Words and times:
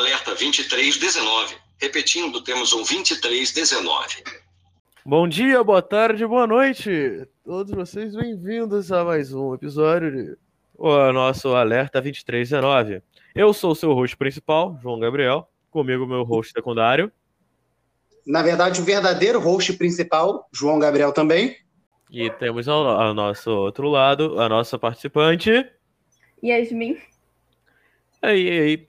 Alerta 0.00 0.30
2319. 0.30 1.56
Repetindo, 1.78 2.40
temos 2.40 2.72
um 2.72 2.78
2319. 2.78 4.24
Bom 5.04 5.28
dia, 5.28 5.62
boa 5.62 5.82
tarde, 5.82 6.26
boa 6.26 6.46
noite. 6.46 7.28
Todos 7.44 7.70
vocês 7.70 8.16
bem-vindos 8.16 8.90
a 8.90 9.04
mais 9.04 9.34
um 9.34 9.52
episódio 9.52 10.10
de 10.10 10.38
o 10.74 11.12
nosso 11.12 11.54
Alerta 11.54 12.00
2319. 12.00 13.02
Eu 13.34 13.52
sou 13.52 13.72
o 13.72 13.74
seu 13.74 13.92
host 13.92 14.16
principal, 14.16 14.78
João 14.82 14.98
Gabriel. 14.98 15.46
Comigo, 15.70 16.06
meu 16.06 16.22
host 16.22 16.50
secundário. 16.50 17.12
Na 18.26 18.42
verdade, 18.42 18.80
o 18.80 18.84
verdadeiro 18.84 19.38
host 19.38 19.74
principal, 19.74 20.48
João 20.50 20.78
Gabriel 20.78 21.12
também. 21.12 21.58
E 22.10 22.30
temos 22.30 22.66
ao, 22.68 22.86
ao 22.86 23.12
nosso 23.12 23.50
outro 23.50 23.86
lado 23.90 24.40
a 24.40 24.48
nossa 24.48 24.78
participante. 24.78 25.50
Yasmin. 26.42 26.96
Aí, 28.22 28.48
aí. 28.48 28.86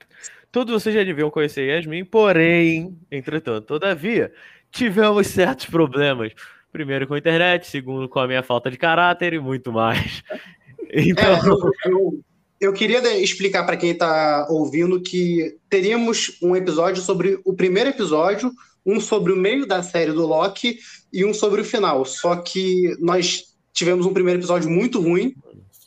Todos 0.51 0.73
vocês 0.73 0.93
já 0.93 1.03
deviam 1.03 1.31
conhecer 1.31 1.67
Yasmin, 1.67 2.03
porém, 2.03 2.97
entretanto, 3.09 3.67
todavia, 3.67 4.33
tivemos 4.69 5.27
certos 5.27 5.67
problemas. 5.67 6.33
Primeiro 6.71 7.07
com 7.07 7.13
a 7.13 7.17
internet, 7.17 7.67
segundo 7.67 8.09
com 8.09 8.19
a 8.19 8.27
minha 8.27 8.43
falta 8.43 8.69
de 8.69 8.77
caráter 8.77 9.33
e 9.33 9.39
muito 9.39 9.71
mais. 9.71 10.23
Então... 10.93 11.23
É, 11.23 11.47
eu, 11.47 11.71
eu, 11.85 12.23
eu, 12.59 12.73
queria 12.73 13.17
explicar 13.17 13.63
para 13.65 13.77
quem 13.77 13.91
está 13.91 14.45
ouvindo 14.49 15.01
que 15.01 15.57
teríamos 15.69 16.37
um 16.41 16.53
episódio 16.53 17.01
sobre 17.01 17.39
o 17.45 17.53
primeiro 17.53 17.91
episódio, 17.91 18.51
um 18.85 18.99
sobre 18.99 19.31
o 19.31 19.37
meio 19.37 19.65
da 19.65 19.81
série 19.81 20.11
do 20.11 20.27
Loki 20.27 20.79
e 21.13 21.23
um 21.23 21.33
sobre 21.33 21.61
o 21.61 21.63
final. 21.63 22.03
Só 22.03 22.35
que 22.35 22.93
nós 22.99 23.55
tivemos 23.71 24.05
um 24.05 24.11
primeiro 24.13 24.41
episódio 24.41 24.69
muito 24.69 24.99
ruim, 24.99 25.33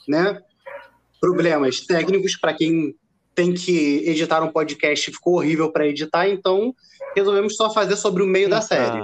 né? 0.08 0.41
Problemas 1.20 1.80
técnicos 1.80 2.34
para 2.36 2.55
quem 2.55 2.94
tem 3.34 3.52
que 3.52 4.08
editar 4.08 4.42
um 4.42 4.52
podcast 4.52 5.10
ficou 5.10 5.34
horrível 5.34 5.70
para 5.70 5.86
editar, 5.86 6.28
então 6.28 6.74
resolvemos 7.14 7.56
só 7.56 7.72
fazer 7.72 7.96
sobre 7.96 8.22
o 8.22 8.26
meio 8.26 8.48
da 8.48 8.60
série. 8.60 9.00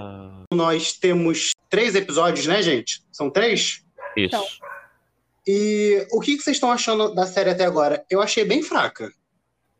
Nós 0.53 0.93
temos 0.93 1.53
três 1.69 1.95
episódios, 1.95 2.47
né, 2.47 2.63
gente? 2.63 3.03
São 3.13 3.31
três? 3.31 3.85
Isso. 4.17 4.37
Então. 4.37 4.45
E 5.47 6.07
o 6.13 6.21
que, 6.21 6.39
vocês 6.39 6.57
estão 6.57 6.71
achando 6.71 7.15
da 7.15 7.27
série 7.27 7.51
até 7.51 7.65
agora? 7.65 8.05
Eu 8.11 8.21
achei 8.21 8.45
bem 8.45 8.63
fraca. 8.63 9.11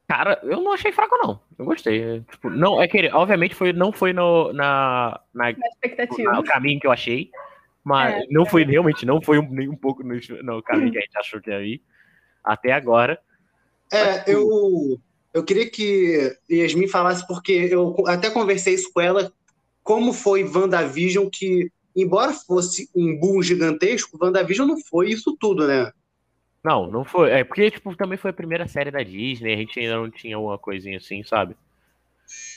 Cara, 0.09 0.41
eu 0.43 0.61
não 0.61 0.73
achei 0.73 0.91
fraco, 0.91 1.17
não. 1.19 1.41
Eu 1.57 1.65
gostei. 1.65 2.21
Tipo, 2.31 2.51
não, 2.51 2.83
é 2.83 2.89
que 2.89 3.09
obviamente 3.13 3.55
foi, 3.55 3.73
não 3.73 3.93
foi 3.93 4.13
no, 4.13 4.53
na, 4.53 5.21
na, 5.33 5.53
na 5.53 5.69
expectativa. 5.69 6.33
No, 6.33 6.43
caminho 6.43 6.81
que 6.81 6.87
eu 6.87 6.93
achei. 6.93 7.31
Mas 7.85 8.15
é, 8.15 8.27
não 8.31 8.45
foi, 8.45 8.63
é. 8.63 8.67
realmente, 8.67 9.07
não 9.07 9.23
foi 9.23 9.39
um, 9.39 9.49
nem 9.51 9.69
um 9.69 9.77
pouco 9.77 10.03
no, 10.03 10.19
no 10.43 10.63
caminho 10.63 10.93
que 10.93 10.99
a 10.99 11.03
gente 11.03 11.17
achou 11.17 11.41
que 11.41 11.51
ia 11.51 11.63
ir. 11.63 11.83
Até 12.43 12.73
agora. 12.73 13.21
É, 13.93 14.25
eu, 14.27 14.99
eu 15.35 15.45
queria 15.45 15.69
que 15.69 16.37
Yasmin 16.51 16.89
falasse, 16.89 17.27
porque 17.27 17.53
eu 17.53 17.95
até 18.07 18.31
conversei 18.31 18.75
isso 18.75 18.93
com 18.93 19.01
ela, 19.01 19.33
como 19.83 20.13
foi 20.13 20.45
WandaVision 20.45 21.29
que 21.31 21.71
embora 21.97 22.33
fosse 22.33 22.89
um 22.95 23.19
boom 23.19 23.43
gigantesco, 23.43 24.19
WandaVision 24.21 24.69
não 24.69 24.79
foi 24.79 25.11
isso 25.11 25.37
tudo, 25.39 25.67
né? 25.67 25.91
Não, 26.63 26.87
não 26.87 27.05
foi. 27.05 27.31
É 27.31 27.45
porque, 27.45 27.71
tipo, 27.71 27.97
também 27.97 28.19
foi 28.19 28.31
a 28.31 28.35
primeira 28.35 28.69
série 28.69 28.91
da 28.91 29.03
Disney, 29.03 29.55
a 29.55 29.57
gente 29.57 29.81
ainda 29.81 29.97
não 29.97 30.11
tinha 30.11 30.39
uma 30.39 30.59
coisinha 30.59 30.99
assim, 30.99 31.23
sabe? 31.23 31.57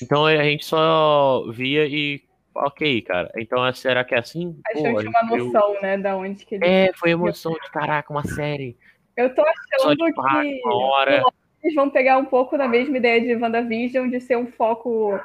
Então 0.02 0.26
a 0.26 0.44
gente 0.44 0.66
só 0.66 1.50
via 1.52 1.88
e. 1.88 2.22
Ok, 2.56 3.02
cara. 3.02 3.32
Então 3.38 3.74
será 3.74 4.04
que 4.04 4.14
é 4.14 4.20
assim? 4.20 4.60
A 4.68 4.78
gente 4.78 5.00
tinha 5.00 5.10
uma 5.10 5.24
noção, 5.24 5.82
né, 5.82 5.98
da 5.98 6.16
onde 6.16 6.46
que 6.46 6.56
ele. 6.56 6.66
É, 6.66 6.92
foi 6.94 7.12
emoção 7.12 7.54
de 7.54 7.72
caraca, 7.72 8.12
uma 8.14 8.24
série. 8.24 8.78
Eu 9.16 9.34
tô 9.34 9.44
achando 9.44 9.98
que 9.98 10.62
hora. 10.66 11.24
eles 11.64 11.76
vão 11.76 11.90
pegar 11.90 12.18
um 12.18 12.26
pouco 12.26 12.58
da 12.58 12.68
mesma 12.68 12.98
ideia 12.98 13.22
de 13.22 13.36
WandaVision, 13.36 14.10
de 14.10 14.20
ser 14.20 14.38
um 14.38 14.48
foco 14.48 15.20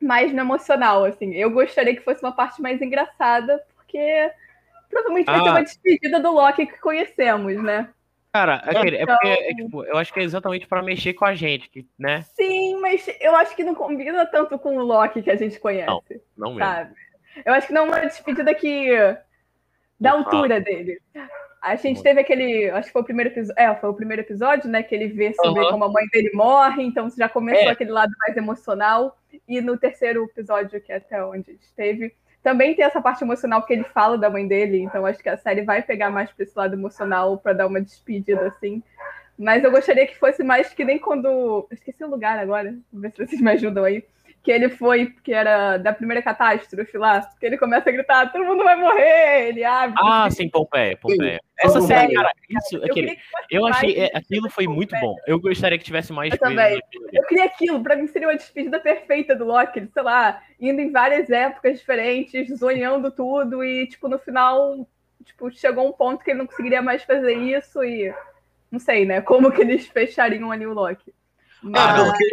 mais 0.00 0.32
no 0.32 0.40
emocional, 0.40 1.04
assim. 1.04 1.34
Eu 1.34 1.50
gostaria 1.50 1.94
que 1.94 2.02
fosse 2.02 2.22
uma 2.22 2.32
parte 2.32 2.60
mais 2.60 2.82
engraçada, 2.82 3.62
porque 3.76 4.30
provavelmente 4.90 5.30
ah. 5.30 5.32
vai 5.32 5.42
ter 5.42 5.50
uma 5.50 5.62
despedida 5.62 6.20
do 6.20 6.32
Loki 6.32 6.66
que 6.66 6.80
conhecemos, 6.80 7.62
né? 7.62 7.88
Cara, 8.32 8.62
é, 8.66 8.76
é 8.76 9.02
então... 9.02 9.14
porque 9.14 9.28
é, 9.28 9.54
tipo, 9.54 9.84
eu 9.84 9.96
acho 9.98 10.12
que 10.12 10.20
é 10.20 10.22
exatamente 10.22 10.66
para 10.66 10.82
mexer 10.82 11.12
com 11.12 11.26
a 11.26 11.34
gente, 11.34 11.86
né? 11.98 12.22
Sim, 12.34 12.80
mas 12.80 13.06
eu 13.20 13.36
acho 13.36 13.54
que 13.54 13.62
não 13.62 13.74
combina 13.74 14.24
tanto 14.26 14.58
com 14.58 14.76
o 14.76 14.82
Loki 14.82 15.22
que 15.22 15.30
a 15.30 15.36
gente 15.36 15.60
conhece. 15.60 15.86
Não, 15.86 16.02
não 16.36 16.54
mesmo. 16.54 16.64
Sabe? 16.64 16.94
Eu 17.44 17.52
acho 17.52 17.66
que 17.66 17.72
não 17.72 17.82
é 17.82 17.84
uma 17.84 18.00
despedida 18.00 18.54
que 18.54 18.90
da 20.00 20.12
altura 20.12 20.60
dele. 20.60 21.00
A 21.62 21.76
gente 21.76 22.02
teve 22.02 22.20
aquele, 22.20 22.68
acho 22.70 22.88
que 22.88 22.92
foi 22.92 23.02
o 23.02 23.04
primeiro 23.04 23.30
episódio, 23.30 23.62
é, 23.62 23.72
foi 23.76 23.88
o 23.88 23.94
primeiro 23.94 24.22
episódio, 24.22 24.68
né, 24.68 24.82
que 24.82 24.92
ele 24.92 25.06
vê 25.06 25.32
sobre 25.32 25.62
uhum. 25.62 25.70
como 25.70 25.84
a 25.84 25.88
mãe 25.88 26.04
dele 26.12 26.32
morre, 26.34 26.82
então 26.82 27.08
já 27.08 27.28
começou 27.28 27.68
é. 27.68 27.70
aquele 27.70 27.92
lado 27.92 28.12
mais 28.18 28.36
emocional. 28.36 29.16
E 29.46 29.60
no 29.60 29.78
terceiro 29.78 30.24
episódio, 30.24 30.80
que 30.80 30.90
é 30.90 30.96
até 30.96 31.24
onde 31.24 31.50
a 31.50 31.52
gente 31.52 31.72
teve, 31.76 32.12
também 32.42 32.74
tem 32.74 32.84
essa 32.84 33.00
parte 33.00 33.22
emocional 33.22 33.60
porque 33.60 33.74
ele 33.74 33.84
fala 33.84 34.18
da 34.18 34.28
mãe 34.28 34.46
dele, 34.46 34.80
então 34.80 35.06
acho 35.06 35.22
que 35.22 35.28
a 35.28 35.36
série 35.36 35.62
vai 35.62 35.80
pegar 35.82 36.10
mais 36.10 36.32
para 36.32 36.42
esse 36.42 36.58
lado 36.58 36.74
emocional 36.74 37.38
para 37.38 37.52
dar 37.52 37.68
uma 37.68 37.80
despedida 37.80 38.48
assim. 38.48 38.82
Mas 39.38 39.62
eu 39.62 39.70
gostaria 39.70 40.06
que 40.06 40.18
fosse 40.18 40.42
mais 40.42 40.74
que 40.74 40.84
nem 40.84 40.98
quando. 40.98 41.66
Esqueci 41.70 42.02
o 42.02 42.10
lugar 42.10 42.38
agora, 42.38 42.76
vou 42.92 43.02
ver 43.02 43.12
se 43.12 43.24
vocês 43.24 43.40
me 43.40 43.50
ajudam 43.52 43.84
aí 43.84 44.04
que 44.42 44.50
ele 44.50 44.68
foi, 44.68 45.06
que 45.22 45.32
era 45.32 45.78
da 45.78 45.92
primeira 45.92 46.20
catástrofe 46.20 46.98
lá, 46.98 47.20
que 47.38 47.46
ele 47.46 47.56
começa 47.56 47.88
a 47.88 47.92
gritar, 47.92 48.32
todo 48.32 48.44
mundo 48.44 48.64
vai 48.64 48.74
morrer, 48.74 49.48
ele 49.48 49.64
abre. 49.64 49.94
Ah, 50.02 50.28
sim, 50.30 50.48
Pompeia, 50.48 50.96
Pompeia. 50.96 51.40
Essa 51.58 51.80
série, 51.80 52.12
cara, 52.12 52.32
isso, 52.50 52.76
eu, 52.76 52.84
aquele, 52.84 53.18
eu 53.48 53.66
achei, 53.66 53.96
é, 53.96 54.10
aquilo 54.14 54.50
foi 54.50 54.66
muito 54.66 54.98
bom. 54.98 55.14
Eu 55.28 55.38
gostaria 55.40 55.78
que 55.78 55.84
tivesse 55.84 56.12
mais 56.12 56.32
eu 56.32 56.38
também. 56.38 56.80
Eu 57.12 57.24
queria 57.26 57.44
aquilo, 57.44 57.80
pra 57.80 57.94
mim 57.94 58.08
seria 58.08 58.26
uma 58.26 58.36
despedida 58.36 58.80
perfeita 58.80 59.36
do 59.36 59.44
Loki, 59.44 59.88
sei 59.94 60.02
lá, 60.02 60.42
indo 60.58 60.80
em 60.80 60.90
várias 60.90 61.30
épocas 61.30 61.78
diferentes, 61.78 62.58
sonhando 62.58 63.12
tudo, 63.12 63.62
e, 63.62 63.86
tipo, 63.86 64.08
no 64.08 64.18
final, 64.18 64.88
tipo, 65.24 65.52
chegou 65.52 65.88
um 65.88 65.92
ponto 65.92 66.24
que 66.24 66.32
ele 66.32 66.40
não 66.40 66.46
conseguiria 66.46 66.82
mais 66.82 67.04
fazer 67.04 67.34
isso, 67.34 67.84
e 67.84 68.12
não 68.72 68.80
sei, 68.80 69.04
né, 69.04 69.20
como 69.20 69.52
que 69.52 69.60
eles 69.60 69.86
fechariam 69.86 70.50
ali 70.50 70.66
o 70.66 70.74
Loki. 70.74 71.14
Mas... 71.62 71.80
Ah, 71.80 72.04
porque 72.06 72.24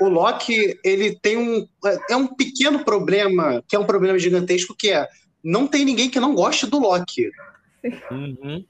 o 0.00 0.08
Loki 0.08 0.78
ele 0.84 1.18
tem 1.20 1.36
um 1.36 1.66
é 2.08 2.16
um 2.16 2.26
pequeno 2.26 2.84
problema 2.84 3.62
que 3.68 3.76
é 3.76 3.78
um 3.78 3.86
problema 3.86 4.18
gigantesco 4.18 4.74
que 4.76 4.90
é 4.90 5.08
não 5.42 5.66
tem 5.66 5.84
ninguém 5.84 6.08
que 6.08 6.20
não 6.20 6.34
goste 6.34 6.66
do 6.66 6.78
Loki. 6.78 7.30
Uhum. 8.10 8.64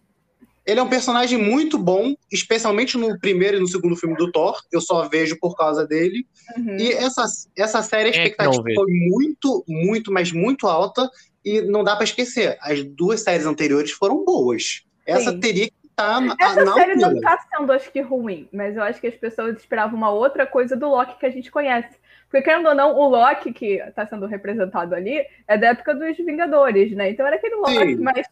Ele 0.65 0.79
é 0.81 0.83
um 0.83 0.89
personagem 0.89 1.39
muito 1.39 1.77
bom, 1.77 2.15
especialmente 2.31 2.97
no 2.97 3.19
primeiro 3.19 3.57
e 3.57 3.61
no 3.61 3.67
segundo 3.67 3.97
filme 3.97 4.17
do 4.17 4.31
Thor. 4.31 4.61
Eu 4.71 4.81
só 4.81 5.09
vejo 5.09 5.37
por 5.41 5.57
causa 5.57 5.87
dele. 5.87 6.25
Uhum. 6.57 6.77
E 6.79 6.93
essa, 6.93 7.25
essa 7.57 7.83
série, 7.83 8.09
a 8.09 8.13
é 8.13 8.17
expectativa 8.17 8.71
é 8.71 8.75
foi 8.75 8.91
muito, 8.91 9.65
muito, 9.69 10.13
mas 10.13 10.31
muito 10.31 10.67
alta. 10.67 11.11
E 11.45 11.61
não 11.63 11.83
dá 11.83 11.97
para 11.97 12.05
esquecer. 12.05 12.57
As 12.61 12.83
duas 12.85 13.23
séries 13.23 13.45
anteriores 13.45 13.91
foram 13.91 14.25
boas. 14.25 14.83
Essa 15.05 15.33
Sim. 15.33 15.41
teria 15.41 15.67
que 15.67 15.82
tá 16.03 16.21
na, 16.21 16.37
Essa 16.41 16.65
na 16.65 16.75
série 16.75 16.93
altura. 16.93 17.11
não 17.11 17.21
tá 17.21 17.39
sendo, 17.39 17.73
acho 17.73 17.91
que, 17.91 18.01
ruim, 18.01 18.49
mas 18.53 18.77
eu 18.77 18.83
acho 18.83 19.01
que 19.01 19.07
as 19.07 19.15
pessoas 19.15 19.57
esperavam 19.57 19.97
uma 19.97 20.11
outra 20.11 20.47
coisa 20.47 20.77
do 20.77 20.89
Loki 20.89 21.19
que 21.19 21.27
a 21.27 21.31
gente 21.31 21.51
conhece. 21.51 22.01
Porque, 22.31 22.43
querendo 22.43 22.69
ou 22.69 22.75
não, 22.75 22.97
o 22.97 23.09
Loki 23.09 23.53
que 23.53 23.75
está 23.75 24.07
sendo 24.07 24.27
representado 24.27 24.95
ali 24.95 25.27
é 25.47 25.59
da 25.59 25.69
época 25.69 25.95
dos 25.95 26.17
Vingadores, 26.17 26.93
né? 26.93 27.11
Então 27.11 27.27
era 27.27 27.37
aquele 27.37 27.57
Loki 27.57 27.97
Sim. 27.97 27.97
mais 27.97 28.27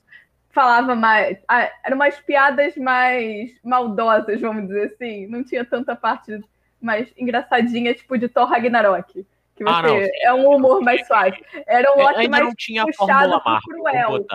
falava 0.51 0.95
mais. 0.95 1.39
Ah, 1.49 1.71
eram 1.85 1.97
umas 1.97 2.19
piadas 2.21 2.77
mais 2.77 3.51
maldosas, 3.63 4.41
vamos 4.41 4.67
dizer 4.67 4.93
assim. 4.93 5.27
Não 5.27 5.43
tinha 5.43 5.65
tanta 5.65 5.95
parte 5.97 6.41
mais 6.81 7.09
engraçadinha, 7.17 7.95
tipo 7.95 8.17
de 8.19 8.29
Thor 8.29 8.47
Ragnarok. 8.47 9.27
Que 9.57 9.65
ah, 9.67 9.83
você 9.83 10.11
ah, 10.25 10.29
é 10.29 10.33
um 10.33 10.57
humor 10.57 10.81
mais 10.81 11.07
suave. 11.07 11.45
Era 11.67 11.95
um 11.95 12.01
é, 12.01 12.05
Loki 12.05 12.29
mais 12.29 12.45
não 12.45 12.55
tinha 12.55 12.85
puxado 12.85 13.41
pro 13.43 13.59
cruel. 13.61 14.27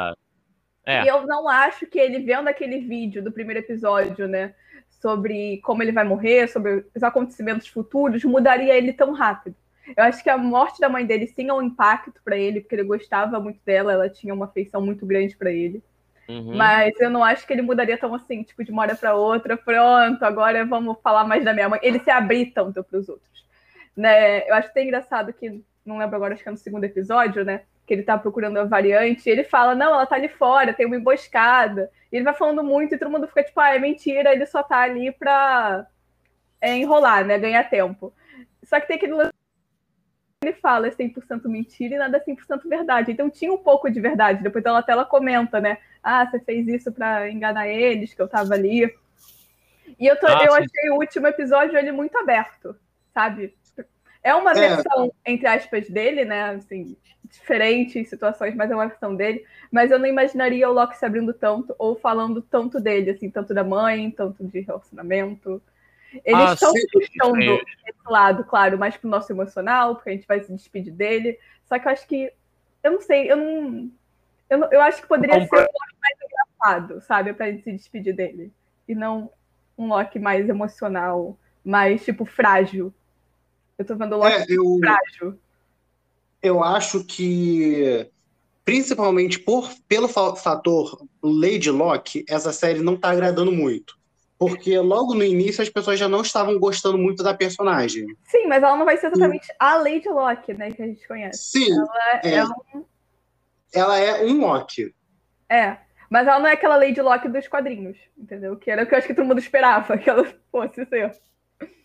É. 0.86 1.04
E 1.04 1.08
eu 1.08 1.26
não 1.26 1.48
acho 1.50 1.88
que 1.88 2.00
ele 2.00 2.20
vendo 2.20 2.48
aquele 2.48 2.80
vídeo 2.80 3.24
do 3.24 3.32
primeiro 3.32 3.60
episódio, 3.60 4.28
né? 4.28 4.54
Sobre 5.02 5.60
como 5.64 5.82
ele 5.82 5.92
vai 5.92 6.04
morrer, 6.04 6.48
sobre 6.48 6.86
os 6.96 7.04
acontecimentos 7.04 7.68
futuros, 7.68 8.24
mudaria 8.24 8.76
ele 8.76 8.94
tão 8.94 9.12
rápido. 9.12 9.56
Eu 9.96 10.04
acho 10.04 10.24
que 10.24 10.30
a 10.30 10.38
morte 10.38 10.80
da 10.80 10.90
mãe 10.90 11.06
dele 11.06 11.28
sim 11.28 11.50
é 11.50 11.54
um 11.54 11.62
impacto 11.62 12.20
para 12.24 12.38
ele, 12.38 12.62
porque 12.62 12.76
ele 12.76 12.84
gostava 12.84 13.40
muito 13.40 13.60
dela, 13.64 13.94
ela 13.94 14.10
tinha 14.10 14.34
uma 14.34 14.46
afeição 14.46 14.82
muito 14.82 15.06
grande 15.06 15.36
para 15.36 15.52
ele. 15.52 15.84
Uhum. 16.28 16.56
Mas 16.56 17.00
eu 17.00 17.10
não 17.10 17.24
acho 17.24 17.46
que 17.46 17.54
ele 17.54 17.62
mudaria 17.62 17.98
tão 17.98 18.14
assim, 18.16 18.42
tipo, 18.42 18.64
de 18.64 18.72
uma 18.72 18.82
hora 18.82 18.96
para 18.96 19.16
outra, 19.16 19.56
pronto, 19.56 20.24
agora 20.24 20.66
vamos 20.66 20.98
falar 21.04 21.24
mais 21.24 21.44
da 21.44 21.54
minha 21.54 21.70
mãe. 21.70 21.80
Ele 21.84 22.00
se 22.00 22.10
abrir 22.10 22.48
tanto 22.48 22.84
para 22.84 22.98
os 22.98 23.08
outros. 23.08 23.46
Né? 23.96 24.48
Eu 24.50 24.56
acho 24.56 24.74
que 24.74 24.80
é 24.80 24.84
engraçado 24.84 25.32
que, 25.32 25.62
não 25.86 26.00
lembro 26.00 26.16
agora, 26.16 26.34
acho 26.34 26.42
que 26.42 26.50
é 26.50 26.52
no 26.52 26.58
segundo 26.58 26.84
episódio, 26.84 27.46
né? 27.46 27.62
Que 27.86 27.94
ele 27.94 28.04
tá 28.04 28.18
procurando 28.18 28.58
a 28.58 28.64
variante, 28.64 29.28
e 29.28 29.32
ele 29.32 29.44
fala, 29.44 29.76
não, 29.76 29.94
ela 29.94 30.06
tá 30.06 30.16
ali 30.16 30.28
fora, 30.28 30.74
tem 30.74 30.86
uma 30.86 30.96
emboscada. 30.96 31.92
E 32.12 32.16
ele 32.16 32.26
vai 32.26 32.34
falando 32.34 32.64
muito 32.64 32.96
e 32.96 32.98
todo 32.98 33.12
mundo 33.12 33.28
fica 33.28 33.44
tipo, 33.44 33.60
ah, 33.60 33.76
é 33.76 33.80
mentira, 33.80 34.34
ele 34.34 34.46
só 34.46 34.64
tá 34.64 34.80
ali 34.82 35.12
pra 35.12 35.86
é, 36.62 36.76
enrolar, 36.76 37.26
né, 37.26 37.38
ganhar 37.38 37.70
tempo. 37.70 38.14
Só 38.64 38.80
que 38.80 38.88
tem 38.88 38.98
aquele 38.98 39.14
ele 40.44 40.54
fala 40.54 40.88
é 40.88 40.92
100% 40.92 41.48
mentira 41.48 41.96
e 41.96 41.98
nada 41.98 42.18
é 42.18 42.20
100% 42.20 42.68
verdade. 42.70 43.12
Então 43.12 43.30
tinha 43.32 43.52
um 43.52 43.58
pouco 43.58 43.90
de 43.90 44.00
verdade. 44.00 44.44
Depois 44.44 44.64
ela 44.64 44.80
até 44.80 44.92
ela 44.92 45.04
comenta, 45.04 45.60
né? 45.60 45.80
Ah, 46.04 46.24
você 46.26 46.40
fez 46.40 46.68
isso 46.68 46.92
para 46.92 47.32
enganar 47.32 47.68
eles, 47.68 48.14
que 48.14 48.22
eu 48.22 48.28
tava 48.28 48.54
ali. 48.54 48.84
E 49.98 50.06
eu, 50.06 50.20
tô, 50.20 50.28
ah, 50.28 50.44
eu 50.46 50.54
achei 50.54 50.90
o 50.92 51.00
último 51.00 51.26
episódio 51.26 51.76
ele 51.76 51.92
muito 51.92 52.16
aberto 52.18 52.78
sabe? 53.16 53.56
É 54.22 54.36
uma 54.36 54.52
é. 54.52 54.54
versão, 54.56 55.12
entre 55.26 55.48
aspas, 55.48 55.90
dele, 55.90 56.26
né? 56.26 56.50
Assim, 56.50 56.98
diferente 57.36 58.00
em 58.00 58.06
situações, 58.06 58.56
mas 58.56 58.70
é 58.72 58.76
uma 58.76 58.88
versão 58.88 59.16
dele. 59.16 59.46
Mas 59.72 59.92
eu 59.92 60.00
não 60.00 60.08
imaginaria 60.08 60.70
o 60.70 60.74
Loki 60.74 60.98
se 60.98 61.06
abrindo 61.06 61.34
tanto 61.34 61.76
ou 61.78 61.96
falando 61.96 62.42
tanto 62.42 62.80
dele, 62.80 63.12
assim, 63.12 63.30
tanto 63.30 63.54
da 63.54 63.64
mãe, 63.64 64.12
tanto 64.12 64.44
de 64.44 64.60
relacionamento. 64.62 65.62
Eles 66.24 66.50
ah, 66.50 66.54
estão 66.54 66.74
puxando 66.92 67.42
esse 67.42 68.10
lado, 68.10 68.44
claro, 68.46 68.78
mais 68.78 68.96
pro 68.96 69.10
nosso 69.10 69.32
emocional, 69.32 69.96
porque 69.96 70.10
a 70.10 70.14
gente 70.14 70.28
vai 70.28 70.40
se 70.42 70.52
despedir 70.54 70.94
dele. 70.94 71.38
Só 71.66 71.78
que 71.78 71.88
eu 71.88 71.92
acho 71.92 72.08
que. 72.08 72.32
Eu 72.84 72.92
não 72.92 73.02
sei, 73.02 73.32
eu 73.32 73.38
não. 73.38 73.92
Eu, 74.50 74.64
eu 74.72 74.82
acho 74.82 75.02
que 75.02 75.08
poderia 75.08 75.46
ser 75.46 75.56
um 75.56 75.60
Loki 75.60 75.96
mais 76.02 76.18
engraçado, 76.24 77.02
sabe? 77.02 77.34
Pra 77.34 77.52
gente 77.52 77.64
se 77.64 77.72
despedir 77.72 78.16
dele. 78.16 78.54
E 78.88 78.94
não 78.94 79.32
um 79.78 79.88
Loki 79.88 80.20
mais 80.20 80.48
emocional, 80.48 81.38
mais, 81.64 82.06
tipo, 82.06 82.26
frágil. 82.26 82.94
Eu 83.78 83.84
tô 83.84 83.96
vendo 83.96 84.16
o 84.16 84.20
Loki 84.20 84.34
é, 84.34 84.46
eu, 84.50 84.78
frágil. 84.80 85.40
Eu 86.46 86.64
acho 86.64 87.04
que, 87.04 88.08
principalmente 88.64 89.40
por, 89.40 89.68
pelo 89.88 90.08
fator 90.08 91.04
Lady 91.24 91.72
Locke, 91.72 92.24
essa 92.30 92.54
série 92.54 92.84
não 92.84 92.96
tá 92.96 93.10
agradando 93.10 93.52
muito. 93.52 93.98
Porque 94.38 94.78
logo 94.78 95.16
no 95.16 95.24
início 95.24 95.64
as 95.64 95.70
pessoas 95.70 95.98
já 95.98 96.08
não 96.08 96.22
estavam 96.22 96.60
gostando 96.60 97.00
muito 97.00 97.24
da 97.24 97.34
personagem. 97.34 98.06
Sim, 98.26 98.46
mas 98.46 98.62
ela 98.62 98.78
não 98.78 98.86
vai 98.86 98.96
ser 98.96 99.08
exatamente 99.08 99.48
a 99.58 99.78
Lady 99.78 100.08
Locke, 100.08 100.54
né, 100.54 100.70
que 100.70 100.84
a 100.84 100.86
gente 100.86 101.08
conhece. 101.08 101.52
Sim. 101.52 101.72
Ela 101.72 102.22
é, 102.22 102.36
é 102.36 102.46
um... 102.46 102.86
ela 103.74 104.00
é 104.00 104.26
um 104.26 104.42
Locke. 104.42 104.94
É. 105.50 105.78
Mas 106.12 106.28
ela 106.28 106.38
não 106.38 106.48
é 106.48 106.52
aquela 106.52 106.76
Lady 106.76 107.02
Locke 107.02 107.28
dos 107.28 107.48
quadrinhos, 107.48 107.98
entendeu? 108.16 108.56
Que 108.56 108.70
era 108.70 108.84
o 108.84 108.86
que 108.86 108.94
eu 108.94 109.00
acho 109.00 109.08
que 109.08 109.16
todo 109.16 109.26
mundo 109.26 109.40
esperava 109.40 109.98
que 109.98 110.08
ela 110.08 110.32
fosse 110.52 110.86
ser. 110.86 111.12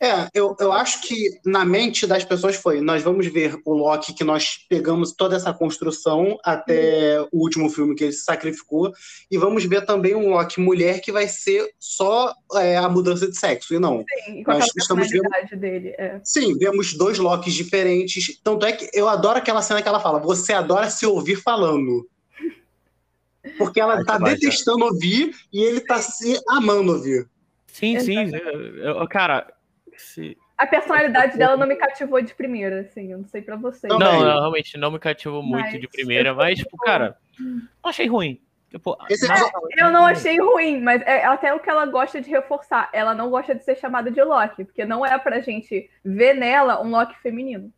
É, 0.02 0.28
eu, 0.32 0.56
eu 0.58 0.72
acho 0.72 1.02
que 1.02 1.38
na 1.44 1.62
mente 1.62 2.06
das 2.06 2.25
pessoas 2.25 2.56
foi: 2.56 2.81
nós 2.81 3.02
vamos 3.02 3.26
ver 3.26 3.61
o 3.67 3.75
Loki 3.75 4.14
que 4.14 4.25
nós 4.25 4.58
pegamos 4.69 5.12
toda 5.12 5.37
essa 5.37 5.52
construção 5.52 6.38
até 6.43 7.20
o 7.31 7.38
último 7.38 7.69
filme 7.69 7.94
que 7.94 8.05
ele 8.05 8.12
se 8.12 8.25
sacrificou, 8.25 8.93
e 9.31 9.37
vamos 9.37 9.64
ver 9.67 9.84
também 9.84 10.14
um 10.14 10.31
Loki 10.31 10.58
mulher 10.58 11.00
que 11.02 11.12
vai 11.12 11.28
ser 11.28 11.70
só 11.78 12.34
é, 12.55 12.78
a 12.78 12.88
mudança 12.88 13.28
de 13.28 13.38
sexo, 13.38 13.75
e 13.75 13.78
não. 13.78 14.02
Sim, 14.25 14.43
com 14.43 14.52
nós 14.52 14.70
estamos 14.75 15.08
vendo... 15.11 15.28
dele. 15.61 15.94
É. 15.99 16.19
Sim, 16.25 16.56
vemos 16.56 16.94
dois 16.94 17.19
Lokis 17.19 17.52
diferentes. 17.52 18.40
Tanto 18.43 18.64
é 18.64 18.72
que 18.72 18.88
eu 18.94 19.06
adoro 19.06 19.37
aquela 19.37 19.61
cena 19.61 19.82
que 19.82 19.88
ela 19.88 20.00
fala: 20.00 20.19
você 20.19 20.55
adora 20.55 20.88
se 20.88 21.05
ouvir 21.05 21.37
falando. 21.37 22.08
Porque 23.58 23.78
ela 23.78 24.02
tá 24.02 24.17
detestando 24.17 24.87
ouvir 24.87 25.34
e 25.52 25.62
ele 25.62 25.81
tá 25.81 25.99
se 25.99 26.40
amando 26.49 26.93
ouvir. 26.93 27.28
Sim, 27.67 28.00
sim. 28.00 28.31
Cara, 29.11 29.46
se... 30.00 30.37
A 30.56 30.67
personalidade 30.67 31.38
dela 31.38 31.56
não 31.56 31.67
me 31.67 31.76
cativou 31.76 32.20
de 32.20 32.35
primeira, 32.35 32.81
assim, 32.81 33.12
eu 33.12 33.19
não 33.19 33.26
sei 33.26 33.41
pra 33.41 33.56
vocês. 33.56 33.91
Não, 33.91 33.99
não 33.99 34.20
realmente 34.20 34.76
não 34.76 34.91
me 34.91 34.99
cativou 34.99 35.43
muito 35.43 35.70
mas, 35.70 35.81
de 35.81 35.88
primeira, 35.88 36.35
mas, 36.35 36.58
tipo, 36.58 36.76
cara, 36.79 37.17
não 37.38 37.91
achei 37.91 38.06
ruim. 38.06 38.41
Tipo, 38.70 38.97
eu 39.76 39.91
não 39.91 40.06
achei 40.06 40.38
ruim, 40.38 40.81
mas 40.81 41.02
é 41.02 41.25
até 41.25 41.52
o 41.52 41.58
que 41.58 41.69
ela 41.69 41.87
gosta 41.87 42.20
de 42.20 42.31
reforçar. 42.31 42.88
Ela 42.93 43.14
não 43.14 43.29
gosta 43.29 43.52
de 43.52 43.64
ser 43.64 43.76
chamada 43.76 44.12
de 44.12 44.23
Loki, 44.23 44.64
porque 44.64 44.85
não 44.85 45.05
é 45.05 45.19
pra 45.19 45.41
gente 45.41 45.91
ver 46.05 46.35
nela 46.35 46.81
um 46.81 46.88
Loki 46.88 47.19
feminino. 47.20 47.73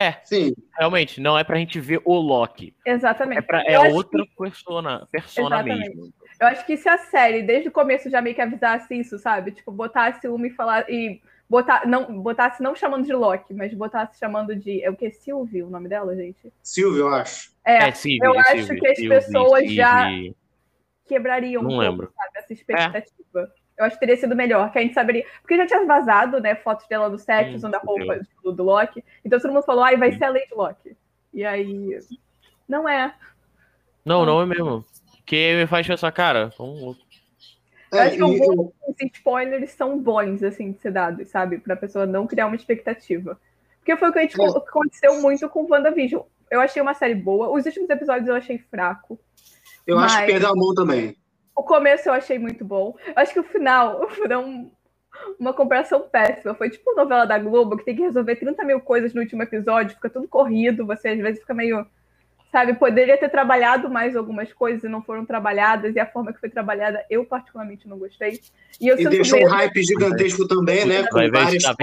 É, 0.00 0.12
sim. 0.24 0.54
Realmente, 0.76 1.20
não 1.20 1.38
é 1.38 1.44
pra 1.44 1.56
gente 1.56 1.78
ver 1.78 2.00
o 2.04 2.14
Loki. 2.14 2.74
Exatamente. 2.84 3.38
É, 3.38 3.42
pra, 3.42 3.62
é 3.62 3.78
outra 3.92 4.24
que... 4.24 4.30
persona, 4.36 5.06
persona 5.10 5.62
mesmo. 5.62 6.12
Eu 6.40 6.46
acho 6.46 6.64
que 6.64 6.76
se 6.76 6.88
a 6.88 6.98
série, 6.98 7.42
desde 7.42 7.68
o 7.68 7.72
começo, 7.72 8.10
já 8.10 8.20
meio 8.20 8.34
que 8.34 8.40
avisasse 8.40 8.94
isso, 8.94 9.18
sabe? 9.18 9.52
Tipo, 9.52 9.72
botasse 9.72 10.26
uma 10.26 10.46
e 10.46 10.50
falar. 10.50 10.88
E 10.88 11.20
botar, 11.48 11.86
não, 11.86 12.20
botasse 12.20 12.62
não 12.62 12.74
chamando 12.74 13.06
de 13.06 13.12
Loki, 13.12 13.54
mas 13.54 13.72
botasse 13.72 14.18
chamando 14.18 14.54
de. 14.54 14.82
É 14.82 14.90
o 14.90 14.96
que? 14.96 15.10
Sylvie, 15.10 15.62
o 15.62 15.70
nome 15.70 15.88
dela, 15.88 16.14
gente? 16.14 16.52
Sylvie, 16.62 17.00
eu 17.00 17.08
acho. 17.08 17.52
É, 17.64 17.88
é 17.88 17.92
Sylvie, 17.92 18.20
eu 18.22 18.38
acho 18.38 18.64
Sylvie, 18.64 18.80
que 18.80 18.88
as 18.88 18.96
Sylvie, 18.96 19.08
pessoas 19.08 19.72
já 19.72 20.08
quebrariam 21.06 21.62
não 21.62 21.70
um 21.70 21.78
lembro. 21.78 22.06
pouco, 22.08 22.22
sabe, 22.22 22.38
essa 22.38 22.52
expectativa. 22.52 23.52
É. 23.54 23.68
Eu 23.78 23.84
acho 23.84 23.94
que 23.94 24.00
teria 24.00 24.16
sido 24.16 24.34
melhor, 24.34 24.72
que 24.72 24.78
a 24.78 24.82
gente 24.82 24.94
saberia. 24.94 25.24
Porque 25.40 25.56
já 25.56 25.66
tinha 25.66 25.86
vazado, 25.86 26.40
né, 26.40 26.56
fotos 26.56 26.86
dela 26.88 27.08
no 27.08 27.16
set, 27.16 27.50
hum, 27.50 27.54
usando 27.54 27.76
a 27.76 27.78
roupa 27.78 28.20
do, 28.42 28.52
do, 28.52 28.64
Loki. 28.64 29.04
Então 29.24 29.38
todo 29.38 29.52
mundo 29.52 29.62
falou, 29.62 29.84
ai, 29.84 29.96
vai 29.96 30.12
ser 30.12 30.24
a 30.24 30.30
Lady 30.30 30.52
Loki. 30.52 30.96
E 31.32 31.44
aí. 31.44 31.98
Não 32.68 32.88
é. 32.88 33.14
Não, 34.04 34.26
não 34.26 34.42
é 34.42 34.46
mesmo. 34.46 34.84
Que 35.24 35.54
me 35.54 35.66
faz 35.66 35.86
pensar, 35.86 36.10
cara, 36.10 36.50
vamos 36.58 36.98
eu 37.90 37.98
acho 37.98 38.16
que 38.16 38.22
alguns 38.22 38.72
spoilers 39.14 39.70
são 39.70 39.98
bons, 39.98 40.42
assim, 40.42 40.72
de 40.72 40.80
ser 40.80 40.92
dados, 40.92 41.28
sabe? 41.28 41.58
Pra 41.58 41.76
pessoa 41.76 42.06
não 42.06 42.26
criar 42.26 42.46
uma 42.46 42.56
expectativa. 42.56 43.38
Porque 43.78 43.96
foi 43.96 44.10
o 44.10 44.12
que, 44.12 44.20
gente, 44.20 44.40
é. 44.40 44.46
aconteceu 44.46 45.20
muito 45.20 45.48
com 45.48 45.66
WandaVision. 45.70 46.22
Eu 46.50 46.60
achei 46.60 46.82
uma 46.82 46.94
série 46.94 47.14
boa. 47.14 47.48
Os 47.50 47.64
últimos 47.64 47.88
episódios 47.88 48.28
eu 48.28 48.34
achei 48.34 48.58
fraco. 48.58 49.18
Eu 49.86 49.96
mas... 49.96 50.12
acho 50.12 50.20
que 50.20 50.32
perdeu 50.32 50.50
a 50.50 50.56
mão 50.56 50.74
também. 50.74 51.16
O 51.56 51.62
começo 51.62 52.08
eu 52.08 52.12
achei 52.12 52.38
muito 52.38 52.64
bom. 52.64 52.94
Eu 53.06 53.14
acho 53.16 53.32
que 53.32 53.40
o 53.40 53.44
final 53.44 54.08
foi 54.12 54.36
um, 54.36 54.70
uma 55.38 55.52
comparação 55.52 56.00
péssima. 56.00 56.54
Foi 56.54 56.70
tipo 56.70 56.94
novela 56.94 57.24
da 57.24 57.38
Globo, 57.38 57.76
que 57.76 57.84
tem 57.84 57.96
que 57.96 58.02
resolver 58.02 58.36
30 58.36 58.64
mil 58.64 58.80
coisas 58.80 59.14
no 59.14 59.22
último 59.22 59.42
episódio, 59.42 59.96
fica 59.96 60.10
tudo 60.10 60.28
corrido, 60.28 60.86
você 60.86 61.08
às 61.08 61.18
vezes 61.18 61.40
fica 61.40 61.54
meio 61.54 61.86
sabe, 62.50 62.74
poderia 62.74 63.16
ter 63.18 63.28
trabalhado 63.28 63.90
mais 63.90 64.16
algumas 64.16 64.52
coisas 64.52 64.82
e 64.84 64.88
não 64.88 65.02
foram 65.02 65.24
trabalhadas, 65.24 65.94
e 65.94 66.00
a 66.00 66.06
forma 66.06 66.32
que 66.32 66.40
foi 66.40 66.48
trabalhada 66.48 67.04
eu 67.10 67.24
particularmente 67.24 67.86
não 67.86 67.98
gostei. 67.98 68.40
E, 68.80 68.88
eu 68.88 68.98
e 68.98 69.08
deixou 69.08 69.40
um 69.40 69.48
hype 69.48 69.82
gigantesco 69.82 70.48
também, 70.48 70.86
né, 70.86 71.06
com 71.08 71.30
vários 71.30 71.62
tá 71.62 71.74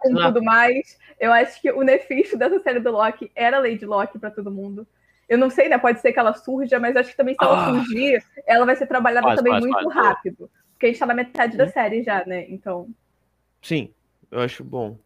com 0.00 0.14
tudo 0.14 0.42
mais. 0.42 0.98
Eu 1.20 1.32
acho 1.32 1.60
que 1.60 1.70
o 1.70 1.82
nefisto 1.82 2.36
dessa 2.36 2.60
série 2.60 2.80
do 2.80 2.90
Loki 2.90 3.30
era 3.34 3.58
Lady 3.58 3.84
Loki 3.84 4.18
para 4.18 4.30
todo 4.30 4.50
mundo. 4.50 4.86
Eu 5.28 5.36
não 5.36 5.50
sei, 5.50 5.68
né, 5.68 5.76
pode 5.76 6.00
ser 6.00 6.12
que 6.12 6.18
ela 6.18 6.32
surja, 6.32 6.78
mas 6.78 6.96
acho 6.96 7.10
que 7.10 7.16
também 7.16 7.34
se 7.34 7.44
ela 7.44 7.68
ah. 7.68 7.74
surgir, 7.74 8.24
ela 8.46 8.64
vai 8.64 8.76
ser 8.76 8.86
trabalhada 8.86 9.26
quase, 9.26 9.36
também 9.36 9.52
quase, 9.52 9.66
muito 9.66 9.84
quase. 9.84 9.98
rápido. 9.98 10.50
Porque 10.72 10.86
a 10.86 10.88
gente 10.88 10.98
tá 10.98 11.06
na 11.06 11.14
metade 11.14 11.56
da 11.56 11.68
série 11.68 12.02
já, 12.02 12.24
né, 12.24 12.46
então... 12.48 12.88
Sim, 13.60 13.92
eu 14.30 14.40
acho 14.40 14.64
bom. 14.64 14.96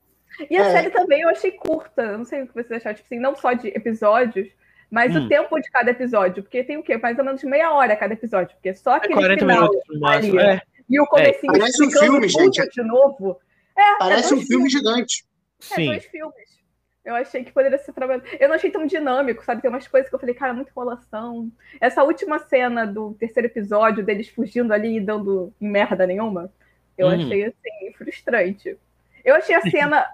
E 0.50 0.56
a 0.56 0.66
é. 0.66 0.72
série 0.72 0.90
também 0.90 1.22
eu 1.22 1.28
achei 1.28 1.52
curta. 1.52 2.16
Não 2.16 2.24
sei 2.24 2.42
o 2.42 2.46
que 2.46 2.54
vocês 2.54 2.72
acharam, 2.72 2.96
tipo 2.96 3.06
assim, 3.06 3.18
não 3.18 3.34
só 3.34 3.52
de 3.52 3.68
episódios, 3.68 4.48
mas 4.90 5.14
hum. 5.14 5.24
o 5.24 5.28
tempo 5.28 5.60
de 5.60 5.70
cada 5.70 5.90
episódio. 5.90 6.42
Porque 6.42 6.64
tem 6.64 6.76
o 6.76 6.82
quê? 6.82 6.96
Mais 6.96 7.18
ou 7.18 7.24
menos 7.24 7.42
meia 7.44 7.72
hora 7.72 7.96
cada 7.96 8.14
episódio. 8.14 8.54
Porque 8.56 8.74
só 8.74 8.94
é 8.94 8.96
aquele 8.96 9.14
é 9.14 9.16
40 9.16 9.38
final 9.38 9.56
minutos 9.56 9.82
no 9.88 10.00
máximo. 10.00 10.40
É. 10.40 10.60
E 10.88 11.00
o 11.00 11.06
comecinho 11.06 11.54
é. 11.54 11.58
Parece 11.58 11.84
um 11.84 11.90
filme, 11.90 12.28
gente. 12.28 12.68
De 12.68 12.82
novo. 12.82 13.38
É, 13.76 13.98
Parece 13.98 14.32
é 14.32 14.36
um 14.36 14.40
filme 14.40 14.68
gigante. 14.68 15.24
É, 15.70 15.74
Sim. 15.74 15.86
dois 15.86 16.04
filmes. 16.06 16.62
Eu 17.04 17.16
achei 17.16 17.42
que 17.42 17.52
poderia 17.52 17.78
ser 17.78 17.92
trabalhado. 17.92 18.28
Eu 18.38 18.48
não 18.48 18.54
achei 18.54 18.70
tão 18.70 18.86
dinâmico, 18.86 19.44
sabe? 19.44 19.60
Tem 19.60 19.68
umas 19.68 19.88
coisas 19.88 20.08
que 20.08 20.14
eu 20.14 20.20
falei, 20.20 20.34
cara, 20.34 20.54
muita 20.54 20.70
enrolação. 20.70 21.50
Essa 21.80 22.04
última 22.04 22.38
cena 22.38 22.86
do 22.86 23.14
terceiro 23.14 23.48
episódio, 23.48 24.04
deles 24.04 24.28
fugindo 24.28 24.72
ali 24.72 24.96
e 24.96 25.00
dando 25.00 25.52
merda 25.60 26.06
nenhuma, 26.06 26.52
eu 26.96 27.08
uhum. 27.08 27.14
achei, 27.14 27.44
assim, 27.44 27.92
frustrante. 27.98 28.78
Eu 29.24 29.34
achei 29.34 29.54
a 29.54 29.62
cena 29.68 30.06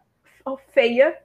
feia. 0.56 1.16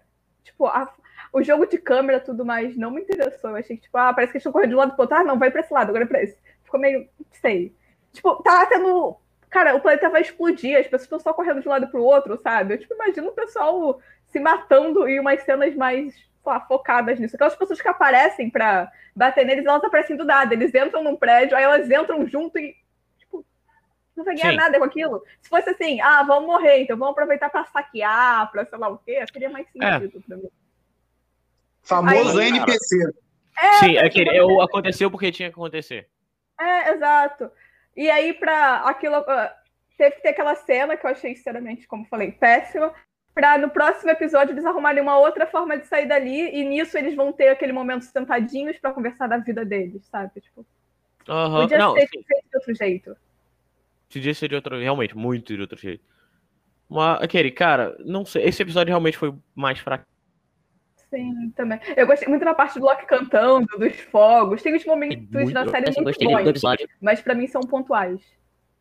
Tipo, 0.43 0.65
a, 0.65 0.91
o 1.31 1.41
jogo 1.41 1.65
de 1.65 1.77
câmera 1.77 2.19
tudo 2.19 2.45
mais 2.45 2.77
não 2.77 2.91
me 2.91 3.01
interessou. 3.01 3.51
Eu 3.51 3.55
achei 3.57 3.77
que, 3.77 3.83
tipo, 3.83 3.97
ah, 3.97 4.13
parece 4.13 4.31
que 4.31 4.37
eles 4.37 4.41
estão 4.41 4.51
correndo 4.51 4.69
de 4.69 4.75
um 4.75 4.79
lado 4.79 4.93
pro 4.93 5.01
outro. 5.01 5.17
Ah, 5.17 5.23
não, 5.23 5.39
vai 5.39 5.49
pra 5.49 5.61
esse 5.61 5.73
lado, 5.73 5.89
agora 5.89 6.03
é 6.03 6.07
pra 6.07 6.23
esse. 6.23 6.37
Ficou 6.63 6.79
meio, 6.79 7.07
sei. 7.31 7.75
Tipo, 8.11 8.41
tá 8.43 8.65
tendo. 8.65 9.17
Cara, 9.49 9.75
o 9.75 9.81
planeta 9.81 10.09
vai 10.09 10.21
explodir, 10.21 10.77
as 10.77 10.85
pessoas 10.85 11.03
estão 11.03 11.19
só 11.19 11.33
correndo 11.33 11.61
de 11.61 11.67
um 11.67 11.71
lado 11.71 11.87
pro 11.87 12.03
outro, 12.03 12.37
sabe? 12.37 12.73
Eu, 12.73 12.79
tipo, 12.79 12.93
imagino 12.95 13.29
o 13.29 13.33
pessoal 13.33 13.99
se 14.27 14.39
matando 14.39 15.07
e 15.07 15.19
umas 15.19 15.43
cenas 15.43 15.75
mais 15.75 16.15
lá, 16.45 16.59
focadas 16.61 17.19
nisso. 17.19 17.35
Aquelas 17.35 17.55
pessoas 17.55 17.81
que 17.81 17.87
aparecem 17.87 18.49
pra 18.49 18.91
bater 19.15 19.45
neles, 19.45 19.65
elas 19.65 19.83
aparecem 19.83 20.17
do 20.17 20.25
nada. 20.25 20.53
Eles 20.53 20.73
entram 20.73 21.03
num 21.03 21.15
prédio, 21.15 21.55
aí 21.55 21.63
elas 21.63 21.89
entram 21.89 22.25
junto 22.27 22.57
e 22.57 22.75
não 24.15 24.25
vai 24.25 24.35
ganhar 24.35 24.51
Sim. 24.51 24.57
nada 24.57 24.77
com 24.77 24.85
aquilo. 24.85 25.23
Se 25.41 25.49
fosse 25.49 25.69
assim, 25.69 25.99
ah, 26.01 26.23
vamos 26.23 26.45
morrer, 26.45 26.81
então 26.81 26.97
vamos 26.97 27.13
aproveitar 27.13 27.49
para 27.49 27.65
saquear, 27.65 28.51
para 28.51 28.65
sei 28.65 28.77
lá 28.77 28.89
o 28.89 28.97
quê, 28.97 29.23
seria 29.31 29.49
mais 29.49 29.67
é. 29.81 29.99
sentido 29.99 30.19
é. 30.19 30.21
para 30.27 30.37
mim. 30.37 30.49
Famoso 31.81 32.39
Aí, 32.39 32.47
NPC. 32.47 33.13
É, 33.57 33.73
Sim, 33.79 33.97
é 33.97 34.09
que 34.09 34.21
eu, 34.21 34.61
aconteceu 34.61 35.11
porque 35.11 35.31
tinha 35.31 35.49
que 35.49 35.55
acontecer. 35.55 36.07
É, 36.59 36.91
exato. 36.91 37.51
E 37.95 38.09
aí, 38.09 38.33
para 38.33 38.77
aquilo. 38.81 39.15
Ah, 39.15 39.53
teve 39.97 40.15
que 40.15 40.21
ter 40.21 40.29
aquela 40.29 40.55
cena 40.55 40.97
que 40.97 41.05
eu 41.05 41.11
achei, 41.11 41.35
sinceramente, 41.35 41.87
como 41.87 42.05
falei, 42.05 42.31
péssima. 42.31 42.93
Pra 43.33 43.57
no 43.57 43.69
próximo 43.69 44.11
episódio 44.11 44.53
eles 44.53 44.65
arrumarem 44.65 45.01
uma 45.01 45.17
outra 45.17 45.47
forma 45.47 45.75
de 45.77 45.87
sair 45.87 46.07
dali, 46.07 46.55
e 46.55 46.63
nisso 46.63 46.97
eles 46.97 47.15
vão 47.15 47.33
ter 47.33 47.49
aquele 47.49 47.73
momento 47.73 48.05
sentadinhos 48.05 48.77
para 48.77 48.93
conversar 48.93 49.27
da 49.27 49.37
vida 49.37 49.65
deles, 49.65 50.05
sabe? 50.05 50.39
Tipo, 50.39 50.63
uhum. 51.27 51.61
Podia 51.61 51.77
Não, 51.79 51.93
ser 51.93 52.07
feito 52.07 52.23
de 52.23 52.57
outro 52.57 52.75
jeito. 52.75 53.17
Podia 54.13 54.33
ser 54.33 54.47
de 54.47 54.55
outro, 54.55 54.79
realmente, 54.79 55.17
muito 55.17 55.55
de 55.55 55.61
outro 55.61 55.79
jeito. 55.79 56.03
Mas, 56.89 57.21
aquele, 57.21 57.51
cara, 57.51 57.95
não 57.99 58.25
sei. 58.25 58.43
Esse 58.45 58.61
episódio 58.61 58.91
realmente 58.91 59.17
foi 59.17 59.33
mais 59.55 59.79
fraco. 59.79 60.05
Sim, 61.09 61.51
também. 61.55 61.79
Eu 61.95 62.07
gostei 62.07 62.27
muito 62.27 62.43
da 62.43 62.53
parte 62.53 62.79
do 62.79 62.85
Loki 62.85 63.05
cantando, 63.05 63.67
dos 63.77 63.95
fogos. 63.99 64.61
Tem 64.61 64.75
uns 64.75 64.85
momentos 64.85 65.29
muito, 65.29 65.51
na 65.51 65.67
série 65.67 65.91
muito 66.01 66.19
bons, 66.19 66.77
mas 66.99 67.21
para 67.21 67.35
mim 67.35 67.47
são 67.47 67.61
pontuais. 67.61 68.19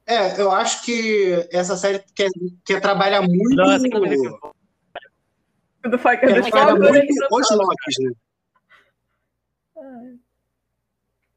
É, 0.06 0.40
eu 0.40 0.50
acho 0.50 0.84
que 0.84 1.48
essa 1.52 1.76
série 1.76 2.02
quer, 2.14 2.28
quer 2.64 2.80
trabalhar 2.80 3.22
muito. 3.22 3.54
Não, 3.54 3.78
Do 5.82 5.98
faca 5.98 6.26
é, 6.26 6.40
os 6.40 7.50
Locks, 7.50 7.94
né? 8.00 8.12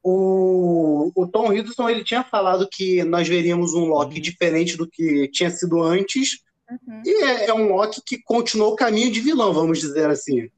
O, 0.08 1.10
o 1.16 1.26
Tom 1.26 1.52
Hiddleston 1.52 1.90
ele 1.90 2.04
tinha 2.04 2.22
falado 2.22 2.68
que 2.70 3.02
nós 3.02 3.26
veríamos 3.26 3.74
um 3.74 3.86
Loki 3.86 4.14
uhum. 4.14 4.22
diferente 4.22 4.76
do 4.76 4.88
que 4.88 5.26
tinha 5.32 5.50
sido 5.50 5.82
antes. 5.82 6.44
Uhum. 6.70 7.02
E 7.04 7.24
é, 7.24 7.46
é, 7.46 7.52
um 7.52 7.74
Loki 7.74 8.00
que 8.06 8.22
continuou 8.22 8.72
o 8.72 8.76
caminho 8.76 9.10
de 9.10 9.18
vilão, 9.18 9.52
vamos 9.52 9.80
dizer 9.80 10.08
assim. 10.08 10.48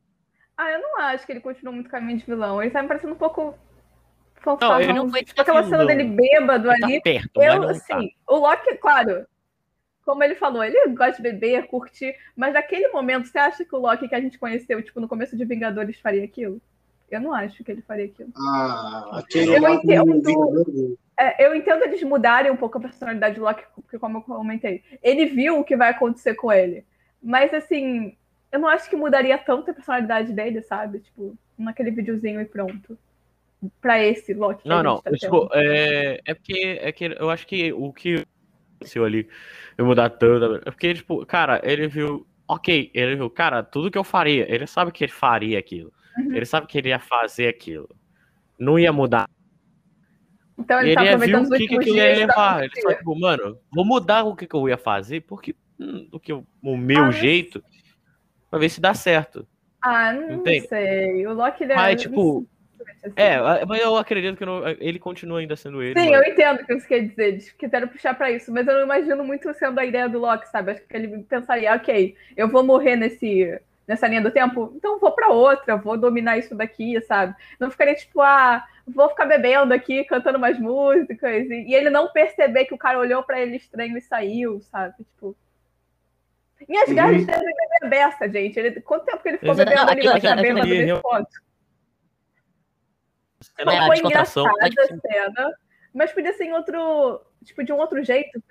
Ah, 0.55 0.71
eu 0.71 0.83
não 0.83 1.01
acho 1.01 1.25
que 1.25 1.33
ele 1.33 1.41
continuou 1.41 1.75
muito 1.75 1.89
caminho 1.89 2.19
de 2.19 2.27
vilão. 2.27 2.61
Ele 2.61 2.71
tá 2.71 2.83
me 2.83 2.89
parecendo 2.89 3.15
um 3.15 3.17
pouco 3.17 3.55
não, 4.61 4.81
ele 4.81 4.93
não 4.93 5.11
foi 5.11 5.25
tipo 5.25 5.41
aquela 5.41 5.65
cena 5.65 5.87
dele 5.87 6.05
bêbado 6.05 6.71
ele 6.71 6.81
tá 6.81 6.87
ali. 6.87 6.97
Tá 6.97 7.03
perto, 7.03 7.43
eu, 7.43 7.63
assim, 7.71 8.09
tá. 8.09 8.35
o 8.35 8.37
Loki, 8.37 8.77
claro, 8.77 9.27
como 10.05 10.23
ele 10.23 10.35
falou, 10.35 10.63
ele 10.63 10.89
gosta 10.95 11.17
de 11.17 11.23
beber, 11.23 11.67
curtir, 11.69 12.15
mas 12.37 12.53
naquele 12.53 12.89
momento, 12.89 13.29
você 13.29 13.39
acha 13.39 13.65
que 13.65 13.75
o 13.75 13.79
Loki 13.79 14.09
que 14.09 14.15
a 14.15 14.21
gente 14.21 14.39
conheceu, 14.39 14.83
tipo, 14.83 15.01
no 15.01 15.09
começo 15.09 15.37
de 15.37 15.45
Vingadores, 15.45 15.99
faria 16.01 16.25
aquilo? 16.25 16.61
Eu 17.11 17.21
não 17.21 17.33
acho 17.33 17.65
que 17.65 17.73
ele 17.73 17.83
faria 17.83 18.07
aquilo. 18.07 18.31
Ah, 18.37 19.19
aquele 19.19 19.57
eu 19.57 19.69
entendo, 19.69 20.99
é, 21.19 21.47
eu 21.47 21.55
entendo 21.55 21.83
eles 21.85 22.03
mudarem 22.03 22.51
um 22.51 22.57
pouco 22.57 22.79
a 22.79 22.83
personalidade 22.83 23.37
do 23.37 23.43
Loki, 23.43 23.65
porque 23.75 23.99
como 23.99 24.19
eu 24.19 24.23
comentei, 24.23 24.83
ele 25.03 25.27
viu 25.27 25.59
o 25.59 25.65
que 25.65 25.77
vai 25.77 25.91
acontecer 25.91 26.35
com 26.35 26.53
ele. 26.53 26.85
Mas 27.23 27.53
assim, 27.55 28.17
eu 28.53 28.59
não 28.59 28.69
acho 28.69 28.89
que 28.89 28.97
mudaria 28.97 29.39
tanto 29.39 29.71
a 29.71 29.75
personalidade 29.75 30.33
dele, 30.33 30.63
sabe? 30.63 31.01
Tipo, 31.01 31.37
naquele 31.57 31.91
videozinho 31.91 32.41
e 32.41 32.45
pronto 32.45 32.99
para 33.81 34.03
esse 34.05 34.33
Loki. 34.35 34.69
Não, 34.69 34.83
não. 34.83 35.01
Tá 35.01 35.11
tipo, 35.13 35.49
é, 35.53 36.21
é 36.25 36.35
porque 36.35 36.79
é 36.81 36.93
que 36.93 37.05
eu 37.19 37.31
acho 37.31 37.47
que 37.47 37.73
o 37.73 37.93
que 37.93 38.25
aconteceu 38.77 39.05
ali 39.05 39.29
eu 39.77 39.85
mudar 39.85 40.11
tanto. 40.11 40.57
É 40.57 40.71
porque, 40.71 40.95
tipo, 40.95 41.25
cara, 41.27 41.61
ele 41.65 41.89
viu. 41.89 42.27
Ok, 42.47 42.91
ele 42.95 43.17
viu, 43.17 43.29
cara, 43.29 43.63
tudo 43.63 43.91
que 43.91 43.99
eu 43.99 44.05
faria. 44.05 44.51
Ele 44.53 44.67
sabe 44.67 44.91
que 44.91 45.05
ele 45.05 45.13
faria 45.13 45.59
aquilo. 45.59 45.93
Uhum. 46.19 46.35
Ele 46.35 46.45
sabe 46.45 46.67
que 46.67 46.79
ele 46.79 46.89
ia 46.89 46.99
fazer 46.99 47.49
aquilo. 47.49 47.89
Não 48.59 48.79
ia 48.79 48.93
mudar. 48.93 49.29
Então 50.59 50.81
ele, 50.81 50.91
ele 50.91 50.95
tá 50.97 51.05
ia 51.05 51.17
ver 51.17 51.37
o 51.37 51.51
que, 51.51 51.69
que, 51.69 51.79
que 51.79 51.91
ia 51.91 52.17
levar. 52.17 52.65
Ele 52.65 52.81
só, 52.81 52.93
tipo, 52.93 53.19
mano, 53.19 53.59
vou 53.73 53.85
mudar 53.85 54.25
o 54.25 54.35
que, 54.35 54.47
que 54.47 54.57
eu 54.57 54.69
ia 54.69 54.77
fazer, 54.77 55.21
porque 55.21 55.55
hum, 55.79 56.09
do 56.11 56.19
que 56.19 56.33
o, 56.33 56.45
o 56.63 56.77
meu 56.77 57.05
ah, 57.05 57.11
jeito, 57.13 57.63
pra 58.51 58.59
ver 58.59 58.69
se 58.69 58.81
dá 58.81 58.93
certo. 58.93 59.47
Ah, 59.81 60.13
não 60.13 60.37
Entende? 60.37 60.67
sei. 60.67 61.27
O 61.27 61.33
Loki 61.33 61.65
deve. 61.65 61.81
Mas, 61.81 62.03
tipo, 62.03 62.47
Assim. 63.03 63.15
É, 63.17 63.65
mas 63.65 63.81
eu 63.81 63.97
acredito 63.97 64.37
que 64.37 64.45
não, 64.45 64.67
ele 64.81 64.99
continua 64.99 65.39
ainda 65.39 65.55
sendo 65.55 65.83
ele. 65.83 65.99
Sim, 65.99 66.11
mas... 66.11 66.27
eu 66.27 66.33
entendo 66.33 66.61
o 66.61 66.67
que 66.67 66.81
você 66.81 66.89
quer 66.89 67.01
dizer. 67.01 67.29
Eles 67.29 67.53
quiseram 67.53 67.89
puxar 67.89 68.15
pra 68.15 68.31
isso, 68.31 68.53
mas 68.53 68.67
eu 68.67 68.75
não 68.75 68.85
imagino 68.85 69.25
muito 69.25 69.53
sendo 69.55 69.79
a 69.79 69.87
ideia 69.87 70.09
do 70.09 70.19
Loki, 70.19 70.49
sabe? 70.49 70.73
Acho 70.73 70.83
que 70.87 70.97
ele 70.97 71.23
pensaria, 71.25 71.75
ok, 71.75 72.17
eu 72.37 72.49
vou 72.49 72.65
morrer 72.65 72.97
nesse, 72.97 73.61
nessa 73.89 74.07
linha 74.07 74.21
do 74.21 74.31
tempo, 74.31 74.75
então 74.77 75.01
vou 75.01 75.11
pra 75.13 75.29
outra, 75.29 75.79
vou 75.79 75.97
dominar 75.97 76.37
isso 76.37 76.55
daqui, 76.55 77.01
sabe? 77.01 77.35
Não 77.59 77.71
ficaria 77.71 77.95
tipo, 77.95 78.21
ah, 78.21 78.63
vou 78.87 79.09
ficar 79.09 79.25
bebendo 79.25 79.73
aqui, 79.73 80.05
cantando 80.05 80.37
umas 80.37 80.59
músicas, 80.59 81.47
e, 81.49 81.69
e 81.69 81.75
ele 81.75 81.89
não 81.89 82.13
perceber 82.13 82.67
que 82.67 82.75
o 82.75 82.79
cara 82.79 82.99
olhou 82.99 83.23
pra 83.23 83.41
ele 83.41 83.57
estranho 83.57 83.97
e 83.97 84.03
saiu, 84.03 84.61
sabe? 84.61 84.95
Tipo. 84.99 85.35
Em 86.69 86.77
Asgard 86.77 87.15
uhum. 87.15 87.21
ele 87.21 87.55
beber 87.81 87.89
beça, 87.89 88.29
gente. 88.29 88.59
Ele, 88.59 88.81
quanto 88.81 89.07
tempo 89.07 89.23
que 89.23 89.29
ele 89.29 89.39
ficou 89.39 89.55
bebendo 89.55 89.91
ali 89.91 90.03
pra 90.03 90.37
bêbado 90.37 90.67
nesse 90.67 91.01
ponto? 91.01 91.29
Cena 93.41 93.73
não 93.73 93.87
foi 93.87 93.99
engraçada 93.99 94.51
a 94.61 95.01
cena, 95.01 95.59
mas 95.95 96.13
podia 96.13 96.33
ser 96.33 96.45
em 96.45 96.53
outro. 96.53 97.25
Tipo, 97.45 97.63
de 97.63 97.73
um 97.73 97.77
outro 97.77 98.03
jeito, 98.03 98.43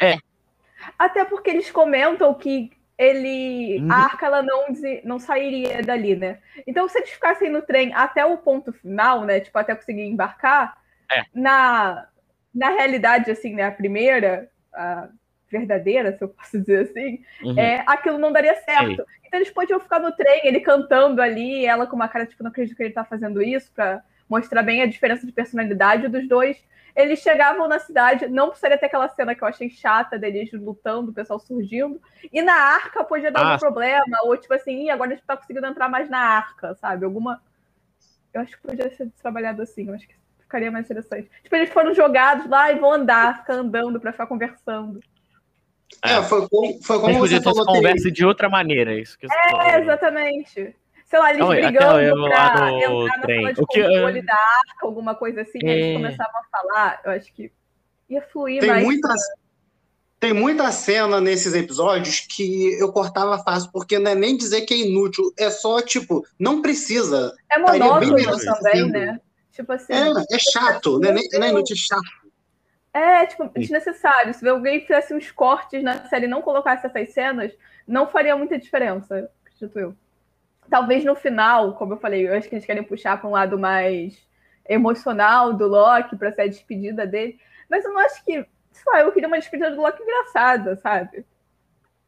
É. 0.00 0.16
Até 0.98 1.24
porque 1.26 1.50
eles 1.50 1.70
comentam 1.70 2.32
que 2.32 2.70
ele. 3.00 3.84
A 3.90 4.04
arca 4.04 4.26
ela 4.26 4.42
não, 4.42 4.66
não 5.04 5.18
sairia 5.18 5.82
dali, 5.82 6.14
né? 6.14 6.38
Então, 6.66 6.88
se 6.88 6.98
eles 6.98 7.10
ficassem 7.10 7.50
no 7.50 7.62
trem 7.62 7.92
até 7.94 8.24
o 8.24 8.38
ponto 8.38 8.72
final, 8.72 9.24
né? 9.24 9.40
Tipo, 9.40 9.58
até 9.58 9.74
conseguir 9.74 10.02
embarcar, 10.02 10.76
é. 11.10 11.22
na, 11.34 12.06
na 12.54 12.70
realidade, 12.70 13.30
assim, 13.30 13.54
né? 13.54 13.64
A 13.64 13.72
primeira. 13.72 14.50
A, 14.72 15.08
verdadeira, 15.50 16.16
se 16.16 16.22
eu 16.22 16.28
posso 16.28 16.60
dizer 16.60 16.88
assim, 16.88 17.20
uhum. 17.42 17.58
é, 17.58 17.82
aquilo 17.86 18.18
não 18.18 18.32
daria 18.32 18.54
certo. 18.54 19.02
Sim. 19.02 19.18
Então 19.26 19.40
eles 19.40 19.50
podiam 19.50 19.80
ficar 19.80 19.98
no 19.98 20.12
trem, 20.12 20.42
ele 20.44 20.60
cantando 20.60 21.20
ali, 21.20 21.66
ela 21.66 21.86
com 21.86 21.96
uma 21.96 22.08
cara, 22.08 22.24
tipo, 22.24 22.42
não 22.42 22.50
acredito 22.50 22.76
que 22.76 22.82
ele 22.84 22.94
tá 22.94 23.04
fazendo 23.04 23.42
isso, 23.42 23.72
para 23.74 24.02
mostrar 24.28 24.62
bem 24.62 24.80
a 24.80 24.86
diferença 24.86 25.26
de 25.26 25.32
personalidade 25.32 26.06
dos 26.06 26.28
dois. 26.28 26.56
Eles 26.94 27.20
chegavam 27.20 27.68
na 27.68 27.78
cidade, 27.78 28.28
não 28.28 28.48
precisaria 28.48 28.78
ter 28.78 28.86
aquela 28.86 29.08
cena 29.08 29.34
que 29.34 29.42
eu 29.42 29.48
achei 29.48 29.70
chata 29.70 30.18
deles 30.18 30.50
lutando, 30.52 31.10
o 31.10 31.14
pessoal 31.14 31.38
surgindo. 31.38 32.00
E 32.32 32.42
na 32.42 32.54
arca 32.54 33.04
podia 33.04 33.30
dar 33.30 33.44
ah. 33.44 33.54
um 33.54 33.58
problema, 33.58 34.18
ou 34.24 34.36
tipo 34.36 34.54
assim, 34.54 34.90
agora 34.90 35.12
a 35.12 35.14
gente 35.14 35.24
tá 35.24 35.36
conseguindo 35.36 35.66
entrar 35.66 35.88
mais 35.88 36.08
na 36.08 36.18
arca, 36.18 36.74
sabe? 36.74 37.04
Alguma. 37.04 37.40
Eu 38.32 38.40
acho 38.42 38.56
que 38.56 38.66
podia 38.68 38.94
ser 38.94 39.10
trabalhado 39.20 39.62
assim, 39.62 39.88
eu 39.88 39.94
acho 39.94 40.06
que 40.06 40.14
ficaria 40.40 40.70
mais 40.70 40.84
interessante. 40.84 41.30
Tipo, 41.42 41.56
eles 41.56 41.70
foram 41.70 41.94
jogados 41.94 42.48
lá 42.48 42.72
e 42.72 42.78
vão 42.78 42.92
andar, 42.92 43.38
ficar 43.38 43.54
andando 43.54 44.00
para 44.00 44.12
ficar 44.12 44.26
conversando. 44.26 45.00
É, 46.02 46.14
é, 46.14 46.22
foi 46.22 46.48
como, 46.48 46.82
foi 46.82 47.00
como 47.00 47.18
você 47.18 47.40
falou. 47.40 47.64
conversa 47.66 48.10
de 48.10 48.24
outra 48.24 48.48
maneira, 48.48 48.94
isso 48.94 49.18
que 49.18 49.26
É, 49.26 49.80
exatamente. 49.80 50.74
Sei 51.10 51.18
lá, 51.18 51.30
eles 51.30 51.40
não, 51.40 51.48
brigando 51.48 51.76
pra 52.28 52.72
entrar 52.72 53.08
na 53.08 53.18
trem. 53.20 53.40
sala 53.40 53.52
de 53.52 53.60
controle 53.60 54.22
da 54.22 54.34
arca, 54.34 54.86
alguma 54.86 55.14
coisa 55.16 55.42
assim, 55.42 55.58
é... 55.64 55.68
eles 55.68 55.96
começavam 55.96 56.40
a 56.40 56.44
falar, 56.44 57.00
eu 57.04 57.10
acho 57.10 57.34
que 57.34 57.50
ia 58.08 58.22
fluir 58.22 58.60
tem 58.60 58.70
mais. 58.70 58.84
Muitas, 58.84 59.20
tem 60.20 60.32
muita 60.32 60.70
cena 60.70 61.20
nesses 61.20 61.52
episódios 61.52 62.20
que 62.20 62.78
eu 62.78 62.92
cortava 62.92 63.42
fácil, 63.42 63.72
porque 63.72 63.98
não 63.98 64.12
é 64.12 64.14
nem 64.14 64.36
dizer 64.36 64.60
que 64.60 64.72
é 64.72 64.76
inútil, 64.76 65.32
é 65.36 65.50
só, 65.50 65.82
tipo, 65.82 66.24
não 66.38 66.62
precisa. 66.62 67.34
É 67.50 67.58
monótono 67.58 68.16
também, 68.38 68.88
né? 68.88 69.20
Tipo 69.50 69.72
assim. 69.72 69.92
É, 69.92 70.36
é 70.36 70.38
chato, 70.38 71.00
né? 71.00 71.12
Não 71.32 71.44
é 71.44 71.48
inútil, 71.48 71.74
é 71.74 71.76
chato. 71.76 72.20
É, 72.94 73.26
tipo, 73.26 73.48
desnecessário. 73.48 74.32
Se 74.32 74.48
alguém 74.48 74.80
fizesse 74.82 75.12
uns 75.12 75.32
cortes 75.32 75.82
na 75.82 76.08
série 76.08 76.26
e 76.26 76.28
não 76.28 76.40
colocasse 76.40 76.86
essas 76.86 77.12
cenas, 77.12 77.52
não 77.84 78.06
faria 78.06 78.36
muita 78.36 78.56
diferença, 78.56 79.28
acredito 79.44 79.76
eu. 79.76 79.96
Talvez 80.70 81.04
no 81.04 81.16
final, 81.16 81.74
como 81.74 81.94
eu 81.94 81.98
falei, 81.98 82.28
eu 82.28 82.34
acho 82.34 82.48
que 82.48 82.54
eles 82.54 82.64
querem 82.64 82.84
puxar 82.84 83.20
para 83.20 83.28
um 83.28 83.32
lado 83.32 83.58
mais 83.58 84.26
emocional 84.68 85.52
do 85.52 85.66
Loki, 85.66 86.16
para 86.16 86.32
ser 86.32 86.42
a 86.42 86.46
despedida 86.46 87.06
dele. 87.06 87.38
Mas 87.68 87.84
eu 87.84 87.92
não 87.92 88.00
acho 88.00 88.24
que. 88.24 88.46
Sei 88.70 88.92
lá, 88.92 89.00
eu 89.00 89.10
queria 89.10 89.26
uma 89.26 89.38
despedida 89.38 89.72
do 89.72 89.80
Loki 89.80 90.00
engraçada, 90.00 90.76
sabe? 90.76 91.24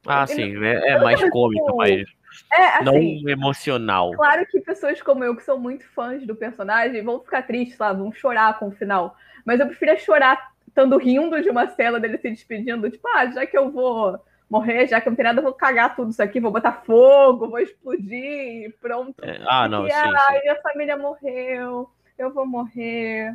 Ah, 0.07 0.27
sim, 0.27 0.65
é, 0.65 0.91
é 0.91 1.01
mais 1.01 1.21
cômico, 1.31 1.77
mas. 1.77 2.05
É, 2.53 2.65
assim, 2.77 2.85
não 2.85 3.29
emocional. 3.29 4.13
Claro 4.13 4.47
que 4.47 4.61
pessoas 4.61 5.03
como 5.03 5.23
eu, 5.23 5.37
que 5.37 5.43
são 5.43 5.59
muito 5.59 5.85
fãs 5.89 6.25
do 6.27 6.35
personagem, 6.35 7.03
vão 7.03 7.21
ficar 7.21 7.43
tristes, 7.43 7.79
lá, 7.79 7.93
vão 7.93 8.11
chorar 8.13 8.59
com 8.59 8.69
o 8.69 8.73
final. 8.73 9.17
Mas 9.45 9.61
eu 9.61 9.67
preferia 9.67 9.99
chorar 9.99 10.53
estando 10.67 10.97
rindo 10.97 11.41
de 11.43 11.51
uma 11.51 11.69
cena 11.69 12.01
dele 12.01 12.17
se 12.17 12.31
despedindo, 12.31 12.91
tipo, 12.91 13.07
ah, 13.09 13.27
já 13.27 13.45
que 13.45 13.59
eu 13.59 13.71
vou 13.71 14.19
morrer, 14.53 14.87
já 14.87 15.01
que 15.01 15.09
eu 15.09 15.11
não 15.11 15.17
tenho 15.17 15.29
nada, 15.29 15.39
eu 15.39 15.45
vou 15.45 15.55
cagar 15.55 15.97
tudo 15.97 16.11
isso 16.11 16.23
aqui, 16.23 16.39
vou 16.39 16.53
botar 16.53 16.83
fogo, 16.85 17.49
vou 17.49 17.59
explodir, 17.59 18.77
pronto. 18.83 19.15
É, 19.25 19.41
ah, 19.49 19.67
não, 19.67 19.87
e, 19.87 19.91
sim, 19.91 19.97
ah, 19.97 20.27
sim. 20.31 20.41
minha 20.43 20.61
família 20.61 20.95
morreu, 20.95 21.91
eu 22.19 22.31
vou 22.35 22.47
morrer. 22.47 23.33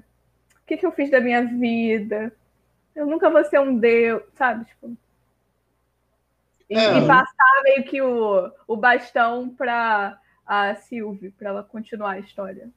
O 0.62 0.68
que, 0.68 0.78
que 0.78 0.86
eu 0.86 0.92
fiz 0.92 1.10
da 1.10 1.20
minha 1.20 1.44
vida? 1.44 2.32
Eu 2.96 3.08
nunca 3.08 3.32
vou 3.32 3.44
ser 3.46 3.60
um 3.60 3.76
deus, 3.76 4.22
sabe? 4.36 4.66
Tipo, 4.66 4.96
e, 6.70 6.78
é. 6.78 7.00
e 7.00 7.08
passar 7.08 7.64
meio 7.64 7.84
que 7.84 8.00
o, 8.00 8.52
o 8.68 8.78
bastão 8.78 9.50
para 9.50 10.20
a 10.46 10.76
Sylvie, 10.76 11.32
para 11.32 11.50
ela 11.50 11.64
continuar 11.64 12.12
a 12.12 12.20
história. 12.20 12.70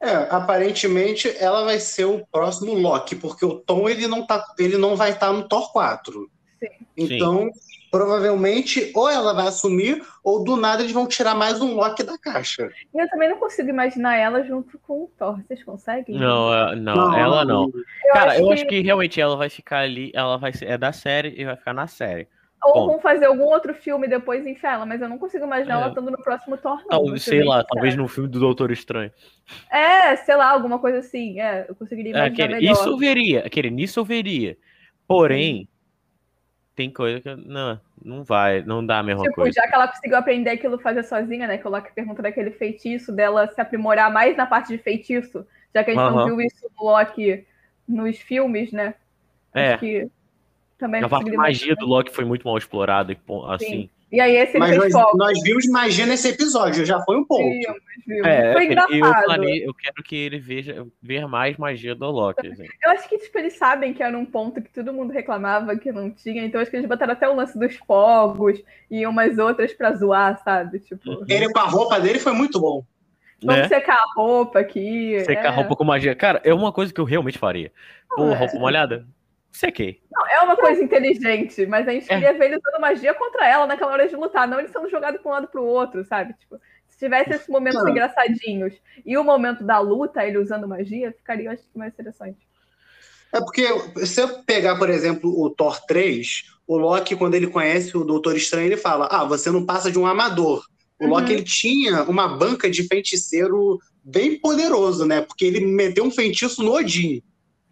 É, 0.00 0.14
aparentemente 0.30 1.34
ela 1.38 1.64
vai 1.64 1.80
ser 1.80 2.04
o 2.04 2.26
próximo 2.26 2.74
Loki, 2.74 3.16
porque 3.16 3.44
o 3.44 3.58
Tom 3.58 3.88
ele 3.88 4.06
não, 4.06 4.26
tá, 4.26 4.44
ele 4.58 4.76
não 4.76 4.94
vai 4.94 5.10
estar 5.10 5.28
tá 5.28 5.32
no 5.32 5.48
Thor 5.48 5.72
4. 5.72 6.30
Sim. 6.58 6.68
Então, 6.96 7.50
Sim. 7.52 7.60
provavelmente, 7.90 8.90
ou 8.94 9.08
ela 9.08 9.32
vai 9.32 9.46
assumir, 9.46 10.02
ou 10.22 10.42
do 10.42 10.56
nada 10.56 10.82
eles 10.82 10.92
vão 10.92 11.06
tirar 11.06 11.34
mais 11.34 11.60
um 11.60 11.74
Loki 11.74 12.02
da 12.02 12.18
caixa. 12.18 12.70
E 12.94 13.00
eu 13.00 13.08
também 13.08 13.28
não 13.28 13.38
consigo 13.38 13.68
imaginar 13.68 14.16
ela 14.16 14.42
junto 14.44 14.78
com 14.80 15.04
o 15.04 15.10
Thor. 15.18 15.40
Vocês 15.46 15.62
conseguem? 15.62 16.16
Não, 16.16 16.52
é, 16.52 16.76
não, 16.76 16.94
não 16.94 17.18
ela 17.18 17.44
não. 17.44 17.64
Eu 17.64 18.12
Cara, 18.12 18.32
acho 18.32 18.40
eu 18.40 18.46
que... 18.48 18.52
acho 18.54 18.66
que 18.66 18.80
realmente 18.80 19.20
ela 19.20 19.36
vai 19.36 19.48
ficar 19.48 19.80
ali, 19.80 20.10
ela 20.14 20.36
vai 20.36 20.52
ser, 20.52 20.66
é 20.66 20.76
da 20.76 20.92
série 20.92 21.34
e 21.40 21.44
vai 21.44 21.56
ficar 21.56 21.72
na 21.72 21.86
série. 21.86 22.26
Ou 22.64 22.74
Bom, 22.74 22.86
vão 22.88 23.00
fazer 23.00 23.26
algum 23.26 23.44
outro 23.44 23.72
filme 23.72 24.08
depois 24.08 24.44
em 24.44 24.58
ela, 24.60 24.84
mas 24.84 25.00
eu 25.00 25.08
não 25.08 25.16
consigo 25.16 25.44
imaginar 25.44 25.76
é. 25.76 25.80
ela 25.80 25.88
estando 25.88 26.10
no 26.10 26.18
próximo 26.18 26.56
Thor. 26.58 26.78
Não, 26.80 26.88
talvez, 26.88 27.22
sei 27.22 27.44
lá, 27.44 27.62
talvez 27.62 27.94
no 27.94 28.08
filme 28.08 28.28
do 28.28 28.40
Doutor 28.40 28.72
Estranho. 28.72 29.12
É, 29.70 30.16
sei 30.16 30.34
lá, 30.34 30.50
alguma 30.50 30.78
coisa 30.80 30.98
assim. 30.98 31.40
É, 31.40 31.66
eu 31.68 31.74
conseguiria 31.76 32.12
é, 32.12 32.26
imaginar 32.26 32.42
é, 32.42 32.54
aquele, 32.54 32.72
Isso 32.72 32.88
eu 32.88 32.96
veria, 32.96 33.46
aquele, 33.46 33.70
nisso 33.70 34.00
eu 34.00 34.04
veria. 34.04 34.56
Porém, 35.06 35.62
Sim. 35.62 35.68
Tem 36.78 36.92
coisa 36.92 37.20
que 37.20 37.34
não, 37.34 37.80
não 38.04 38.22
vai, 38.22 38.62
não 38.62 38.86
dá 38.86 39.00
a 39.00 39.02
mesma 39.02 39.24
tipo, 39.24 39.34
coisa. 39.34 39.52
Já 39.52 39.68
que 39.68 39.74
ela 39.74 39.88
conseguiu 39.88 40.16
aprender 40.16 40.50
aquilo 40.50 40.78
fazer 40.78 41.02
sozinha, 41.02 41.48
né? 41.48 41.58
Que 41.58 41.66
o 41.66 41.70
Loki 41.70 41.92
pergunta 41.92 42.22
daquele 42.22 42.52
feitiço 42.52 43.10
dela 43.10 43.48
se 43.48 43.60
aprimorar 43.60 44.12
mais 44.12 44.36
na 44.36 44.46
parte 44.46 44.68
de 44.68 44.78
feitiço, 44.78 45.44
já 45.74 45.82
que 45.82 45.90
a 45.90 45.94
gente 45.94 46.14
não 46.14 46.24
viu 46.24 46.40
isso 46.40 46.70
no 46.78 46.84
Loki 46.84 47.44
nos 47.88 48.16
filmes, 48.18 48.70
né? 48.70 48.94
É. 49.52 49.70
Acho 49.70 49.80
que 49.80 50.08
Também 50.78 51.02
a 51.02 51.08
parte 51.08 51.32
magia 51.32 51.74
do 51.74 51.84
Loki 51.84 52.12
foi 52.12 52.24
muito 52.24 52.46
mal 52.46 52.56
explorada, 52.56 53.16
assim. 53.48 53.66
Sim. 53.66 53.90
E 54.10 54.20
aí 54.20 54.36
esse 54.36 54.58
Mas 54.58 54.74
nós, 54.76 54.92
nós, 55.14 55.38
vimos 55.42 55.66
magia 55.66 56.06
nesse 56.06 56.28
episódio, 56.28 56.84
já 56.84 56.98
foi 57.02 57.18
um 57.18 57.24
ponto. 57.24 57.42
Vimos, 57.42 57.76
vimos. 58.06 58.26
É, 58.26 58.52
foi 58.54 58.64
engraçado. 58.64 58.94
Eu, 58.94 59.04
falei, 59.04 59.68
eu 59.68 59.74
quero 59.74 60.02
que 60.02 60.16
ele 60.16 60.38
veja 60.38 60.86
ver 61.02 61.26
mais 61.26 61.58
magia 61.58 61.94
do 61.94 62.10
Loki. 62.10 62.46
Assim. 62.46 62.64
Eu 62.82 62.90
acho 62.92 63.06
que 63.06 63.18
tipo, 63.18 63.38
eles 63.38 63.58
sabem 63.58 63.92
que 63.92 64.02
era 64.02 64.16
um 64.16 64.24
ponto 64.24 64.62
que 64.62 64.70
todo 64.70 64.94
mundo 64.94 65.12
reclamava 65.12 65.76
que 65.76 65.92
não 65.92 66.10
tinha, 66.10 66.42
então 66.42 66.58
acho 66.58 66.70
que 66.70 66.76
eles 66.78 66.88
botaram 66.88 67.12
até 67.12 67.28
o 67.28 67.34
lance 67.34 67.58
dos 67.58 67.76
fogos 67.86 68.62
e 68.90 69.06
umas 69.06 69.36
outras 69.36 69.74
pra 69.74 69.94
zoar, 69.94 70.42
sabe? 70.42 70.78
Tipo... 70.78 71.10
Uhum. 71.10 71.24
Ele 71.28 71.52
com 71.52 71.60
a 71.60 71.64
roupa 71.64 72.00
dele 72.00 72.18
foi 72.18 72.32
muito 72.32 72.58
bom. 72.58 72.82
Vamos 73.42 73.62
né? 73.62 73.68
secar 73.68 73.94
a 73.94 74.12
roupa 74.16 74.58
aqui. 74.58 75.20
Secar 75.24 75.44
é. 75.44 75.48
a 75.48 75.50
roupa 75.50 75.76
com 75.76 75.84
magia. 75.84 76.14
Cara, 76.14 76.40
é 76.42 76.52
uma 76.52 76.72
coisa 76.72 76.92
que 76.92 77.00
eu 77.00 77.04
realmente 77.04 77.38
faria. 77.38 77.70
Pô, 78.08 78.32
roupa 78.32 78.58
molhada? 78.58 79.06
Sequei. 79.52 80.00
Não, 80.10 80.26
é 80.26 80.40
uma 80.40 80.56
coisa 80.56 80.82
inteligente, 80.82 81.66
mas 81.66 81.88
a 81.88 81.92
gente 81.92 82.04
é. 82.04 82.14
queria 82.14 82.32
ver 82.34 82.46
ele 82.46 82.58
usando 82.58 82.80
magia 82.80 83.14
contra 83.14 83.46
ela 83.48 83.66
naquela 83.66 83.92
hora 83.92 84.08
de 84.08 84.14
lutar, 84.14 84.46
não 84.46 84.58
ele 84.58 84.68
sendo 84.68 84.90
jogado 84.90 85.18
para 85.18 85.28
um 85.28 85.34
lado 85.34 85.48
para 85.48 85.60
o 85.60 85.66
outro, 85.66 86.04
sabe? 86.04 86.34
Tipo, 86.34 86.60
se 86.86 86.98
tivesse 86.98 87.30
esses 87.30 87.48
momentos 87.48 87.82
não. 87.82 87.90
engraçadinhos 87.90 88.74
e 89.04 89.16
o 89.16 89.24
momento 89.24 89.64
da 89.64 89.78
luta, 89.78 90.24
ele 90.24 90.38
usando 90.38 90.68
magia, 90.68 91.12
ficaria, 91.12 91.50
acho 91.50 91.62
que, 91.62 91.78
mais 91.78 91.92
interessante. 91.92 92.38
É 93.32 93.40
porque, 93.40 93.66
se 94.06 94.20
eu 94.20 94.42
pegar, 94.44 94.76
por 94.76 94.88
exemplo, 94.88 95.30
o 95.40 95.50
Thor 95.50 95.78
3, 95.86 96.44
o 96.66 96.76
Loki, 96.76 97.16
quando 97.16 97.34
ele 97.34 97.46
conhece 97.46 97.96
o 97.96 98.04
Doutor 98.04 98.36
Estranho, 98.36 98.66
ele 98.66 98.76
fala: 98.76 99.08
Ah, 99.10 99.24
você 99.24 99.50
não 99.50 99.64
passa 99.64 99.90
de 99.90 99.98
um 99.98 100.06
amador. 100.06 100.64
O 100.98 101.04
uhum. 101.04 101.10
Loki 101.10 101.32
ele 101.32 101.44
tinha 101.44 102.02
uma 102.04 102.26
banca 102.26 102.70
de 102.70 102.82
feiticeiro 102.84 103.78
bem 104.02 104.38
poderoso, 104.38 105.04
né? 105.06 105.20
Porque 105.20 105.44
ele 105.44 105.60
meteu 105.60 106.04
um 106.04 106.10
feitiço 106.10 106.62
no 106.62 106.72
Odin. 106.72 107.22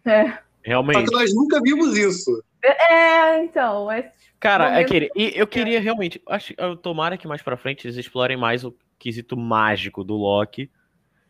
É. 0.05 0.37
Realmente. 0.67 0.99
Só 0.99 1.05
que 1.05 1.15
nós 1.15 1.33
nunca 1.33 1.61
vimos 1.61 1.97
isso. 1.97 2.43
É, 2.61 3.41
então. 3.41 3.89
É 3.89 4.11
Cara, 4.37 4.77
é 4.77 4.83
que 4.83 5.09
e 5.15 5.31
eu 5.33 5.47
queria 5.47 5.79
realmente. 5.79 6.21
Acho, 6.27 6.53
eu 6.57 6.75
tomara 6.75 7.17
que 7.17 7.25
mais 7.25 7.41
pra 7.41 7.55
frente 7.55 7.87
eles 7.87 7.95
explorem 7.95 8.35
mais 8.35 8.65
o 8.65 8.75
quesito 8.99 9.37
mágico 9.37 10.03
do 10.03 10.15
Loki. 10.15 10.69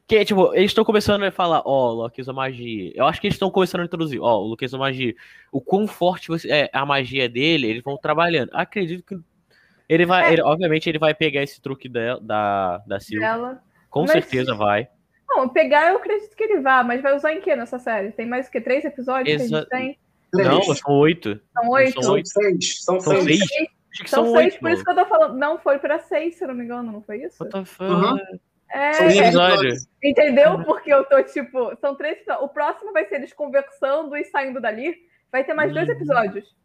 Que, 0.07 0.25
tipo, 0.25 0.55
eles 0.55 0.71
estão 0.71 0.83
começando 0.83 1.21
a 1.23 1.31
falar, 1.31 1.61
ó, 1.65 1.89
oh, 1.89 1.93
Loki 1.93 2.19
usa 2.19 2.33
magia. 2.33 2.91
Eu 2.95 3.05
acho 3.05 3.21
que 3.21 3.27
eles 3.27 3.35
estão 3.35 3.51
começando 3.51 3.81
a 3.81 3.85
introduzir, 3.85 4.19
ó, 4.19 4.37
oh, 4.37 4.45
o 4.45 4.47
Loki 4.47 4.65
usa 4.65 4.77
magia. 4.77 5.13
O 5.51 5.61
quão 5.61 5.85
forte 5.85 6.29
é 6.49 6.67
a 6.73 6.83
magia 6.83 7.29
dele, 7.29 7.67
eles 7.67 7.83
vão 7.83 7.95
trabalhando. 7.95 8.49
Acredito 8.53 9.03
que 9.03 9.19
ele 9.87 10.05
vai, 10.05 10.29
é. 10.29 10.33
ele, 10.33 10.41
obviamente, 10.41 10.89
ele 10.89 10.97
vai 10.97 11.13
pegar 11.13 11.43
esse 11.43 11.61
truque 11.61 11.87
da, 11.87 12.17
da, 12.17 12.77
da 12.87 12.99
Silva. 12.99 13.61
Com 13.87 14.01
Mas, 14.01 14.11
certeza 14.11 14.55
vai. 14.55 14.87
Não, 15.37 15.47
pegar 15.47 15.89
eu 15.89 15.97
acredito 15.97 16.35
que 16.35 16.43
ele 16.43 16.61
vá, 16.61 16.83
mas 16.83 17.01
vai 17.01 17.15
usar 17.15 17.31
em 17.31 17.41
que 17.41 17.55
nessa 17.55 17.77
série? 17.77 18.11
Tem 18.11 18.25
mais 18.25 18.47
o 18.47 18.51
que? 18.51 18.59
Três 18.59 18.83
episódios 18.83 19.39
Exa... 19.39 19.47
que 19.47 19.55
a 19.55 19.59
gente 19.59 19.69
tem? 19.69 19.99
Não, 20.33 20.61
são 20.61 20.93
oito. 20.95 21.39
São 21.53 21.69
oito? 21.69 22.03
São 22.03 22.25
seis. 22.25 22.83
São, 22.83 22.99
são 22.99 23.21
seis. 23.21 23.39
seis. 23.47 23.69
São, 24.05 24.25
são 24.25 24.35
seis, 24.35 24.57
por 24.57 24.71
isso 24.71 24.83
que 24.83 24.89
eu 24.89 24.95
tô 24.95 25.05
falando. 25.05 25.37
Não, 25.37 25.59
foi 25.59 25.77
pra 25.77 25.99
seis, 25.99 26.35
se 26.35 26.43
eu 26.43 26.47
não 26.47 26.55
me 26.55 26.63
engano, 26.63 26.91
não 26.91 27.01
foi 27.03 27.23
isso? 27.23 27.43
Uhum. 27.43 28.17
É, 28.71 28.93
são 28.93 29.09
episódios. 29.09 29.87
Entendeu? 30.03 30.63
Porque 30.65 30.91
eu 30.91 31.05
tô 31.05 31.21
tipo. 31.23 31.75
São 31.77 31.95
três 31.95 32.17
O 32.41 32.49
próximo 32.49 32.91
vai 32.91 33.05
ser 33.05 33.15
eles 33.15 33.31
conversando 33.31 34.17
e 34.17 34.25
saindo 34.25 34.59
dali. 34.59 34.95
Vai 35.31 35.43
ter 35.43 35.53
mais 35.53 35.69
uhum. 35.69 35.75
dois 35.75 35.89
episódios. 35.89 36.55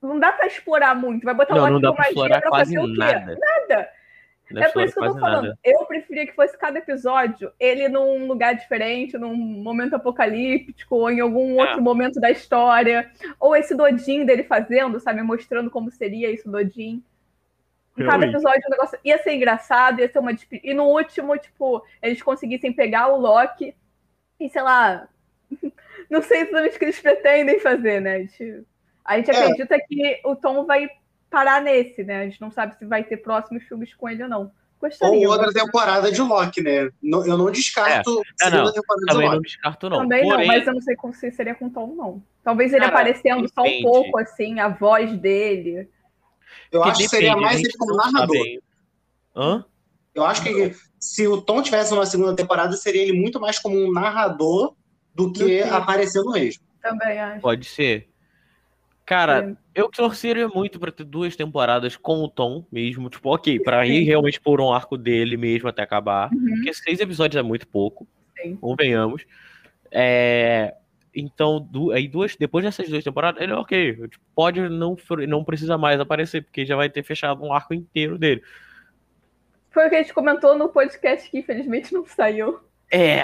Não 0.00 0.18
dá 0.18 0.32
pra 0.32 0.46
explorar 0.46 0.94
muito. 0.94 1.24
Vai 1.24 1.34
botar 1.34 1.54
não, 1.54 1.64
um 1.64 1.70
não 1.70 1.80
dá 1.80 1.92
pra 1.92 2.08
explorar 2.08 2.40
pra 2.40 2.50
quase 2.50 2.74
nada. 2.74 3.90
Nada. 4.50 4.66
É 4.66 4.70
por 4.70 4.82
isso 4.82 4.94
que 4.94 5.00
eu 5.00 5.12
tô 5.12 5.18
falando. 5.18 5.44
Nada. 5.44 5.58
Eu 5.64 5.84
preferia 5.86 6.26
que 6.26 6.34
fosse 6.34 6.58
cada 6.58 6.78
episódio 6.78 7.52
ele 7.58 7.88
num 7.88 8.26
lugar 8.26 8.54
diferente, 8.54 9.16
num 9.16 9.34
momento 9.34 9.94
apocalíptico, 9.94 10.96
ou 10.96 11.10
em 11.10 11.20
algum 11.20 11.60
é. 11.60 11.64
outro 11.64 11.82
momento 11.82 12.20
da 12.20 12.30
história. 12.30 13.10
Ou 13.38 13.54
esse 13.54 13.74
Dodin 13.74 14.24
dele 14.24 14.42
fazendo, 14.42 14.98
sabe? 14.98 15.22
Mostrando 15.22 15.70
como 15.70 15.90
seria 15.90 16.30
isso, 16.30 16.50
Dodin. 16.50 17.02
Em 17.98 18.06
cada 18.06 18.26
episódio 18.26 18.62
o 18.66 18.70
negócio 18.70 18.98
ia 19.04 19.18
ser 19.18 19.34
engraçado, 19.34 20.00
ia 20.00 20.10
ser 20.10 20.18
uma. 20.18 20.32
E 20.62 20.72
no 20.72 20.84
último, 20.84 21.36
tipo, 21.36 21.84
eles 22.00 22.22
conseguissem 22.22 22.72
pegar 22.72 23.08
o 23.08 23.18
Loki 23.18 23.74
e, 24.38 24.48
sei 24.48 24.62
lá. 24.62 25.08
Não 26.08 26.22
sei 26.22 26.40
exatamente 26.40 26.76
o 26.76 26.78
que 26.78 26.84
eles 26.86 27.00
pretendem 27.00 27.60
fazer, 27.60 28.00
né? 28.00 28.14
A 28.14 28.18
gente, 28.18 28.64
a 29.04 29.16
gente 29.16 29.30
é. 29.30 29.34
acredita 29.34 29.78
que 29.86 30.20
o 30.24 30.34
Tom 30.34 30.64
vai 30.64 30.88
parar 31.30 31.62
nesse, 31.62 32.02
né? 32.02 32.22
A 32.22 32.24
gente 32.24 32.40
não 32.40 32.50
sabe 32.50 32.76
se 32.76 32.84
vai 32.84 33.04
ter 33.04 33.18
próximos 33.18 33.62
filmes 33.64 33.94
com 33.94 34.08
ele 34.08 34.24
ou 34.24 34.28
não. 34.28 34.52
Gostaria, 34.80 35.28
ou 35.28 35.34
outra 35.34 35.52
temporada 35.52 36.10
de 36.10 36.22
Loki, 36.22 36.62
né? 36.62 36.90
Eu 37.02 37.36
não 37.36 37.50
descarto 37.50 38.22
é. 38.40 38.46
é 38.46 38.50
não, 38.50 38.72
temporada 38.72 39.06
Também 39.06 39.06
de 39.06 39.14
Loki. 39.14 39.34
não 39.34 39.42
descarto, 39.42 39.90
não. 39.90 39.98
Também 39.98 40.22
Porém... 40.22 40.46
não, 40.46 40.54
mas 40.54 40.66
eu 40.66 40.72
não 40.72 40.80
sei 40.80 40.96
se 41.12 41.36
seria 41.36 41.54
com 41.54 41.68
Tom, 41.68 41.94
não. 41.94 42.22
Talvez 42.42 42.72
ele 42.72 42.80
Cara, 42.80 42.92
aparecendo 42.92 43.42
depende. 43.42 43.52
só 43.54 43.62
um 43.62 43.82
pouco, 43.82 44.18
assim, 44.18 44.58
a 44.58 44.68
voz 44.68 45.12
dele. 45.18 45.86
Eu 46.72 46.82
acho 46.82 47.02
que 47.02 47.08
seria 47.08 47.36
mais 47.36 47.60
ele 47.60 47.72
como 47.76 47.94
narrador. 47.94 48.46
Hã? 49.36 49.64
Eu 50.14 50.24
acho 50.24 50.42
que 50.42 50.74
se 50.98 51.28
o 51.28 51.42
Tom 51.42 51.62
tivesse 51.62 51.92
uma 51.92 52.06
segunda 52.06 52.34
temporada, 52.34 52.74
seria 52.74 53.02
ele 53.02 53.12
muito 53.12 53.38
mais 53.38 53.58
como 53.58 53.76
um 53.76 53.92
narrador 53.92 54.74
do 55.14 55.30
que 55.30 55.62
aparecendo 55.62 56.30
mesmo. 56.32 56.64
Também 56.80 57.18
acho. 57.18 57.40
Pode 57.42 57.66
ser. 57.66 58.08
Cara, 59.04 59.56
eu 59.74 59.88
torceria 59.88 60.48
muito 60.48 60.78
para 60.78 60.90
ter 60.90 61.04
duas 61.04 61.36
temporadas 61.36 61.96
com 61.96 62.22
o 62.22 62.28
Tom 62.28 62.64
mesmo. 62.70 63.08
Tipo, 63.08 63.34
ok, 63.34 63.60
para 63.60 63.86
ir 63.86 64.04
realmente 64.04 64.40
por 64.40 64.60
um 64.60 64.72
arco 64.72 64.96
dele 64.96 65.36
mesmo 65.36 65.68
até 65.68 65.82
acabar. 65.82 66.30
Uhum. 66.32 66.54
Porque 66.54 66.74
seis 66.74 67.00
episódios 67.00 67.38
é 67.38 67.42
muito 67.42 67.66
pouco. 67.68 68.06
Sim. 68.40 68.56
Convenhamos. 68.56 69.24
É, 69.90 70.74
então, 71.14 71.60
du 71.60 71.92
aí 71.92 72.06
duas, 72.08 72.36
depois 72.36 72.64
dessas 72.64 72.88
duas 72.88 73.04
temporadas, 73.04 73.42
ele 73.42 73.52
é 73.52 73.56
ok. 73.56 74.08
Tipo, 74.08 74.24
pode 74.34 74.60
não, 74.68 74.96
não 75.28 75.44
precisa 75.44 75.76
mais 75.76 76.00
aparecer, 76.00 76.42
porque 76.42 76.64
já 76.64 76.76
vai 76.76 76.88
ter 76.88 77.02
fechado 77.02 77.42
um 77.44 77.52
arco 77.52 77.74
inteiro 77.74 78.18
dele. 78.18 78.42
Foi 79.70 79.86
o 79.86 79.90
que 79.90 79.96
a 79.96 80.02
gente 80.02 80.14
comentou 80.14 80.56
no 80.56 80.68
podcast 80.68 81.30
que 81.30 81.38
infelizmente 81.38 81.92
não 81.92 82.04
saiu. 82.04 82.60
É. 82.90 83.22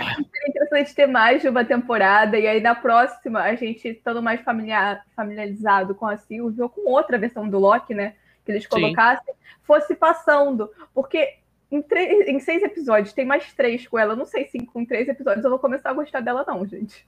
Interessante 0.66 0.94
ter 0.94 1.06
mais 1.06 1.42
de 1.42 1.48
uma 1.48 1.64
temporada, 1.64 2.38
e 2.38 2.46
aí 2.46 2.60
na 2.60 2.74
próxima, 2.74 3.40
a 3.40 3.54
gente 3.54 3.88
estando 3.88 4.22
mais 4.22 4.40
familiar, 4.40 5.04
familiarizado 5.14 5.94
com 5.94 6.06
a 6.06 6.16
Sylvie, 6.16 6.62
ou 6.62 6.68
com 6.68 6.90
outra 6.90 7.18
versão 7.18 7.48
do 7.48 7.58
Loki, 7.58 7.94
né? 7.94 8.14
Que 8.44 8.52
eles 8.52 8.66
colocassem, 8.66 9.34
Sim. 9.34 9.40
fosse 9.62 9.94
passando. 9.94 10.70
Porque 10.94 11.36
em, 11.70 11.84
em, 12.26 12.40
seis 12.40 12.62
episódios, 12.62 13.12
tem 13.12 13.24
mais 13.24 13.52
três 13.52 13.86
com 13.86 13.98
ela. 13.98 14.16
não 14.16 14.24
sei 14.24 14.46
se 14.46 14.58
com 14.66 14.84
três 14.84 15.08
episódios 15.08 15.44
eu 15.44 15.50
vou 15.50 15.58
começar 15.58 15.90
a 15.90 15.94
gostar 15.94 16.20
dela, 16.20 16.44
não, 16.46 16.66
gente. 16.66 17.06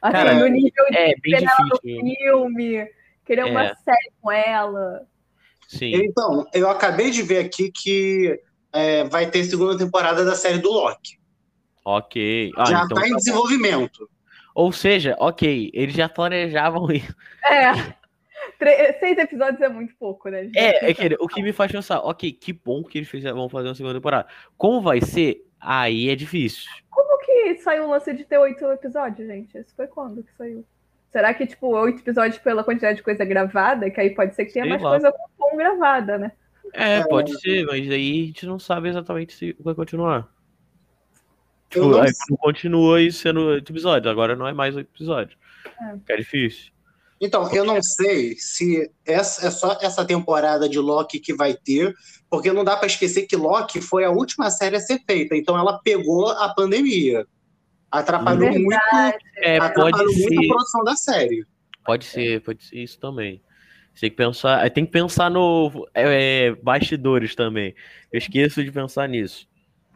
Assim, 0.00 0.12
Cara, 0.12 0.34
no 0.34 0.46
nível 0.46 0.86
de 0.90 0.96
é, 0.96 1.14
bem 1.20 1.36
difícil. 1.36 1.66
no 1.66 1.80
filme, 1.80 2.90
querer 3.24 3.42
é. 3.42 3.44
uma 3.44 3.74
série 3.76 4.12
com 4.20 4.32
ela. 4.32 5.06
Sim. 5.68 5.94
Então, 5.94 6.46
eu 6.52 6.68
acabei 6.68 7.10
de 7.10 7.22
ver 7.22 7.38
aqui 7.38 7.70
que 7.70 8.40
é, 8.72 9.04
vai 9.04 9.30
ter 9.30 9.44
segunda 9.44 9.76
temporada 9.76 10.24
da 10.24 10.34
série 10.34 10.58
do 10.58 10.70
Loki. 10.70 11.19
Ok. 11.84 12.52
Ah, 12.56 12.64
já 12.64 12.82
está 12.82 12.94
então... 12.94 13.06
em 13.06 13.10
tá 13.10 13.16
desenvolvimento. 13.16 14.08
Ou 14.54 14.72
seja, 14.72 15.16
ok, 15.18 15.70
eles 15.72 15.94
já 15.94 16.08
planejavam 16.08 16.90
isso. 16.92 17.14
É. 17.44 17.72
Seis 18.98 19.16
episódios 19.16 19.60
é 19.60 19.68
muito 19.68 19.94
pouco, 19.96 20.28
né? 20.28 20.50
É, 20.54 20.90
é 20.90 20.94
que, 20.94 21.16
o 21.18 21.26
que 21.26 21.42
me 21.42 21.52
faz 21.52 21.72
pensar, 21.72 22.00
ok, 22.00 22.32
que 22.32 22.52
bom 22.52 22.82
que 22.82 22.98
eles 22.98 23.10
vão 23.22 23.48
fazer 23.48 23.68
uma 23.68 23.74
segunda 23.74 23.94
temporada. 23.94 24.28
Como 24.56 24.82
vai 24.82 25.00
ser? 25.00 25.46
Aí 25.58 26.08
é 26.10 26.16
difícil. 26.16 26.70
Como 26.90 27.18
que 27.20 27.56
saiu 27.58 27.84
o 27.84 27.90
lance 27.90 28.12
de 28.12 28.24
ter 28.24 28.38
oito 28.38 28.64
episódios, 28.66 29.26
gente? 29.26 29.56
Isso 29.56 29.74
foi 29.74 29.86
quando 29.86 30.22
que 30.22 30.32
saiu? 30.36 30.64
Será 31.10 31.34
que, 31.34 31.46
tipo, 31.46 31.68
oito 31.68 32.00
episódios 32.00 32.38
pela 32.38 32.62
quantidade 32.62 32.98
de 32.98 33.02
coisa 33.02 33.24
gravada? 33.24 33.90
Que 33.90 34.00
aí 34.00 34.10
pode 34.10 34.34
ser 34.34 34.44
que 34.44 34.52
tenha 34.52 34.64
Sei 34.64 34.70
mais 34.70 34.82
lá. 34.82 34.90
coisa 34.90 35.14
com 35.36 35.56
gravada, 35.56 36.18
né? 36.18 36.32
É, 36.72 37.02
pode 37.02 37.38
ser, 37.40 37.66
mas 37.66 37.90
aí 37.90 38.22
a 38.22 38.26
gente 38.26 38.46
não 38.46 38.58
sabe 38.58 38.88
exatamente 38.88 39.34
se 39.34 39.56
vai 39.58 39.74
continuar. 39.74 40.28
Tipo, 41.70 41.86
não... 41.86 42.02
aí 42.02 42.10
continua 42.38 42.98
aí 42.98 43.12
sendo 43.12 43.56
episódio, 43.56 44.10
agora 44.10 44.34
não 44.34 44.46
é 44.46 44.52
mais 44.52 44.76
episódio. 44.76 45.38
É. 45.80 46.14
é 46.14 46.16
difícil. 46.16 46.72
Então, 47.20 47.52
eu 47.52 47.64
não 47.64 47.82
sei 47.82 48.34
se 48.36 48.90
essa, 49.06 49.46
é 49.46 49.50
só 49.50 49.78
essa 49.82 50.04
temporada 50.04 50.68
de 50.68 50.78
Loki 50.78 51.20
que 51.20 51.34
vai 51.34 51.54
ter, 51.54 51.94
porque 52.30 52.50
não 52.50 52.64
dá 52.64 52.76
para 52.76 52.86
esquecer 52.86 53.26
que 53.26 53.36
Loki 53.36 53.80
foi 53.80 54.04
a 54.04 54.10
última 54.10 54.50
série 54.50 54.76
a 54.76 54.80
ser 54.80 55.00
feita, 55.06 55.36
então 55.36 55.56
ela 55.56 55.78
pegou 55.78 56.28
a 56.28 56.48
pandemia. 56.48 57.26
Atrapalhou 57.90 58.50
Verdade. 58.52 58.64
muito, 58.64 58.78
é, 59.38 59.58
atrapalhou 59.58 60.12
muito 60.12 60.28
ser. 60.28 60.44
a 60.44 60.48
produção 60.48 60.84
da 60.84 60.96
série. 60.96 61.44
Pode 61.84 62.04
ser, 62.04 62.40
pode 62.40 62.64
ser 62.64 62.78
isso 62.78 62.98
também. 62.98 63.42
Tem 64.00 64.08
que 64.08 64.16
pensar, 64.16 64.70
tem 64.70 64.86
que 64.86 64.92
pensar 64.92 65.30
no 65.30 65.86
é, 65.92 66.52
bastidores 66.62 67.34
também. 67.34 67.74
Eu 68.10 68.18
esqueço 68.18 68.64
de 68.64 68.72
pensar 68.72 69.06
nisso. 69.08 69.46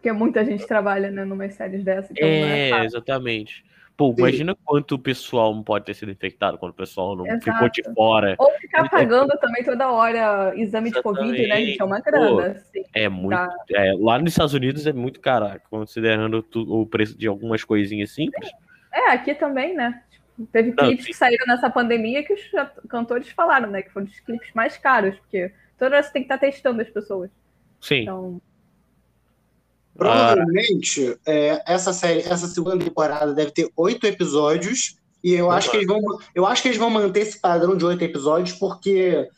Porque 0.05 0.13
muita 0.13 0.45
gente 0.45 0.67
trabalha, 0.67 1.11
né, 1.11 1.25
numa 1.25 1.49
séries 1.49 1.83
dessa. 1.83 2.13
Então 2.13 2.29
é, 2.29 2.69
é 2.69 2.85
exatamente. 2.85 3.65
Pô, 3.97 4.09
Sim. 4.09 4.19
imagina 4.19 4.55
quanto 4.63 4.97
o 4.97 4.99
pessoal 4.99 5.55
não 5.55 5.63
pode 5.63 5.87
ter 5.87 5.95
sido 5.95 6.13
infectado, 6.13 6.59
quando 6.59 6.73
o 6.73 6.75
pessoal 6.75 7.17
não 7.17 7.27
Exato. 7.27 7.45
ficou 7.45 7.71
de 7.71 7.83
fora. 7.95 8.35
Ou 8.39 8.51
ficar 8.59 8.87
pagando 8.91 9.33
é... 9.33 9.37
também 9.39 9.65
toda 9.65 9.91
hora 9.91 10.53
exame 10.57 10.91
Exatamente. 10.91 10.95
de 10.95 11.03
Covid, 11.03 11.47
né, 11.47 11.57
gente? 11.57 11.81
É 11.81 11.85
uma 11.85 12.01
grana. 12.01 12.29
Pô, 12.29 12.41
assim, 12.41 12.85
é 12.93 13.09
muito. 13.09 13.39
Tá... 13.39 13.57
É, 13.71 13.95
lá 13.99 14.19
nos 14.19 14.33
Estados 14.33 14.53
Unidos 14.53 14.87
é 14.87 14.93
muito 14.93 15.21
caro, 15.21 15.59
considerando 15.71 16.45
o 16.55 16.85
preço 16.85 17.17
de 17.17 17.27
algumas 17.27 17.65
coisinhas 17.65 18.11
simples. 18.11 18.51
É, 18.93 19.11
aqui 19.11 19.35
também, 19.35 19.75
né? 19.75 20.03
Teve 20.53 20.75
não, 20.77 20.85
clipes 20.85 21.07
sim. 21.07 21.13
que 21.13 21.17
saíram 21.17 21.47
nessa 21.47 21.71
pandemia 21.71 22.23
que 22.23 22.35
os 22.35 22.43
cantores 22.91 23.31
falaram, 23.31 23.71
né? 23.71 23.81
Que 23.81 23.91
foram 23.91 24.07
os 24.07 24.21
clipes 24.21 24.53
mais 24.53 24.77
caros, 24.77 25.17
porque 25.21 25.51
toda 25.79 25.97
hora 25.97 26.03
você 26.03 26.13
tem 26.13 26.21
que 26.21 26.27
estar 26.27 26.37
testando 26.37 26.83
as 26.83 26.91
pessoas. 26.91 27.31
Sim. 27.81 28.03
Então... 28.03 28.43
Provavelmente, 29.97 31.17
é, 31.25 31.63
essa 31.67 31.93
série, 31.93 32.21
essa 32.21 32.49
segunda 32.49 32.85
temporada 32.85 33.33
deve 33.33 33.53
ter 33.53 33.71
oito 33.77 34.07
episódios, 34.07 34.97
e 35.23 35.33
eu 35.33 35.51
acho, 35.51 35.71
que 35.71 35.77
eles 35.79 35.87
vão, 35.87 36.01
eu 36.35 36.45
acho 36.45 36.61
que 36.61 36.69
eles 36.69 36.79
vão 36.79 36.91
manter 36.91 37.21
esse 37.21 37.41
padrão 37.41 37.77
de 37.77 37.85
oito 37.85 38.03
episódios, 38.03 38.57
porque 38.57 39.29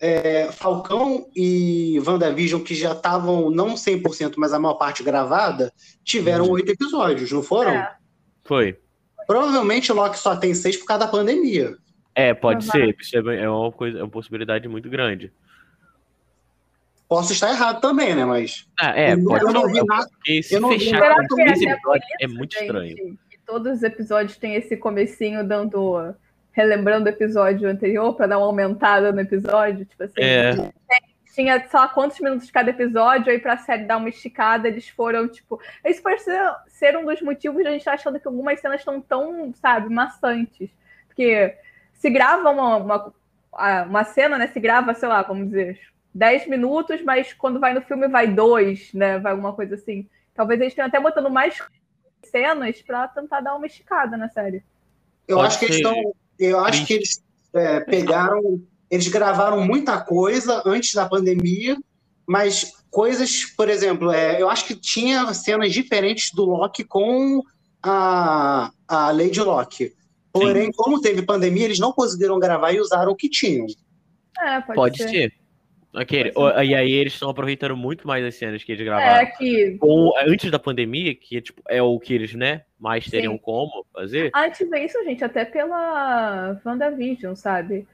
é, 0.00 0.50
Falcão 0.52 1.28
e 1.34 2.00
WandaVision, 2.04 2.62
que 2.62 2.74
já 2.74 2.92
estavam 2.92 3.50
não 3.50 3.74
100%, 3.74 4.34
mas 4.36 4.52
a 4.52 4.58
maior 4.58 4.74
parte 4.74 5.02
gravada, 5.02 5.72
tiveram 6.02 6.48
oito 6.50 6.72
episódios, 6.72 7.30
não 7.30 7.42
foram? 7.42 7.70
É. 7.72 7.94
Foi. 8.44 8.78
Provavelmente 9.26 9.92
Loki 9.92 10.18
só 10.18 10.36
tem 10.36 10.54
seis 10.54 10.76
por 10.76 10.86
causa 10.86 11.04
da 11.04 11.10
pandemia. 11.10 11.76
É, 12.14 12.32
pode 12.32 12.64
uhum. 12.66 12.72
ser. 12.72 12.96
Isso 12.98 13.16
é, 13.16 13.42
é 13.42 13.50
uma, 13.50 13.72
coisa, 13.72 13.98
é 13.98 14.02
uma 14.02 14.10
possibilidade 14.10 14.66
muito 14.68 14.88
grande. 14.88 15.32
Posso 17.08 17.32
estar 17.32 17.50
errado 17.50 17.80
também, 17.80 18.14
né? 18.14 18.24
Mas. 18.24 18.66
Ah, 18.78 18.98
é, 18.98 19.14
eu, 19.14 19.24
pode 19.24 19.44
eu 19.44 19.52
não 19.52 19.66
vi 19.68 19.84
nada. 19.84 20.08
Se 20.24 20.42
fechar 20.42 21.14
com 21.28 21.36
15 21.36 21.68
episódios 21.68 22.10
é 22.20 22.26
muito 22.26 22.56
estranho. 22.56 23.18
todos 23.46 23.76
os 23.76 23.82
episódios 23.82 24.36
têm 24.36 24.54
esse 24.56 24.76
comecinho 24.76 25.46
dando. 25.46 26.14
relembrando 26.50 27.06
o 27.06 27.12
episódio 27.12 27.68
anterior 27.68 28.14
para 28.14 28.26
dar 28.26 28.38
uma 28.38 28.46
aumentada 28.46 29.12
no 29.12 29.20
episódio. 29.20 29.84
Tipo 29.84 30.02
assim. 30.02 30.20
É. 30.20 30.72
Tinha 31.32 31.68
só 31.68 31.86
quantos 31.88 32.18
minutos 32.18 32.46
de 32.46 32.52
cada 32.52 32.70
episódio, 32.70 33.30
aí 33.30 33.38
pra 33.38 33.58
série 33.58 33.84
dar 33.84 33.98
uma 33.98 34.08
esticada, 34.08 34.66
eles 34.66 34.88
foram, 34.88 35.28
tipo. 35.28 35.60
Isso 35.84 36.02
pode 36.02 36.22
ser, 36.22 36.40
ser 36.66 36.96
um 36.96 37.04
dos 37.04 37.20
motivos 37.20 37.62
de 37.62 37.68
a 37.68 37.70
gente 37.70 37.82
estar 37.82 37.92
achando 37.92 38.18
que 38.18 38.26
algumas 38.26 38.58
cenas 38.58 38.80
estão 38.80 39.00
tão, 39.00 39.52
sabe, 39.54 39.90
maçantes. 39.90 40.70
Porque 41.06 41.54
se 41.92 42.10
grava 42.10 42.50
uma, 42.50 42.76
uma, 42.78 43.14
uma 43.84 44.04
cena, 44.04 44.38
né? 44.38 44.48
Se 44.48 44.58
grava, 44.58 44.94
sei 44.94 45.08
lá, 45.08 45.22
vamos 45.22 45.48
dizer, 45.48 45.78
10 46.16 46.48
minutos, 46.48 47.02
mas 47.02 47.34
quando 47.34 47.60
vai 47.60 47.74
no 47.74 47.82
filme 47.82 48.08
vai 48.08 48.26
dois, 48.26 48.90
né? 48.94 49.18
Vai 49.18 49.32
alguma 49.32 49.52
coisa 49.52 49.74
assim. 49.74 50.08
Talvez 50.34 50.58
eles 50.58 50.74
tenham 50.74 50.88
até 50.88 50.98
botando 50.98 51.28
mais 51.28 51.58
cenas 52.24 52.80
para 52.80 53.06
tentar 53.08 53.40
dar 53.40 53.54
uma 53.54 53.66
esticada 53.66 54.16
na 54.16 54.28
série. 54.30 54.64
Eu 55.28 55.36
Pode 55.36 55.48
acho 55.48 55.58
que 55.58 55.64
eles 55.66 55.76
estão. 55.76 56.14
Eu 56.38 56.58
acho 56.60 56.86
que 56.86 56.94
eles 56.94 57.22
é, 57.54 57.80
pegaram. 57.80 58.62
Eles 58.90 59.08
gravaram 59.08 59.60
muita 59.60 60.00
coisa 60.00 60.62
antes 60.64 60.94
da 60.94 61.06
pandemia, 61.06 61.76
mas 62.26 62.72
coisas, 62.90 63.44
por 63.44 63.68
exemplo, 63.68 64.10
é, 64.10 64.40
eu 64.40 64.48
acho 64.48 64.64
que 64.64 64.74
tinha 64.74 65.34
cenas 65.34 65.72
diferentes 65.72 66.30
do 66.32 66.46
Loki 66.46 66.82
com 66.82 67.42
a, 67.82 68.70
a 68.88 69.10
Lady 69.10 69.40
Loki. 69.40 69.92
Porém, 70.32 70.66
Sim. 70.66 70.72
como 70.74 71.00
teve 71.00 71.20
pandemia, 71.22 71.64
eles 71.64 71.78
não 71.78 71.92
conseguiram 71.92 72.38
gravar 72.38 72.72
e 72.72 72.80
usaram 72.80 73.12
o 73.12 73.16
que 73.16 73.28
tinham. 73.28 73.66
É, 74.38 74.60
pode, 74.60 74.76
pode 74.76 74.98
ser. 74.98 75.08
ser. 75.08 75.45
Aquele, 75.96 76.30
e 76.62 76.74
aí 76.74 76.92
eles 76.92 77.14
estão 77.14 77.30
aproveitando 77.30 77.74
muito 77.74 78.06
mais 78.06 78.22
as 78.22 78.34
cenas 78.34 78.62
que 78.62 78.70
eles 78.70 78.84
gravaram 78.84 79.16
é 79.16 79.24
que... 79.24 79.78
com, 79.78 80.12
antes 80.18 80.50
da 80.50 80.58
pandemia, 80.58 81.14
que 81.14 81.40
tipo, 81.40 81.62
é 81.66 81.80
o 81.80 81.98
que 81.98 82.12
eles, 82.12 82.34
né, 82.34 82.64
mais 82.78 83.06
teriam 83.06 83.32
Sim. 83.32 83.38
como 83.38 83.86
fazer. 83.94 84.30
Antes 84.34 84.68
disso, 84.68 85.02
gente, 85.04 85.24
até 85.24 85.46
pela 85.46 86.60
WandaVision, 86.66 87.34
sabe? 87.34 87.88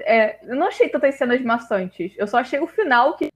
É, 0.00 0.38
eu 0.46 0.54
não 0.54 0.66
achei 0.66 0.90
tantas 0.90 1.14
cenas 1.14 1.40
maçantes. 1.40 2.12
Eu 2.18 2.26
só 2.26 2.38
achei 2.38 2.58
o 2.60 2.66
final 2.66 3.16
que. 3.16 3.30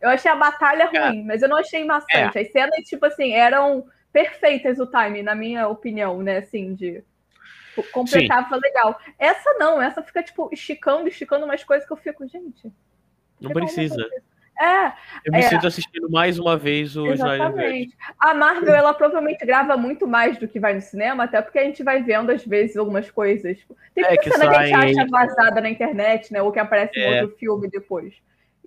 Eu 0.00 0.08
achei 0.08 0.28
a 0.28 0.34
batalha 0.34 0.90
é. 0.92 1.08
ruim, 1.08 1.24
mas 1.24 1.42
eu 1.42 1.48
não 1.48 1.58
achei 1.58 1.84
maçante. 1.84 2.38
É. 2.38 2.40
As 2.40 2.50
cenas, 2.50 2.88
tipo 2.88 3.06
assim, 3.06 3.34
eram 3.34 3.84
perfeitas 4.12 4.80
o 4.80 4.86
time, 4.86 5.22
na 5.22 5.36
minha 5.36 5.68
opinião, 5.68 6.20
né? 6.22 6.38
Assim, 6.38 6.74
de 6.74 7.04
Tipo, 7.78 7.92
completava 7.92 8.54
Sim. 8.54 8.60
legal. 8.60 8.98
Essa 9.18 9.54
não, 9.54 9.80
essa 9.80 10.02
fica, 10.02 10.22
tipo, 10.22 10.50
esticando, 10.52 11.08
esticando 11.08 11.44
umas 11.44 11.62
coisas 11.62 11.86
que 11.86 11.92
eu 11.92 11.96
fico, 11.96 12.26
gente. 12.26 12.72
Não 13.40 13.50
precisa. 13.50 14.04
É. 14.60 14.88
Eu 15.24 15.32
me 15.32 15.38
é, 15.38 15.42
sinto 15.42 15.68
assistindo 15.68 16.10
mais 16.10 16.36
uma 16.36 16.56
vez 16.56 16.96
o 16.96 17.06
Exatamente. 17.06 17.96
A 18.18 18.34
Marvel, 18.34 18.74
ela 18.74 18.92
provavelmente 18.92 19.46
grava 19.46 19.76
muito 19.76 20.04
mais 20.08 20.36
do 20.36 20.48
que 20.48 20.58
vai 20.58 20.74
no 20.74 20.80
cinema, 20.80 21.24
até 21.24 21.40
porque 21.40 21.60
a 21.60 21.64
gente 21.64 21.84
vai 21.84 22.02
vendo, 22.02 22.30
às 22.30 22.44
vezes, 22.44 22.76
algumas 22.76 23.08
coisas. 23.08 23.56
Tem 23.94 24.04
é, 24.04 24.16
que 24.16 24.30
cena 24.30 24.50
que 24.50 24.56
a 24.56 24.66
gente 24.66 24.98
acha 24.98 25.08
vazada 25.08 25.60
na 25.60 25.70
internet, 25.70 26.32
né? 26.32 26.42
Ou 26.42 26.50
que 26.50 26.58
aparece 26.58 26.98
é. 26.98 27.18
em 27.18 27.22
outro 27.22 27.36
filme 27.36 27.68
depois. 27.70 28.14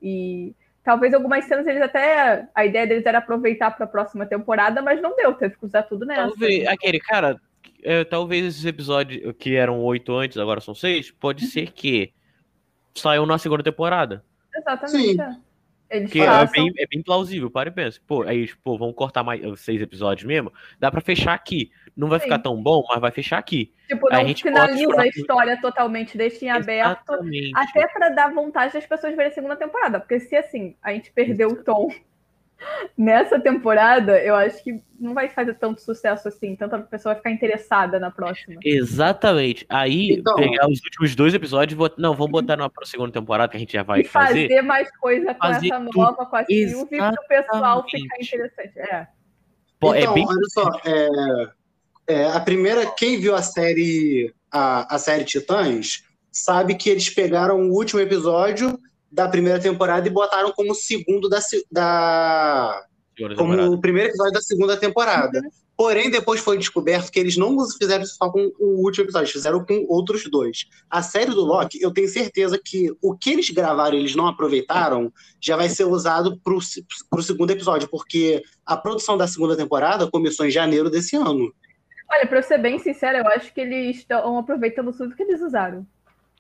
E 0.02 0.56
talvez 0.82 1.14
algumas 1.14 1.44
cenas 1.44 1.68
eles 1.68 1.82
até. 1.82 2.48
A 2.56 2.66
ideia 2.66 2.88
deles 2.88 3.06
era 3.06 3.18
aproveitar 3.18 3.72
para 3.72 3.84
a 3.84 3.90
próxima 3.90 4.26
temporada, 4.26 4.82
mas 4.82 5.02
não 5.02 5.14
deu, 5.18 5.34
teve 5.34 5.58
que 5.58 5.66
usar 5.66 5.84
tudo 5.84 6.06
nessa. 6.06 6.30
Talvez, 6.30 6.66
aquele, 6.68 7.02
cara, 7.02 7.38
é, 7.84 8.04
talvez 8.04 8.46
esses 8.46 8.66
episódios 8.66 9.34
que 9.38 9.56
eram 9.56 9.82
oito 9.82 10.14
antes, 10.16 10.38
agora 10.38 10.62
são 10.62 10.74
seis, 10.74 11.12
pode 11.12 11.46
ser 11.48 11.72
que 11.72 12.14
saiam 12.96 13.26
na 13.26 13.38
segunda 13.38 13.64
temporada. 13.64 14.24
Exatamente. 14.56 15.14
Sim. 15.14 15.18
É. 15.90 16.06
que 16.06 16.22
é, 16.22 16.46
bem, 16.48 16.72
é 16.78 16.88
bem 16.88 17.04
plausível, 17.04 17.52
para 17.52 17.70
e 17.70 17.72
pensa. 17.72 18.00
Pô, 18.08 18.24
aí, 18.24 18.50
pô, 18.64 18.78
vamos 18.78 18.96
cortar 18.96 19.24
mais 19.24 19.42
seis 19.60 19.82
episódios 19.82 20.26
mesmo. 20.26 20.52
Dá 20.80 20.90
para 20.90 21.02
fechar 21.02 21.34
aqui. 21.34 21.70
Não 21.96 22.08
vai 22.08 22.20
Sim. 22.20 22.24
ficar 22.24 22.40
tão 22.40 22.62
bom, 22.62 22.86
mas 22.88 23.02
vai 23.02 23.12
fechar 23.12 23.38
aqui. 23.38 23.74
Tipo, 23.90 24.10
não 24.10 24.20
a 24.20 24.24
gente 24.24 24.44
finaliza 24.44 25.02
a 25.02 25.08
história 25.08 25.60
totalmente, 25.60 26.18
deixa 26.18 26.46
em 26.46 26.50
aberto. 26.50 27.12
Exatamente. 27.12 27.52
Até 27.56 27.88
para 27.88 28.10
dar 28.10 28.34
vontade 28.34 28.74
das 28.74 28.86
pessoas 28.86 29.14
verem 29.16 29.32
a 29.32 29.36
segunda 29.36 29.56
temporada. 29.58 30.00
Porque 30.00 30.20
se 30.22 30.36
assim, 30.36 30.76
a 30.82 30.94
gente 30.94 31.12
perdeu 31.12 31.50
o 31.50 31.64
tom 31.64 31.90
nessa 32.98 33.40
temporada, 33.40 34.22
eu 34.22 34.36
acho 34.36 34.64
que 34.64 34.82
não 35.00 35.14
vai 35.14 35.30
fazer 35.30 35.56
tanto 35.56 35.82
sucesso 35.82 36.28
assim, 36.28 36.56
tanta 36.56 36.80
pessoa 36.80 37.14
vai 37.14 37.22
ficar 37.22 37.32
interessada 37.32 38.00
na 38.00 38.12
próxima. 38.12 38.60
Exatamente. 38.64 39.66
Aí, 39.68 40.14
então, 40.14 40.36
pegar 40.36 40.68
os 40.68 40.80
últimos 40.82 41.16
dois 41.16 41.34
episódios, 41.34 41.80
não, 41.98 42.14
vamos 42.14 42.32
botar 42.32 42.56
na 42.56 42.70
segunda 42.84 43.12
temporada 43.12 43.50
que 43.50 43.58
a 43.58 43.60
gente 43.60 43.74
já 43.74 43.84
vai 43.84 44.04
fazer. 44.04 44.48
fazer 44.48 44.62
mais 44.62 44.96
coisa 44.98 45.34
com 45.34 45.48
essa 45.48 45.80
nova, 45.80 46.26
com 46.26 46.36
a 46.36 46.46
Sylvie, 46.46 46.98
para 46.98 47.12
o 47.12 47.28
pessoal 47.28 47.86
ficar 47.90 48.18
interessante. 48.20 48.80
É. 48.80 49.08
Pô, 49.80 49.94
é 49.94 50.02
então, 50.02 50.12
é 50.12 50.16
bem... 50.16 50.28
olha 50.28 50.50
só, 50.50 50.70
é, 50.86 51.50
é, 52.08 52.26
a 52.26 52.40
primeira, 52.40 52.86
quem 52.92 53.20
viu 53.20 53.36
a 53.36 53.42
série, 53.42 54.34
a, 54.52 54.96
a 54.96 55.00
série 55.00 55.24
Titãs, 55.24 56.04
sabe 56.32 56.76
que 56.76 56.90
eles 56.90 57.10
pegaram 57.10 57.60
o 57.60 57.74
último 57.74 58.00
episódio 58.00 58.80
da 59.12 59.28
primeira 59.28 59.60
temporada 59.60 60.08
e 60.08 60.12
botaram 60.12 60.52
como 60.52 60.74
segundo 60.74 61.28
da, 61.28 61.40
da 61.72 62.86
como 63.36 63.74
o 63.74 63.82
primeiro 63.82 64.10
episódio 64.10 64.34
da 64.34 64.42
segunda 64.42 64.78
temporada. 64.78 65.40
Uhum. 65.40 65.50
Porém, 65.76 66.12
depois 66.12 66.40
foi 66.40 66.60
descoberto 66.60 67.12
que 67.12 67.20
eles 67.20 67.38
não 67.38 67.58
fizeram 67.70 68.04
isso 68.04 68.16
só 68.16 68.30
com 68.30 68.52
o 68.60 68.84
último 68.84 69.06
episódio, 69.06 69.34
fizeram 69.34 69.66
com 69.66 69.84
outros 69.90 70.30
dois. 70.30 70.68
A 70.88 71.02
série 71.02 71.32
do 71.32 71.44
Loki, 71.44 71.82
eu 71.82 71.92
tenho 71.92 72.08
certeza 72.08 72.60
que 72.64 72.92
o 73.02 73.18
que 73.18 73.32
eles 73.32 73.50
gravaram 73.50 73.98
eles 73.98 74.16
não 74.16 74.28
aproveitaram 74.28 75.12
já 75.42 75.56
vai 75.56 75.70
ser 75.70 75.86
usado 75.86 76.40
para 76.40 76.54
o 76.54 77.22
segundo 77.24 77.50
episódio, 77.50 77.90
porque 77.90 78.44
a 78.64 78.78
produção 78.78 79.18
da 79.18 79.28
segunda 79.28 79.58
temporada 79.58 80.10
começou 80.10 80.46
em 80.46 80.52
janeiro 80.52 80.90
desse 80.90 81.16
ano. 81.16 81.52
Olha, 82.12 82.28
para 82.28 82.44
ser 82.44 82.60
bem 82.60 82.78
sincero, 82.78 83.18
eu 83.18 83.28
acho 83.30 83.52
que 83.52 83.62
eles 83.62 83.98
estão 83.98 84.38
aproveitando 84.38 84.92
tudo 84.92 85.16
que 85.16 85.24
eles 85.24 85.42
usaram. 85.42 85.88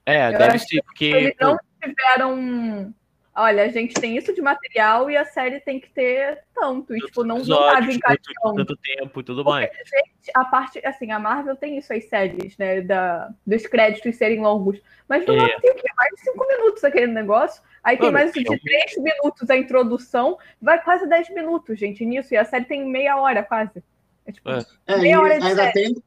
É, 0.06 0.34
eu 0.34 0.38
deve 0.38 0.60
ser, 0.60 0.84
porque. 0.84 1.06
Eles 1.06 1.36
não 1.40 1.58
tiveram. 1.82 2.94
Olha, 3.34 3.63
a 3.63 3.70
gente 3.70 3.94
tem 3.94 4.17
isso 4.17 4.34
de 4.34 4.41
material 4.41 5.10
e 5.10 5.15
a 5.15 5.24
série 5.24 5.62
tem 5.62 5.80
que 5.80 5.89
ter 5.89 6.44
tanto. 6.54 6.94
E, 6.94 7.00
tipo, 7.00 7.24
não, 7.24 7.38
não 7.38 7.46
tava 7.46 7.91
encaixando. 7.91 8.56
Tanto 8.56 8.76
tempo 8.76 9.22
e 9.22 9.24
tudo 9.24 9.46
mais. 9.46 9.70
Gente, 9.70 10.32
a 10.36 10.44
parte, 10.44 10.86
assim, 10.86 11.12
a 11.12 11.20
Marvel 11.20 11.56
tem 11.56 11.78
isso, 11.78 11.94
as 11.94 12.04
séries, 12.10 12.58
né? 12.58 12.82
Da, 12.82 13.30
dos 13.48 13.65
créditos 13.65 14.17
serem 14.17 14.41
longos. 14.41 14.82
Mas 15.08 15.26
no 15.26 15.34
é. 15.34 15.60
tem 15.62 15.74
mais 15.96 16.13
de 16.15 16.22
cinco 16.22 16.46
minutos 16.46 16.84
aquele 16.84 17.08
negócio. 17.08 17.63
Aí 17.84 17.98
tem 17.98 18.12
Mano, 18.12 18.20
mais 18.20 18.34
de 18.34 18.44
três 18.44 18.98
minutos 18.98 19.50
a 19.50 19.58
introdução. 19.58 20.38
Vai 20.62 20.84
quase 20.84 21.08
dez 21.08 21.30
minutos, 21.30 21.80
gente, 21.80 22.06
nisso. 22.06 22.34
E 22.34 22.38
a 22.38 22.44
série 22.44 22.65
tem 22.65 22.86
meia 22.86 23.17
hora 23.17 23.44
quase. 23.44 23.82
É 24.26 24.32
tipo, 24.32 24.50
é. 24.50 24.98
meia 24.98 25.20
hora 25.20 25.39
de 25.39 25.46
ainda 25.48 25.63
série. 25.63 25.74
Tem, 25.74 26.04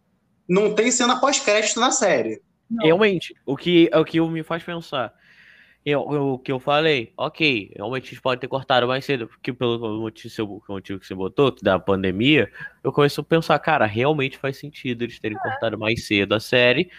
não 0.49 0.75
tem 0.75 0.91
cena 0.91 1.19
pós-crédito 1.19 1.81
na 1.81 1.91
série. 1.91 2.43
Não. 2.71 2.85
Realmente, 2.85 3.35
o 3.45 3.57
que, 3.57 3.91
o 3.93 4.05
que 4.05 4.21
me 4.21 4.43
faz 4.43 4.63
pensar. 4.63 5.13
O 5.87 6.39
que 6.39 6.51
eu 6.51 6.59
falei, 6.59 7.13
ok, 7.15 7.71
realmente 7.77 8.05
a 8.05 8.11
gente 8.11 8.23
pode 8.23 8.41
ter 8.41 8.49
cortado 8.49 8.89
mais 8.89 9.05
cedo, 9.05 9.27
porque 9.29 9.53
pelo 9.53 10.01
motivo, 10.01 10.63
motivo 10.67 10.99
que 10.99 11.07
você 11.07 11.15
botou, 11.15 11.55
da 11.63 11.79
pandemia, 11.79 12.51
eu 12.83 12.91
começo 12.91 13.21
a 13.21 13.25
pensar, 13.25 13.59
cara, 13.59 13.85
realmente 13.85 14.39
faz 14.39 14.57
sentido 14.57 15.03
eles 15.03 15.21
terem 15.21 15.37
é. 15.37 15.41
cortado 15.41 15.79
mais 15.79 16.07
cedo 16.07 16.35
a 16.35 16.41
série, 16.41 16.91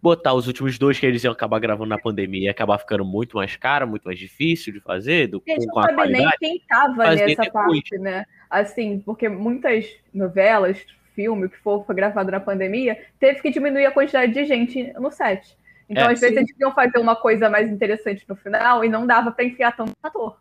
botar 0.00 0.32
os 0.32 0.46
últimos 0.46 0.78
dois 0.78 0.98
que 0.98 1.04
eles 1.04 1.22
iam 1.22 1.32
acabar 1.32 1.58
gravando 1.58 1.90
na 1.90 1.98
pandemia 1.98 2.46
e 2.46 2.48
acabar 2.48 2.78
ficando 2.78 3.04
muito 3.04 3.36
mais 3.36 3.56
caro, 3.56 3.86
muito 3.86 4.04
mais 4.04 4.18
difícil 4.18 4.72
de 4.72 4.80
fazer, 4.80 5.26
do, 5.26 5.40
com, 5.40 5.54
com 5.66 5.80
a 5.80 5.92
qualidade. 5.92 6.24
nem 6.40 6.58
quem 6.58 6.62
tava 6.66 7.14
nessa 7.14 7.26
depois. 7.26 7.50
parte, 7.52 7.98
né? 7.98 8.24
Assim, 8.48 9.00
porque 9.00 9.28
muitas 9.28 9.86
novelas, 10.14 10.82
filme, 11.14 11.44
o 11.44 11.50
que 11.50 11.58
for, 11.58 11.84
foi 11.84 11.94
gravado 11.94 12.30
na 12.30 12.40
pandemia, 12.40 12.98
teve 13.18 13.42
que 13.42 13.50
diminuir 13.50 13.84
a 13.84 13.90
quantidade 13.90 14.32
de 14.32 14.46
gente 14.46 14.92
no 14.94 15.10
set. 15.10 15.59
Então, 15.90 16.04
é, 16.04 16.12
às 16.12 16.20
vezes, 16.20 16.36
eles 16.36 16.52
queriam 16.52 16.72
fazer 16.72 16.98
uma 16.98 17.16
coisa 17.16 17.50
mais 17.50 17.68
interessante 17.68 18.24
no 18.28 18.36
final 18.36 18.84
e 18.84 18.88
não 18.88 19.06
dava 19.06 19.32
para 19.32 19.44
enfiar 19.44 19.76
tanto 19.76 19.92
ator. 20.00 20.40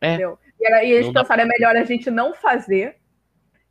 É. 0.00 0.14
Entendeu? 0.14 0.38
E, 0.58 0.66
era, 0.66 0.82
e 0.82 0.90
eles 0.90 1.06
não 1.06 1.22
pensaram, 1.22 1.46
dá... 1.46 1.54
é 1.54 1.58
melhor 1.58 1.76
a 1.76 1.84
gente 1.84 2.10
não 2.10 2.32
fazer 2.34 2.96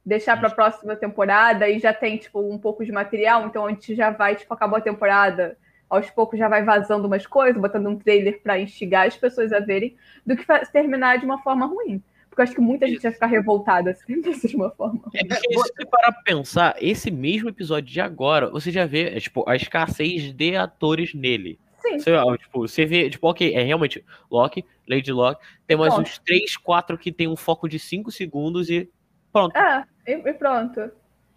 deixar 0.05 0.37
para 0.37 0.47
a 0.47 0.51
próxima 0.51 0.95
temporada 0.95 1.67
e 1.67 1.79
já 1.79 1.93
tem 1.93 2.17
tipo 2.17 2.39
um 2.39 2.57
pouco 2.57 2.85
de 2.85 2.93
material, 2.93 3.45
então 3.45 3.65
a 3.65 3.69
gente 3.71 3.93
já 3.93 4.09
vai 4.09 4.37
tipo 4.37 4.53
acabou 4.53 4.77
a 4.77 4.81
temporada, 4.81 5.57
aos 5.89 6.09
poucos 6.09 6.39
já 6.39 6.47
vai 6.47 6.63
vazando 6.63 7.07
umas 7.07 7.27
coisas, 7.27 7.61
botando 7.61 7.87
um 7.87 7.97
trailer 7.97 8.41
para 8.41 8.57
instigar 8.57 9.05
as 9.05 9.17
pessoas 9.17 9.51
a 9.51 9.59
verem, 9.59 9.97
do 10.25 10.37
que 10.37 10.45
terminar 10.71 11.17
de 11.17 11.25
uma 11.25 11.41
forma 11.43 11.65
ruim. 11.65 12.01
Porque 12.37 12.41
eu 12.41 12.43
acho 12.43 12.53
que 12.53 12.61
muita 12.61 12.87
gente 12.87 13.01
vai 13.01 13.11
ficar 13.11 13.25
revoltada 13.25 13.95
se 13.95 14.05
de 14.47 14.55
uma 14.55 14.69
forma. 14.69 15.01
É 15.15 15.25
porque 15.25 15.41
se 15.41 15.55
você 15.55 15.85
parar 15.87 16.11
pra 16.11 16.21
pensar, 16.21 16.75
esse 16.79 17.09
mesmo 17.09 17.49
episódio 17.49 17.91
de 17.91 17.99
agora, 17.99 18.47
você 18.51 18.69
já 18.69 18.85
vê, 18.85 19.15
é, 19.15 19.19
tipo, 19.19 19.43
a 19.49 19.55
escassez 19.55 20.31
de 20.33 20.55
atores 20.55 21.15
nele. 21.15 21.59
Sim. 21.81 21.97
Você, 21.97 22.11
tipo, 22.37 22.59
você 22.67 22.85
vê, 22.85 23.09
tipo, 23.09 23.27
ok, 23.27 23.55
é 23.55 23.63
realmente 23.63 24.05
Loki, 24.29 24.63
Lady 24.87 25.11
Locke, 25.11 25.43
tem 25.65 25.75
mais 25.75 25.97
uns 25.97 26.19
3, 26.19 26.57
4 26.57 26.95
que 26.95 27.11
tem 27.11 27.27
um 27.27 27.35
foco 27.35 27.67
de 27.67 27.79
5 27.79 28.11
segundos 28.11 28.69
e 28.69 28.87
pronto. 29.33 29.57
É, 29.57 29.83
e, 30.05 30.33
pronto. 30.33 30.79
É. 30.79 30.91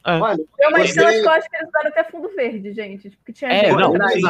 Olha, 0.04 0.36
tem 0.36 0.68
umas 0.68 0.90
cenas 0.90 1.14
que 1.14 1.26
eu 1.26 1.30
acho 1.30 1.48
que 1.48 1.56
eles 1.56 1.68
usaram 1.68 1.88
até 1.88 2.04
fundo 2.04 2.28
verde, 2.36 2.72
gente. 2.74 3.08
Tipo, 3.08 3.24
que 3.24 3.32
tinha 3.32 3.50
é, 3.50 3.72
não, 3.72 3.94
atrás. 3.94 4.20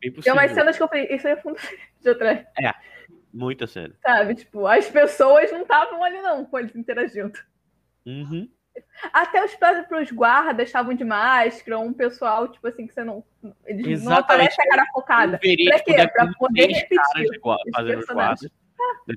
Tem 0.00 0.32
umas 0.32 0.52
cenas 0.52 0.76
que 0.76 0.82
eu 0.82 0.88
falei, 0.88 1.06
isso 1.10 1.26
é 1.26 1.36
fundo 1.36 1.56
verde 2.02 2.10
atrás. 2.10 2.46
É. 2.60 2.97
Muita 3.38 3.68
cena. 3.68 3.94
Sabe, 4.02 4.34
tipo, 4.34 4.66
as 4.66 4.90
pessoas 4.90 5.52
não 5.52 5.62
estavam 5.62 6.02
ali 6.02 6.20
não 6.20 6.44
com 6.44 6.58
eles 6.58 6.74
interagindo. 6.74 7.38
Uhum. 8.04 8.48
Até 9.12 9.44
os 9.44 9.54
próprios 9.54 10.10
guardas 10.10 10.66
estavam 10.66 10.92
de 10.92 11.04
máscara, 11.04 11.78
um 11.78 11.92
pessoal, 11.92 12.48
tipo 12.48 12.66
assim, 12.66 12.88
que 12.88 12.94
você 12.94 13.04
não. 13.04 13.24
Eles 13.64 13.86
Exatamente. 13.86 14.04
não 14.04 14.16
aparecem 14.16 14.64
a 14.64 14.68
cara 14.68 14.86
focada. 14.92 15.38
Pra 15.38 15.80
quê? 15.80 16.08
Pra 16.12 16.32
poder 16.36 16.66
repetir. 16.66 17.40
Fazendo 17.74 18.00
os 18.00 18.06
guardas. 18.06 18.50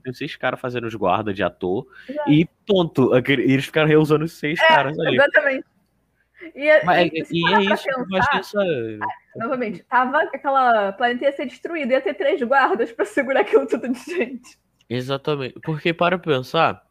Ter 0.04 0.14
seis 0.14 0.36
caras 0.36 0.60
fazendo 0.60 0.86
os 0.86 0.94
guardas 0.94 1.36
de 1.36 1.42
ator. 1.42 1.88
E 2.28 2.48
ponto. 2.68 3.16
Eles 3.28 3.66
ficaram 3.66 3.88
reusando 3.88 4.26
os 4.26 4.34
seis 4.34 4.60
é, 4.60 4.68
caras 4.68 5.00
ali. 5.00 5.16
Exatamente. 5.16 5.66
E, 6.56 6.68
é, 6.68 6.84
Mas, 6.84 7.12
e, 7.12 7.24
e 7.32 7.54
é 7.54 7.62
isso, 7.62 7.86
pensar, 8.10 8.40
essa... 8.40 8.60
novamente, 9.36 9.84
tava 9.84 10.20
aquela 10.20 10.92
planeta 10.94 11.26
ia 11.26 11.32
ser 11.32 11.46
destruída, 11.46 11.94
ia 11.94 12.02
ter 12.02 12.14
três 12.14 12.42
guardas 12.42 12.92
para 12.92 13.06
segurar 13.06 13.42
aquilo 13.42 13.68
tudo 13.68 13.88
de 13.90 14.00
gente. 14.00 14.58
Exatamente, 14.90 15.60
porque 15.62 15.94
para 15.94 16.18
pensar, 16.18 16.84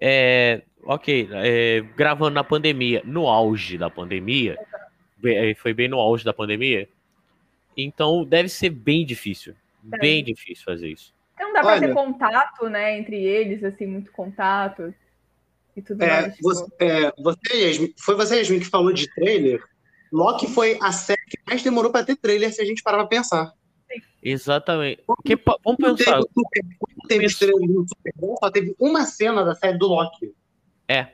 é, 0.00 0.62
ok, 0.84 1.28
é, 1.32 1.80
gravando 1.96 2.34
na 2.34 2.44
pandemia, 2.44 3.02
no 3.04 3.26
auge 3.26 3.78
da 3.78 3.88
pandemia, 3.88 4.58
é, 5.24 5.54
foi 5.54 5.72
bem 5.72 5.88
no 5.88 5.98
auge 5.98 6.24
da 6.24 6.32
pandemia, 6.32 6.88
então 7.76 8.24
deve 8.24 8.48
ser 8.48 8.70
bem 8.70 9.06
difícil, 9.06 9.54
é. 9.92 9.98
bem 9.98 10.24
difícil 10.24 10.64
fazer 10.64 10.88
isso. 10.88 11.14
Não 11.38 11.52
dá 11.52 11.62
para 11.62 11.80
ter 11.80 11.94
contato, 11.94 12.68
né, 12.68 12.98
entre 12.98 13.16
eles, 13.16 13.62
assim, 13.62 13.86
muito 13.86 14.10
contato 14.12 14.92
e 15.78 15.82
tudo 15.82 16.02
é, 16.02 16.22
mais. 16.22 16.36
Você, 16.40 16.64
tipo... 16.64 16.84
é, 16.84 17.12
você, 17.18 17.66
Yasmin, 17.66 17.94
foi 17.98 18.14
você, 18.14 18.38
Yasmin, 18.38 18.60
que 18.60 18.66
falou 18.66 18.92
de 18.92 19.12
trailer. 19.14 19.62
Loki 20.12 20.46
foi 20.48 20.78
a 20.82 20.90
série 20.92 21.20
que 21.28 21.38
mais 21.46 21.62
demorou 21.62 21.92
para 21.92 22.04
ter 22.04 22.16
trailer, 22.16 22.52
se 22.52 22.60
a 22.60 22.64
gente 22.64 22.82
parar 22.82 22.98
pra 22.98 23.06
pensar. 23.06 23.52
Exatamente. 24.22 25.02
Porque, 25.06 25.36
vamos 25.64 25.76
pensar. 25.76 26.20
Teve, 26.52 26.76
teve 27.08 27.38
trailer 27.38 27.68
no 27.68 27.86
Super 27.88 28.12
Bowl, 28.16 28.36
só 28.38 28.50
teve 28.50 28.74
uma 28.78 29.04
cena 29.04 29.44
da 29.44 29.54
série 29.54 29.78
do 29.78 29.86
Loki. 29.86 30.34
É. 30.86 31.08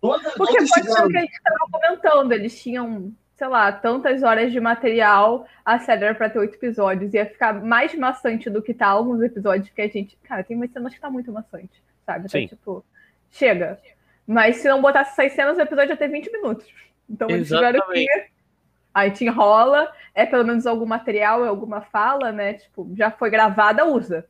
Todas, 0.00 0.32
Porque 0.34 0.56
pode 0.56 0.92
ser 0.92 1.04
o 1.04 1.08
que 1.08 1.16
a 1.16 1.20
gente 1.20 1.32
estava 1.32 1.70
comentando. 1.70 2.32
Eles 2.32 2.62
tinham, 2.62 3.12
sei 3.36 3.48
lá, 3.48 3.72
tantas 3.72 4.22
horas 4.22 4.52
de 4.52 4.60
material. 4.60 5.44
A 5.64 5.80
série 5.80 6.04
era 6.04 6.14
pra 6.14 6.30
ter 6.30 6.38
oito 6.38 6.54
episódios. 6.54 7.12
Ia 7.12 7.26
ficar 7.26 7.52
mais 7.64 7.94
maçante 7.96 8.48
do 8.48 8.62
que 8.62 8.72
tá 8.72 8.86
alguns 8.86 9.20
episódios 9.20 9.70
que 9.70 9.82
a 9.82 9.88
gente. 9.88 10.16
Cara, 10.22 10.44
tem 10.44 10.56
umas 10.56 10.70
cenas 10.70 10.94
que 10.94 11.00
tá 11.00 11.10
muito 11.10 11.32
maçante 11.32 11.82
sabe? 12.08 12.26
Então, 12.26 12.46
tipo, 12.46 12.84
chega. 13.30 13.78
Mas 14.26 14.56
se 14.56 14.68
não 14.68 14.80
botasse 14.80 15.10
essas 15.20 15.32
cenas, 15.32 15.58
o 15.58 15.60
episódio 15.60 15.92
ia 15.92 15.96
ter 15.96 16.08
20 16.08 16.32
minutos. 16.32 16.66
Então 17.08 17.28
eles 17.28 17.48
tiveram 17.48 17.80
que. 17.92 18.06
A 18.94 19.06
gente 19.06 19.24
enrola, 19.24 19.92
é 20.14 20.26
pelo 20.26 20.44
menos 20.44 20.66
algum 20.66 20.86
material, 20.86 21.44
é 21.44 21.48
alguma 21.48 21.82
fala, 21.82 22.32
né? 22.32 22.54
Tipo, 22.54 22.90
já 22.96 23.10
foi 23.10 23.30
gravada, 23.30 23.84
usa. 23.84 24.26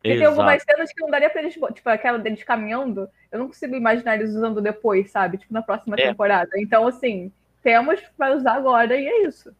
Porque 0.00 0.16
tem 0.16 0.26
algumas 0.26 0.62
cenas 0.62 0.92
que 0.92 1.00
não 1.00 1.10
daria 1.10 1.28
pra 1.28 1.40
eles. 1.40 1.54
Tipo, 1.54 1.88
aquela 1.88 2.18
deles 2.18 2.44
caminhando, 2.44 3.08
eu 3.32 3.38
não 3.38 3.48
consigo 3.48 3.74
imaginar 3.74 4.14
eles 4.14 4.30
usando 4.30 4.60
depois, 4.60 5.10
sabe? 5.10 5.38
Tipo, 5.38 5.52
na 5.52 5.62
próxima 5.62 5.96
é. 5.98 6.08
temporada. 6.08 6.50
Então, 6.56 6.86
assim, 6.86 7.32
temos 7.62 8.00
para 8.16 8.36
usar 8.36 8.52
agora 8.52 8.96
e 8.96 9.08
é 9.08 9.26
isso. 9.26 9.52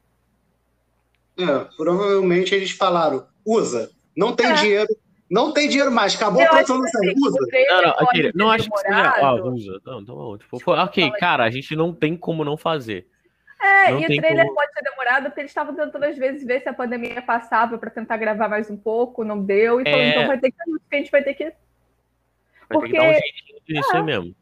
É, 1.37 1.66
provavelmente 1.76 2.54
eles 2.54 2.70
falaram, 2.70 3.26
usa. 3.44 3.90
Não 4.16 4.37
tem 4.37 4.46
é. 4.46 4.54
dinheiro, 4.54 4.96
não 5.31 5.53
tem 5.53 5.69
dinheiro 5.69 5.91
mais, 5.91 6.14
acabou 6.14 6.41
eu 6.41 6.47
a 6.47 6.51
produção 6.51 6.81
da 6.81 6.88
série. 6.88 7.14
Usa. 7.19 7.38
Não, 7.69 7.83
não, 7.83 7.91
aquele, 7.91 8.33
não 8.35 8.51
acho 8.51 8.71
que 8.71 8.79
seja. 8.79 9.14
Ah, 9.17 9.35
usa. 9.35 9.81
Não. 9.85 10.38
Tipo, 10.38 10.59
foi, 10.59 10.79
ok, 10.79 11.11
cara, 11.12 11.45
a 11.45 11.51
gente 11.51 11.77
não 11.77 11.93
tem 11.93 12.17
como 12.17 12.45
não 12.45 12.57
fazer. 12.57 13.07
É, 13.61 13.91
não 13.91 14.01
e 14.01 14.05
o 14.05 14.07
trailer 14.07 14.45
como... 14.45 14.55
pode 14.55 14.73
ser 14.73 14.83
demorado, 14.83 15.25
porque 15.25 15.41
eles 15.41 15.51
estavam 15.51 15.75
tentando 15.75 16.05
às 16.05 16.17
vezes 16.17 16.47
ver 16.47 16.62
se 16.62 16.69
a 16.69 16.73
pandemia 16.73 17.21
passava 17.21 17.77
para 17.77 17.91
tentar 17.91 18.17
gravar 18.17 18.49
mais 18.49 18.71
um 18.71 18.77
pouco, 18.77 19.25
não 19.25 19.43
deu, 19.43 19.81
então, 19.81 19.93
é... 19.93 20.11
então 20.11 20.27
vai 20.29 20.38
ter 20.38 20.51
que. 20.51 20.57
A 20.61 20.97
gente 20.97 21.11
vai 21.11 21.23
ter 21.23 21.35
que. 21.35 21.45
Vai 21.45 21.55
porque... 22.71 22.93
ter 22.93 22.99
que 22.99 22.99
dar 22.99 23.11
um 23.11 23.12
jeitinho 23.12 23.61
disso 23.67 23.97
é. 23.97 24.03
mesmo. 24.03 24.35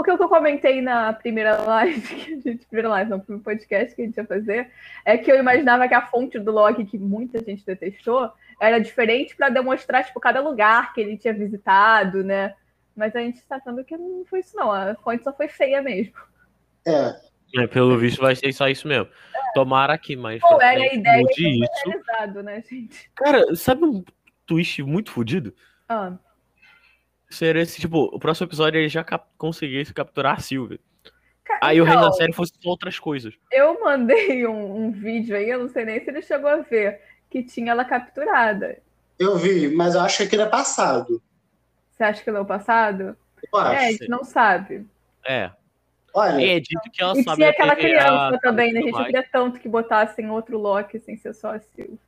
Porque 0.00 0.12
o 0.12 0.16
que 0.16 0.24
eu 0.24 0.30
comentei 0.30 0.80
na 0.80 1.12
primeira 1.12 1.58
live, 1.58 2.00
que 2.16 2.32
a 2.32 2.40
gente, 2.40 2.64
primeira 2.64 2.88
live, 2.88 3.10
não, 3.10 3.18
no 3.18 3.22
primeiro 3.22 3.44
podcast 3.44 3.94
que 3.94 4.00
a 4.00 4.04
gente 4.06 4.16
ia 4.16 4.24
fazer, 4.24 4.70
é 5.04 5.18
que 5.18 5.30
eu 5.30 5.38
imaginava 5.38 5.86
que 5.86 5.92
a 5.92 6.06
fonte 6.06 6.38
do 6.38 6.50
log, 6.50 6.82
que 6.86 6.96
muita 6.96 7.38
gente 7.44 7.66
detestou, 7.66 8.32
era 8.58 8.78
diferente 8.78 9.36
para 9.36 9.50
demonstrar, 9.50 10.02
tipo, 10.02 10.18
cada 10.18 10.40
lugar 10.40 10.94
que 10.94 11.02
ele 11.02 11.18
tinha 11.18 11.34
visitado, 11.34 12.24
né? 12.24 12.54
Mas 12.96 13.14
a 13.14 13.20
gente 13.20 13.36
está 13.36 13.58
vendo 13.58 13.84
que 13.84 13.94
não 13.94 14.24
foi 14.24 14.40
isso, 14.40 14.56
não. 14.56 14.72
A 14.72 14.94
fonte 14.94 15.22
só 15.22 15.34
foi 15.34 15.48
feia 15.48 15.82
mesmo. 15.82 16.14
É. 16.86 17.62
é 17.62 17.66
pelo 17.66 17.98
visto 17.98 18.22
vai 18.22 18.34
ser 18.34 18.50
só 18.54 18.68
isso 18.68 18.88
mesmo. 18.88 19.04
É. 19.04 19.52
Tomara 19.52 19.98
que 19.98 20.16
mais. 20.16 20.40
Pô, 20.40 20.58
era 20.62 20.80
a 20.80 20.94
ideia 20.94 21.22
de 21.24 21.62
isso. 21.62 22.42
né, 22.42 22.62
gente? 22.66 23.10
Cara, 23.14 23.54
sabe 23.54 23.84
um 23.84 24.02
twist 24.46 24.82
muito 24.82 25.10
fodido? 25.10 25.54
Ah. 25.86 26.14
Seria 27.30 27.62
esse, 27.62 27.80
tipo, 27.80 28.10
o 28.12 28.18
próximo 28.18 28.48
episódio 28.48 28.78
ele 28.78 28.88
já 28.88 29.04
cap 29.04 29.24
conseguisse 29.38 29.94
capturar 29.94 30.36
a 30.36 30.40
Silvia. 30.40 30.80
Aí 31.62 31.78
então, 31.78 31.86
o 31.86 31.88
resto 31.88 32.10
da 32.10 32.12
série 32.12 32.32
fosse 32.32 32.52
outras 32.64 32.98
coisas. 32.98 33.34
Eu 33.50 33.80
mandei 33.80 34.46
um, 34.48 34.86
um, 34.86 34.90
vídeo 34.90 35.36
aí, 35.36 35.48
eu 35.48 35.60
não 35.60 35.68
sei 35.68 35.84
nem 35.84 36.00
se 36.00 36.10
ele 36.10 36.22
chegou 36.22 36.50
a 36.50 36.56
ver 36.56 37.00
que 37.30 37.42
tinha 37.42 37.72
ela 37.72 37.84
capturada. 37.84 38.78
Eu 39.18 39.36
vi, 39.36 39.68
mas 39.68 39.94
eu 39.94 40.00
acho 40.00 40.18
que 40.18 40.22
aquilo 40.24 40.42
é 40.42 40.48
passado. 40.48 41.22
Você 41.90 42.02
acha 42.02 42.22
que 42.22 42.30
é 42.30 42.40
o 42.40 42.44
passado? 42.44 43.16
Eu 43.52 43.58
acho. 43.58 43.80
É, 43.80 43.86
a 43.86 43.92
gente 43.92 44.08
não 44.08 44.24
sabe. 44.24 44.86
É. 45.24 45.50
Olha, 46.14 46.56
é 46.56 46.58
dito 46.58 46.90
que 46.92 47.02
ela 47.02 47.18
e 47.18 47.22
sabe. 47.22 47.36
tinha 47.36 47.50
aquela 47.50 47.76
criança 47.76 48.34
a... 48.34 48.38
também, 48.40 48.72
né? 48.72 48.80
A 48.80 48.82
gente 48.82 48.92
não 48.92 49.04
queria 49.04 49.28
tanto 49.30 49.60
que 49.60 49.68
botassem 49.68 50.30
outro 50.30 50.58
Loki 50.58 50.98
sem 50.98 51.16
ser 51.16 51.34
só 51.34 51.54
a 51.54 51.60
Silvia. 51.60 51.98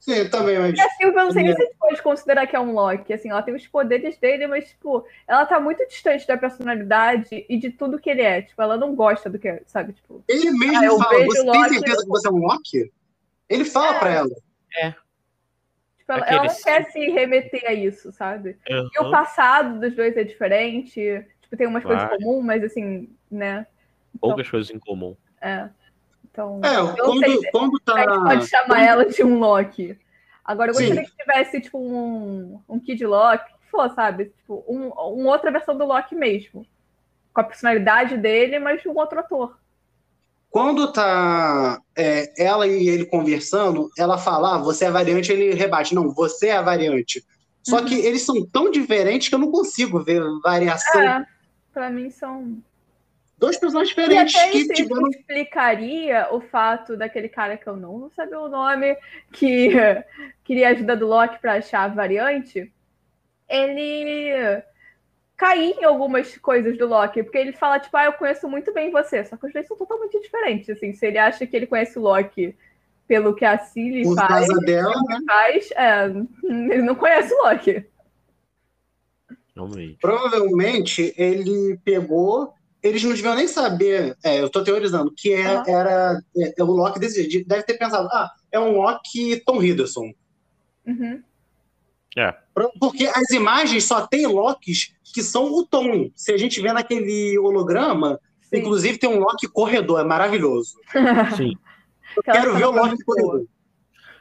Sim, 0.00 0.30
também, 0.30 0.58
mas. 0.58 0.78
E 0.78 0.80
a 0.80 0.88
Silvia, 0.88 1.20
eu 1.20 1.24
não 1.26 1.30
sei 1.30 1.42
nem 1.42 1.54
se 1.54 1.60
a 1.60 1.64
gente 1.66 1.76
pode 1.76 2.02
considerar 2.02 2.46
que 2.46 2.56
é 2.56 2.60
um 2.60 2.72
Loki. 2.72 3.12
Assim, 3.12 3.28
ela 3.28 3.42
tem 3.42 3.54
os 3.54 3.66
poderes 3.66 4.16
dele, 4.16 4.46
mas, 4.46 4.70
tipo, 4.70 5.06
ela 5.28 5.44
tá 5.44 5.60
muito 5.60 5.86
distante 5.86 6.26
da 6.26 6.38
personalidade 6.38 7.44
e 7.46 7.58
de 7.58 7.70
tudo 7.70 7.98
que 7.98 8.08
ele 8.08 8.22
é. 8.22 8.40
Tipo, 8.40 8.62
ela 8.62 8.78
não 8.78 8.94
gosta 8.94 9.28
do 9.28 9.38
que 9.38 9.46
é, 9.46 9.62
sabe? 9.66 9.92
Tipo, 9.92 10.24
ele 10.26 10.50
mesmo 10.52 11.02
ah, 11.02 11.04
fala, 11.04 11.24
você 11.26 11.42
Loki, 11.42 11.58
tem 11.58 11.68
certeza 11.68 12.02
que 12.02 12.08
você 12.08 12.28
é 12.28 12.30
um 12.30 12.38
Loki? 12.38 12.92
Ele 13.46 13.64
fala 13.66 13.94
é. 13.94 13.98
pra 13.98 14.10
ela. 14.10 14.36
É. 14.78 14.90
Tipo, 15.98 16.12
ela, 16.12 16.26
ela, 16.26 16.44
não 16.44 16.54
quer 16.62 16.84
se 16.90 17.10
remeter 17.10 17.64
a 17.66 17.74
isso, 17.74 18.10
sabe? 18.10 18.56
Uhum. 18.70 18.88
E 18.94 19.00
o 19.02 19.10
passado 19.10 19.80
dos 19.80 19.94
dois 19.94 20.16
é 20.16 20.24
diferente. 20.24 21.26
Tipo, 21.42 21.56
tem 21.58 21.66
umas 21.66 21.82
Vai. 21.82 21.94
coisas 21.94 22.16
comuns, 22.16 22.42
mas 22.42 22.64
assim, 22.64 23.14
né? 23.30 23.66
Então, 24.14 24.30
Poucas 24.30 24.48
coisas 24.48 24.70
em 24.70 24.78
comum. 24.78 25.14
É. 25.42 25.68
Então, 26.30 26.60
é, 26.62 26.96
quando, 26.96 27.20
sei 27.20 27.50
quando 27.50 27.80
tá... 27.80 27.94
a 27.94 28.00
gente 28.00 28.22
pode 28.22 28.46
chamar 28.48 28.66
quando... 28.66 28.82
ela 28.82 29.04
de 29.06 29.24
um 29.24 29.38
Loki. 29.38 29.98
Agora, 30.44 30.70
eu 30.70 30.74
gostaria 30.74 31.04
Sim. 31.04 31.10
que 31.10 31.16
tivesse, 31.16 31.60
tipo, 31.60 31.78
um, 31.78 32.60
um 32.68 32.78
Kid 32.78 33.04
Loki, 33.04 33.44
que 33.44 33.70
for, 33.70 33.92
sabe? 33.94 34.26
Tipo, 34.26 34.64
um, 34.68 34.88
uma 34.88 35.30
outra 35.30 35.50
versão 35.50 35.76
do 35.76 35.84
Loki 35.84 36.14
mesmo. 36.14 36.66
Com 37.32 37.40
a 37.40 37.44
personalidade 37.44 38.16
dele, 38.16 38.58
mas 38.58 38.82
de 38.82 38.88
um 38.88 38.96
outro 38.96 39.18
ator. 39.18 39.56
Quando 40.50 40.92
tá 40.92 41.80
é, 41.96 42.32
ela 42.42 42.66
e 42.66 42.88
ele 42.88 43.06
conversando, 43.06 43.88
ela 43.96 44.18
fala, 44.18 44.56
ah, 44.56 44.58
você 44.58 44.86
é 44.86 44.90
variante, 44.90 45.30
ele 45.30 45.54
rebate, 45.54 45.94
não, 45.94 46.12
você 46.12 46.48
é 46.48 46.56
a 46.56 46.62
variante. 46.62 47.24
Só 47.62 47.78
uhum. 47.78 47.84
que 47.84 47.94
eles 47.94 48.22
são 48.22 48.44
tão 48.44 48.70
diferentes 48.70 49.28
que 49.28 49.34
eu 49.34 49.38
não 49.38 49.52
consigo 49.52 50.02
ver 50.02 50.20
variação. 50.42 51.00
É, 51.00 51.24
pra 51.72 51.90
mim 51.90 52.10
são. 52.10 52.58
Dois 53.40 53.56
personagens 53.56 53.88
diferentes. 53.88 54.34
E 54.34 54.38
até 54.38 54.50
que 54.50 54.58
isso 54.58 54.74
tiveram... 54.74 55.08
explicaria 55.08 56.28
o 56.30 56.42
fato 56.42 56.94
daquele 56.94 57.28
cara 57.28 57.56
que 57.56 57.66
eu 57.66 57.74
não, 57.74 57.98
não 57.98 58.10
sabia 58.10 58.38
o 58.38 58.50
nome, 58.50 58.94
que 59.32 59.70
queria 60.44 60.68
ajuda 60.68 60.94
do 60.94 61.06
Loki 61.06 61.40
para 61.40 61.54
achar 61.54 61.84
a 61.84 61.88
variante. 61.88 62.70
Ele 63.48 64.62
cair 65.38 65.74
em 65.78 65.84
algumas 65.84 66.36
coisas 66.36 66.76
do 66.76 66.86
Loki, 66.86 67.22
porque 67.22 67.38
ele 67.38 67.52
fala, 67.52 67.80
tipo, 67.80 67.96
ah, 67.96 68.04
eu 68.04 68.12
conheço 68.12 68.46
muito 68.46 68.74
bem 68.74 68.90
você, 68.90 69.24
só 69.24 69.38
que 69.38 69.46
os 69.46 69.52
dois 69.54 69.66
são 69.66 69.74
totalmente 69.74 70.20
diferentes, 70.20 70.68
assim, 70.68 70.92
se 70.92 71.06
ele 71.06 71.16
acha 71.16 71.46
que 71.46 71.56
ele 71.56 71.66
conhece 71.66 71.98
o 71.98 72.02
Loki 72.02 72.54
pelo 73.08 73.34
que 73.34 73.46
a 73.46 73.58
Cilly 73.58 74.04
faz, 74.14 74.46
dela, 74.66 74.94
né? 75.08 75.18
faz 75.26 75.70
é, 75.72 76.04
ele 76.44 76.82
não 76.82 76.94
conhece 76.94 77.32
o 77.32 77.42
Loki. 77.42 77.86
Realmente. 79.56 79.96
Provavelmente 79.98 81.14
ele 81.16 81.78
pegou. 81.82 82.52
Eles 82.82 83.02
não 83.02 83.12
deviam 83.12 83.34
nem 83.34 83.46
saber, 83.46 84.16
é, 84.24 84.40
eu 84.40 84.46
estou 84.46 84.64
teorizando, 84.64 85.12
que 85.14 85.32
é, 85.34 85.58
uhum. 85.58 85.64
era 85.66 86.20
é, 86.36 86.54
é, 86.58 86.62
o 86.62 86.66
Loki 86.66 86.98
desse 86.98 87.44
Deve 87.44 87.62
ter 87.62 87.74
pensado, 87.74 88.08
ah, 88.10 88.30
é 88.50 88.58
um 88.58 88.72
Loki 88.72 89.42
Tom 89.44 89.62
Hiddleston. 89.62 90.12
Uhum. 90.86 91.22
É. 92.16 92.34
Porque 92.78 93.06
as 93.06 93.30
imagens 93.30 93.84
só 93.84 94.06
tem 94.06 94.26
Locks 94.26 94.92
que 95.12 95.22
são 95.22 95.52
o 95.52 95.66
Tom. 95.66 96.10
Se 96.14 96.32
a 96.32 96.36
gente 96.36 96.60
vê 96.60 96.72
naquele 96.72 97.38
holograma, 97.38 98.18
Sim. 98.42 98.58
inclusive 98.58 98.98
tem 98.98 99.10
um 99.10 99.20
Loki 99.20 99.48
corredor, 99.48 100.00
é 100.00 100.04
maravilhoso. 100.04 100.76
Sim. 101.36 101.52
Eu 102.16 102.22
quero 102.24 102.56
ver 102.56 102.66
o 102.66 102.72
Loki 102.72 103.04
corredor. 103.04 103.46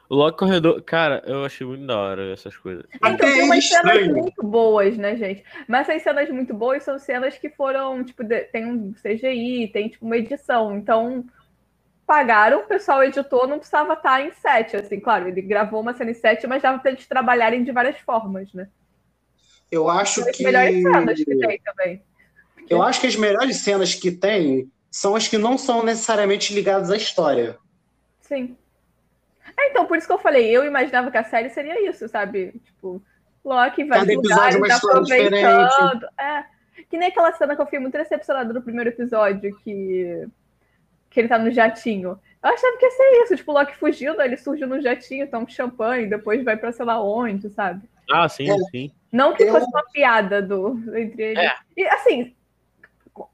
O 0.10 0.16
Loki 0.16 0.40
corredor, 0.40 0.82
cara, 0.82 1.22
eu 1.28 1.46
achei 1.46 1.68
muito 1.68 1.86
da 1.86 1.96
hora 1.96 2.34
essas 2.34 2.58
coisas. 2.58 2.84
Então 2.96 3.16
tem 3.16 3.44
umas 3.44 3.64
cenas 3.70 4.08
muito 4.08 4.42
boas, 4.42 4.98
né, 4.98 5.16
gente? 5.16 5.44
Mas 5.68 5.88
essas 5.88 6.02
cenas 6.02 6.30
muito 6.32 6.52
boas 6.52 6.82
são 6.82 6.98
cenas 6.98 7.38
que 7.38 7.48
foram, 7.52 8.04
tipo, 8.04 8.24
tem 8.52 8.66
um 8.66 8.92
CGI, 8.92 9.70
tem 9.72 9.88
tipo 9.88 10.04
uma 10.04 10.18
edição. 10.18 10.76
Então, 10.76 11.24
pagaram, 12.08 12.62
o 12.62 12.68
pessoal 12.68 13.04
editou, 13.04 13.48
não 13.48 13.60
precisava 13.60 13.94
estar 13.94 14.26
em 14.26 14.32
set, 14.32 14.76
assim, 14.76 15.00
claro, 15.00 15.28
ele 15.28 15.44
gravou 15.44 15.80
uma 15.80 15.94
cena 15.94 16.10
em 16.10 16.16
set, 16.16 16.48
mas 16.48 16.64
dava 16.64 16.80
para 16.80 16.90
eles 16.90 17.06
trabalharem 17.06 17.64
de 17.64 17.72
várias 17.72 18.00
formas, 18.00 18.52
né? 18.52 18.68
Eu 19.72 19.88
acho 19.88 20.28
as 20.28 20.36
que... 20.36 20.44
melhores 20.44 20.82
cenas 20.82 21.24
que 21.24 21.38
tem 21.38 21.62
também. 21.64 22.02
Eu 22.68 22.82
acho 22.82 23.00
que 23.00 23.06
as 23.06 23.16
melhores 23.16 23.58
cenas 23.58 23.94
que 23.94 24.12
tem 24.12 24.72
são 24.90 25.16
as 25.16 25.28
que 25.28 25.38
não 25.38 25.56
são 25.56 25.84
necessariamente 25.84 26.52
ligadas 26.52 26.90
à 26.90 26.98
história. 26.98 27.60
Sim. 28.22 28.58
É, 29.60 29.70
então, 29.70 29.86
por 29.86 29.98
isso 29.98 30.08
que 30.08 30.14
eu 30.14 30.20
falei, 30.20 30.50
eu 30.50 30.64
imaginava 30.64 31.12
que 31.12 31.18
a 31.18 31.24
série 31.24 31.50
seria 31.50 31.90
isso, 31.90 32.08
sabe? 32.08 32.54
Tipo, 32.64 33.02
Loki 33.44 33.84
vai 33.84 34.00
Cada 34.00 34.14
episódio 34.14 34.56
é 34.56 34.58
uma 34.58 34.68
história 34.68 35.02
diferente. 35.02 36.06
É. 36.18 36.46
Que 36.90 36.98
nem 36.98 37.10
aquela 37.10 37.34
cena 37.34 37.56
que 37.56 37.62
eu 37.62 37.66
fiquei 37.66 37.80
muito 37.80 37.98
decepcionada 37.98 38.54
no 38.54 38.62
primeiro 38.62 38.90
episódio, 38.90 39.56
que 39.58 40.28
que 41.10 41.20
ele 41.20 41.28
tá 41.28 41.40
no 41.40 41.52
jatinho. 41.52 42.20
Eu 42.42 42.50
achava 42.50 42.78
que 42.78 42.86
ia 42.86 42.92
ser 42.92 43.24
isso, 43.24 43.36
tipo, 43.36 43.52
o 43.52 43.56
Loki 43.56 43.76
fugindo, 43.76 44.22
ele 44.22 44.38
surge 44.38 44.66
no 44.66 44.80
jatinho, 44.80 45.28
toma 45.28 45.44
um 45.44 45.50
champanhe, 45.50 46.08
depois 46.08 46.44
vai 46.44 46.56
pra 46.56 46.72
sei 46.72 46.86
lá 46.86 47.02
onde, 47.02 47.50
sabe? 47.50 47.82
Ah, 48.10 48.30
sim, 48.30 48.50
é. 48.50 48.56
sim. 48.72 48.92
Não 49.12 49.34
que 49.34 49.46
fosse 49.48 49.66
uma 49.66 49.84
piada 49.92 50.42
do, 50.42 50.80
entre 50.96 51.24
eles. 51.24 51.44
É. 51.44 51.56
E 51.76 51.88
assim, 51.88 52.36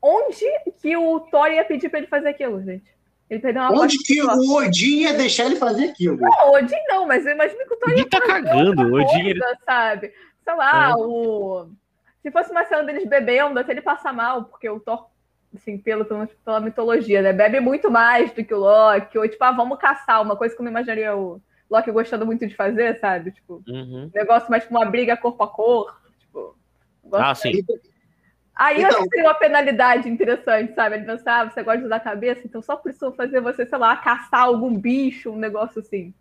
onde 0.02 0.46
que 0.82 0.96
o 0.96 1.20
Thor 1.20 1.52
ia 1.52 1.66
pedir 1.66 1.90
pra 1.90 2.00
ele 2.00 2.08
fazer 2.08 2.30
aquilo, 2.30 2.64
gente? 2.64 2.95
Ele 3.30 3.40
perdeu 3.40 3.64
uma 3.64 3.84
Onde 3.84 3.98
que 3.98 4.22
o 4.22 4.56
Odin 4.56 5.00
ia 5.02 5.14
deixar 5.14 5.46
ele 5.46 5.56
fazer 5.56 5.90
aquilo? 5.90 6.18
Não, 6.18 6.50
o 6.50 6.56
Odin 6.56 6.76
não, 6.88 7.08
mas 7.08 7.26
eu 7.26 7.32
imagino 7.34 7.66
que 7.66 7.74
o 7.74 7.78
Thor 7.78 7.92
ia 7.92 8.10
tá 8.10 8.22
cagando, 8.22 8.82
o 8.84 8.94
Odin 8.94 9.24
coisa, 9.24 9.58
sabe? 9.66 10.14
Sei 10.44 10.56
lá, 10.56 10.92
é. 10.92 10.96
o... 10.96 11.68
Se 12.22 12.32
fosse 12.32 12.52
uma 12.52 12.66
cena 12.66 12.84
deles 12.84 13.08
bebendo, 13.08 13.60
até 13.60 13.72
ele 13.72 13.82
passa 13.82 14.14
mal, 14.14 14.46
porque 14.46 14.70
o 14.70 14.80
Thor 14.80 15.08
assim, 15.56 15.78
pelo, 15.78 16.06
pela 16.06 16.60
mitologia, 16.60 17.22
né? 17.22 17.34
Bebe 17.34 17.60
muito 17.60 17.90
mais 17.90 18.32
do 18.32 18.44
que 18.44 18.54
o 18.54 18.60
Loki, 18.60 19.18
ou 19.18 19.28
tipo, 19.28 19.44
ah, 19.44 19.52
vamos 19.52 19.80
caçar, 19.80 20.22
uma 20.22 20.36
coisa 20.36 20.54
que 20.54 20.62
eu 20.62 20.64
não 20.64 20.72
imaginaria 20.72 21.16
o 21.16 21.42
Loki 21.70 21.92
gostando 21.92 22.26
muito 22.26 22.46
de 22.46 22.56
fazer, 22.56 23.00
sabe? 23.00 23.32
Tipo, 23.32 23.64
uhum. 23.68 24.12
negócio 24.14 24.50
mais 24.52 24.64
tipo 24.64 24.76
uma 24.76 24.86
briga 24.86 25.18
corpo 25.18 25.44
a 25.44 25.48
corpo. 25.48 25.94
Tipo, 26.20 26.56
ah, 27.14 27.34
sim. 27.34 27.64
Aí 28.56 28.78
então... 28.78 28.90
eu 28.90 28.98
acho 28.98 29.04
que 29.04 29.10
seria 29.10 29.26
uma 29.26 29.34
penalidade 29.34 30.10
interessante, 30.10 30.74
sabe? 30.74 30.96
Ele 30.96 31.06
pensar, 31.06 31.42
ah, 31.42 31.50
você 31.50 31.62
gosta 31.62 31.80
de 31.80 31.86
usar 31.86 31.98
a 31.98 32.00
cabeça, 32.00 32.42
então 32.46 32.62
só 32.62 32.78
por 32.78 32.90
isso 32.90 33.12
fazer 33.12 33.42
você, 33.42 33.66
sei 33.66 33.78
lá, 33.78 33.98
caçar 33.98 34.44
algum 34.44 34.78
bicho, 34.78 35.32
um 35.32 35.38
negócio 35.38 35.82
assim. 35.82 36.14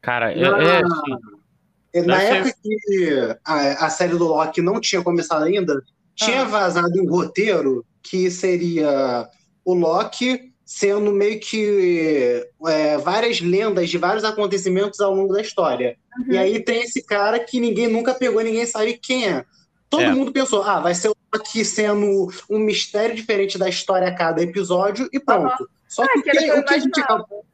Cara, 0.00 0.32
é, 0.32 0.40
é 0.40 0.82
assim, 0.82 2.06
Na 2.06 2.22
época 2.22 2.54
que 2.62 3.36
a, 3.44 3.86
a, 3.86 3.90
série 3.90 4.16
do 4.16 4.26
Loki 4.26 4.60
não 4.60 4.80
tinha 4.80 5.02
começado 5.02 5.44
ainda, 5.44 5.80
tinha 6.14 6.42
ah. 6.42 6.44
vazado 6.44 7.00
um 7.00 7.08
roteiro 7.08 7.84
que 8.02 8.30
seria 8.30 9.28
o 9.64 9.74
Loki 9.74 10.52
sendo 10.64 11.12
meio 11.12 11.40
que 11.40 12.46
é, 12.66 12.98
várias 12.98 13.40
lendas 13.40 13.88
de 13.88 13.96
vários 13.96 14.24
acontecimentos 14.24 15.00
ao 15.00 15.14
longo 15.14 15.32
da 15.32 15.40
história. 15.40 15.96
Uhum. 16.18 16.32
E 16.32 16.38
aí 16.38 16.62
tem 16.62 16.82
esse 16.82 17.02
cara 17.02 17.38
que 17.38 17.58
ninguém 17.58 17.88
nunca 17.88 18.12
pegou, 18.14 18.42
ninguém 18.42 18.66
sabe 18.66 18.98
quem 19.00 19.28
é. 19.28 19.44
Todo 19.88 20.02
é. 20.02 20.10
mundo 20.10 20.30
pensou, 20.32 20.62
ah, 20.62 20.80
vai 20.80 20.94
ser 20.94 21.08
o 21.08 21.16
Loki 21.32 21.64
sendo 21.64 22.28
um 22.48 22.58
mistério 22.58 23.14
diferente 23.14 23.58
da 23.58 23.68
história 23.68 24.08
a 24.08 24.14
cada 24.14 24.42
episódio 24.42 25.08
e 25.12 25.20
pronto. 25.20 25.60
Uhum. 25.60 25.66
Só 25.86 26.06
que, 26.06 26.30
ah, 26.30 26.32
que, 26.32 26.52
o 26.52 26.64
que 26.64 26.74
a 26.74 26.78
gente 26.78 27.00
acabou 27.00 27.44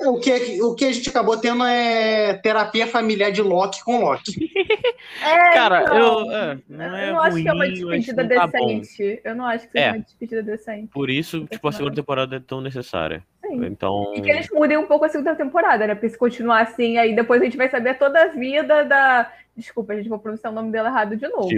o 0.00 0.20
que, 0.20 0.62
o 0.62 0.74
que 0.76 0.84
a 0.84 0.92
gente 0.92 1.08
acabou 1.10 1.36
tendo 1.36 1.64
é 1.64 2.34
terapia 2.34 2.86
familiar 2.86 3.32
de 3.32 3.42
Loki 3.42 3.82
com 3.84 4.00
Loki. 4.00 4.48
É, 5.24 5.54
Cara, 5.54 5.82
então, 5.82 5.96
eu, 5.96 6.32
é, 6.32 6.58
não 6.68 6.84
eu 6.84 6.94
é 6.96 7.12
não 7.12 7.20
acho 7.20 7.32
ruim, 7.32 7.42
que 7.42 7.48
é 7.48 7.52
uma 7.52 7.68
despedida 7.68 8.28
tá 8.28 8.46
decente. 8.46 9.20
eu 9.24 9.34
não 9.34 9.46
acho 9.46 9.66
que 9.66 9.72
seja 9.72 9.84
é. 9.86 9.92
uma 9.92 9.98
despedida 10.00 10.42
decente. 10.42 10.88
Por 10.88 11.08
isso, 11.08 11.46
tipo, 11.46 11.66
a 11.66 11.72
segunda 11.72 11.94
temporada 11.94 12.36
é 12.36 12.40
tão 12.40 12.60
necessária. 12.60 13.24
Sim. 13.40 13.64
Então... 13.64 14.12
E 14.14 14.20
que 14.20 14.30
eles 14.30 14.48
mudem 14.50 14.76
um 14.76 14.86
pouco 14.86 15.06
a 15.06 15.08
segunda 15.08 15.34
temporada, 15.34 15.86
né? 15.86 15.94
Porque 15.94 16.10
se 16.10 16.18
continuar 16.18 16.60
assim, 16.60 16.98
aí 16.98 17.16
depois 17.16 17.40
a 17.40 17.44
gente 17.44 17.56
vai 17.56 17.70
saber 17.70 17.94
toda 17.94 18.22
a 18.22 18.26
vida 18.28 18.84
da. 18.84 19.32
Desculpa, 19.56 19.94
a 19.94 19.96
gente 19.96 20.08
vai 20.08 20.18
pronunciar 20.18 20.52
o 20.52 20.54
nome 20.56 20.70
dela 20.70 20.90
errado 20.90 21.16
de 21.16 21.26
novo. 21.26 21.48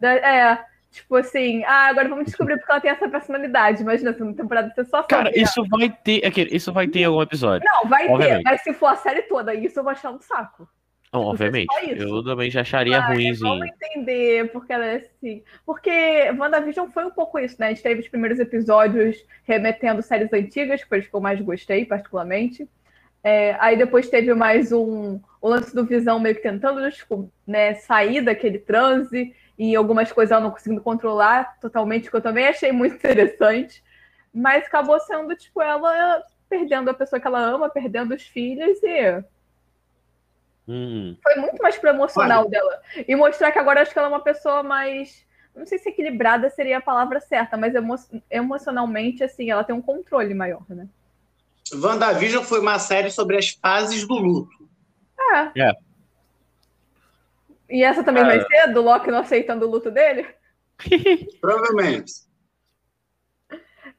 Da, 0.00 0.14
é, 0.14 0.64
Tipo 0.94 1.16
assim, 1.16 1.64
ah, 1.64 1.88
agora 1.88 2.08
vamos 2.08 2.26
descobrir 2.26 2.56
porque 2.56 2.70
ela 2.70 2.80
tem 2.80 2.90
essa 2.92 3.08
personalidade. 3.08 3.82
Imagina, 3.82 4.12
segunda 4.12 4.36
temporada 4.36 4.72
você 4.72 4.84
só 4.84 5.02
Cara, 5.02 5.36
isso 5.36 5.66
vai 5.68 5.90
ter. 5.90 6.22
Isso 6.54 6.72
vai 6.72 6.86
ter 6.86 7.00
em 7.00 7.04
algum 7.04 7.20
episódio. 7.20 7.66
Não, 7.66 7.88
vai 7.88 8.08
obviamente. 8.08 8.44
ter, 8.44 8.50
mas 8.50 8.62
se 8.62 8.72
for 8.72 8.86
a 8.86 8.94
série 8.94 9.22
toda, 9.22 9.52
isso 9.52 9.80
eu 9.80 9.82
vou 9.82 9.90
achar 9.90 10.12
um 10.12 10.20
saco. 10.20 10.68
Não, 11.12 11.22
obviamente. 11.22 11.66
Eu 11.96 12.22
também 12.22 12.48
já 12.48 12.60
acharia 12.60 13.00
mas, 13.00 13.08
ruimzinho. 13.08 13.58
Vamos 13.58 13.68
entender 13.68 14.52
porque 14.52 14.72
ela 14.72 14.86
é 14.86 14.96
assim. 14.96 15.42
Porque 15.66 16.30
WandaVision 16.38 16.88
foi 16.90 17.04
um 17.04 17.10
pouco 17.10 17.40
isso, 17.40 17.56
né? 17.58 17.66
A 17.66 17.68
gente 17.70 17.82
teve 17.82 18.00
os 18.00 18.08
primeiros 18.08 18.38
episódios 18.38 19.16
remetendo 19.42 20.00
séries 20.00 20.32
antigas, 20.32 20.80
que 20.80 20.88
foi 20.88 20.98
as 21.00 21.06
que 21.08 21.14
eu 21.14 21.20
mais 21.20 21.40
gostei, 21.40 21.84
particularmente. 21.84 22.68
É, 23.22 23.56
aí 23.58 23.76
depois 23.76 24.08
teve 24.08 24.32
mais 24.32 24.70
um 24.70 25.18
o 25.40 25.48
lance 25.48 25.74
do 25.74 25.84
Visão 25.84 26.20
meio 26.20 26.36
que 26.36 26.42
tentando 26.42 26.88
tipo, 26.90 27.30
né, 27.46 27.74
sair 27.74 28.20
daquele 28.20 28.58
transe 28.58 29.34
e 29.58 29.74
algumas 29.76 30.10
coisas 30.10 30.32
ela 30.32 30.40
não 30.40 30.50
conseguindo 30.50 30.80
controlar 30.80 31.58
totalmente, 31.60 32.10
que 32.10 32.16
eu 32.16 32.20
também 32.20 32.46
achei 32.46 32.72
muito 32.72 32.96
interessante. 32.96 33.82
Mas 34.32 34.66
acabou 34.66 34.98
sendo, 35.00 35.34
tipo, 35.36 35.62
ela 35.62 36.22
perdendo 36.48 36.90
a 36.90 36.94
pessoa 36.94 37.20
que 37.20 37.26
ela 37.26 37.40
ama, 37.40 37.68
perdendo 37.68 38.14
os 38.14 38.22
filhos 38.22 38.82
e. 38.82 39.24
Hum. 40.66 41.16
Foi 41.22 41.34
muito 41.36 41.62
mais 41.62 41.76
pro 41.76 41.90
emocional 41.90 42.48
dela. 42.48 42.80
E 43.06 43.14
mostrar 43.14 43.52
que 43.52 43.58
agora 43.58 43.82
acho 43.82 43.92
que 43.92 43.98
ela 43.98 44.08
é 44.08 44.10
uma 44.10 44.22
pessoa 44.22 44.62
mais. 44.62 45.24
Não 45.54 45.66
sei 45.66 45.78
se 45.78 45.88
equilibrada 45.88 46.50
seria 46.50 46.78
a 46.78 46.82
palavra 46.82 47.20
certa, 47.20 47.56
mas 47.56 47.74
emo 47.74 47.94
emocionalmente, 48.28 49.22
assim, 49.22 49.50
ela 49.50 49.62
tem 49.62 49.74
um 49.74 49.82
controle 49.82 50.34
maior, 50.34 50.64
né? 50.68 50.88
WandaVision 51.72 52.42
foi 52.42 52.60
uma 52.60 52.78
série 52.78 53.10
sobre 53.10 53.36
as 53.36 53.50
fases 53.50 54.06
do 54.06 54.14
luto. 54.14 54.68
É. 55.32 55.62
é. 55.62 55.72
E 57.68 57.82
essa 57.82 58.04
também 58.04 58.24
vai 58.24 58.40
ser 58.40 58.72
do 58.72 58.82
Loki 58.82 59.10
não 59.10 59.18
aceitando 59.18 59.66
o 59.66 59.70
luto 59.70 59.90
dele? 59.90 60.26
Provavelmente. 61.40 62.12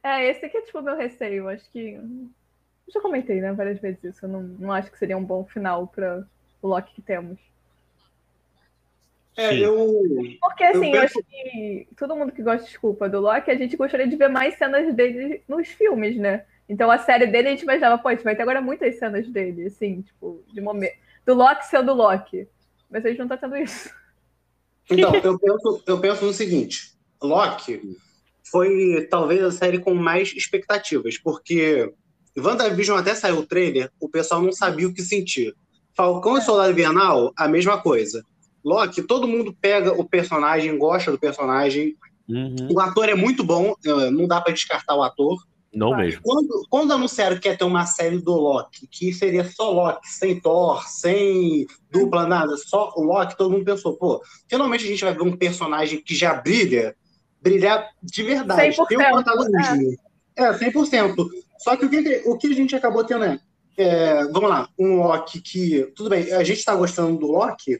É, 0.02 0.28
esse 0.28 0.46
aqui 0.46 0.56
é 0.56 0.62
tipo 0.62 0.78
o 0.78 0.82
meu 0.82 0.96
receio. 0.96 1.48
Acho 1.48 1.68
que. 1.70 1.94
Eu 1.94 2.92
já 2.92 3.00
comentei, 3.00 3.40
né, 3.40 3.52
várias 3.52 3.80
vezes 3.80 4.02
isso. 4.04 4.24
Eu 4.24 4.28
não, 4.28 4.42
não 4.42 4.72
acho 4.72 4.90
que 4.90 4.98
seria 4.98 5.16
um 5.16 5.24
bom 5.24 5.44
final 5.44 5.88
para 5.88 6.24
o 6.62 6.68
Loki 6.68 6.94
que 6.94 7.02
temos. 7.02 7.38
É, 9.36 9.54
eu. 9.58 9.76
Porque 10.40 10.64
assim, 10.64 10.94
eu, 10.94 11.00
penso... 11.00 11.18
eu, 11.18 11.20
acho 11.20 11.22
que 11.24 11.88
todo 11.96 12.16
mundo 12.16 12.32
que 12.32 12.42
gosta, 12.42 12.64
desculpa, 12.64 13.08
do 13.08 13.20
Loki, 13.20 13.50
a 13.50 13.56
gente 13.56 13.76
gostaria 13.76 14.06
de 14.06 14.16
ver 14.16 14.28
mais 14.28 14.54
cenas 14.54 14.94
dele 14.94 15.42
nos 15.48 15.68
filmes, 15.68 16.16
né? 16.16 16.44
Então 16.68 16.90
a 16.90 16.98
série 16.98 17.26
dele 17.26 17.48
a 17.48 17.50
gente 17.50 17.62
imaginava, 17.62 17.98
pô, 18.00 18.08
a 18.08 18.14
gente 18.14 18.24
vai 18.24 18.34
ter 18.34 18.42
agora 18.42 18.60
muitas 18.60 18.98
cenas 18.98 19.28
dele, 19.28 19.66
assim, 19.66 20.02
tipo, 20.02 20.42
de 20.52 20.60
momento. 20.60 20.96
Do 21.24 21.34
Loki 21.34 21.66
sendo 21.66 21.92
Loki. 21.92 22.48
Mas 22.90 23.04
a 23.04 23.08
gente 23.08 23.18
não 23.18 23.28
tá 23.28 23.36
tendo 23.36 23.56
isso. 23.56 23.90
Então, 24.88 25.14
eu 25.14 25.38
penso, 25.38 25.82
eu 25.86 26.00
penso 26.00 26.24
no 26.24 26.32
seguinte: 26.32 26.92
Loki 27.20 27.82
foi 28.50 29.06
talvez 29.10 29.42
a 29.42 29.50
série 29.50 29.78
com 29.78 29.94
mais 29.94 30.32
expectativas, 30.32 31.18
porque 31.18 31.92
WandaVision 32.36 32.98
até 32.98 33.14
saiu 33.14 33.38
o 33.38 33.46
trailer, 33.46 33.90
o 34.00 34.08
pessoal 34.08 34.40
não 34.40 34.52
sabia 34.52 34.86
o 34.86 34.94
que 34.94 35.02
sentir. 35.02 35.54
Falcão 35.94 36.36
é. 36.36 36.40
e 36.40 36.42
Soldado 36.42 36.70
Invernal, 36.70 37.32
a 37.36 37.48
mesma 37.48 37.80
coisa. 37.80 38.24
Loki, 38.64 39.02
todo 39.02 39.28
mundo 39.28 39.56
pega 39.60 39.92
o 39.92 40.04
personagem, 40.04 40.76
gosta 40.76 41.10
do 41.10 41.18
personagem. 41.18 41.96
Uhum. 42.28 42.68
O 42.72 42.80
ator 42.80 43.08
é 43.08 43.14
muito 43.14 43.44
bom, 43.44 43.74
eh, 43.84 44.10
não 44.10 44.26
dá 44.26 44.40
para 44.40 44.52
descartar 44.52 44.96
o 44.96 45.02
ator. 45.02 45.38
Não 45.76 45.94
mesmo. 45.94 46.22
Quando, 46.22 46.66
quando 46.70 46.92
anunciaram 46.94 47.38
que 47.38 47.46
ia 47.46 47.56
ter 47.56 47.64
uma 47.64 47.84
série 47.84 48.18
do 48.18 48.32
Loki, 48.32 48.86
que 48.86 49.12
seria 49.12 49.44
só 49.44 49.70
Loki, 49.70 50.08
sem 50.08 50.40
Thor, 50.40 50.82
sem 50.88 51.66
dupla, 51.90 52.26
nada, 52.26 52.56
só 52.56 52.94
o 52.96 53.02
Loki, 53.02 53.36
todo 53.36 53.50
mundo 53.50 53.66
pensou, 53.66 53.94
pô, 53.94 54.22
finalmente 54.48 54.84
a 54.84 54.88
gente 54.88 55.04
vai 55.04 55.12
ver 55.12 55.20
um 55.20 55.36
personagem 55.36 56.00
que 56.00 56.14
já 56.14 56.32
brilha, 56.32 56.96
brilhar 57.42 57.90
de 58.02 58.22
verdade, 58.22 58.74
100%, 58.74 58.86
tem 58.86 58.96
um 58.96 59.10
protagonismo. 59.10 59.96
É. 60.34 60.44
é, 60.44 60.52
100%. 60.54 61.14
Só 61.58 61.76
que 61.76 61.84
o 61.84 61.90
que, 61.90 62.22
o 62.24 62.38
que 62.38 62.46
a 62.46 62.54
gente 62.54 62.74
acabou 62.74 63.04
tendo 63.04 63.24
é, 63.24 63.38
é 63.76 64.24
vamos 64.28 64.48
lá, 64.48 64.70
um 64.78 65.02
Loki 65.02 65.42
que, 65.42 65.92
tudo 65.94 66.08
bem, 66.08 66.32
a 66.32 66.42
gente 66.42 66.64
tá 66.64 66.74
gostando 66.74 67.18
do 67.18 67.26
Loki, 67.26 67.78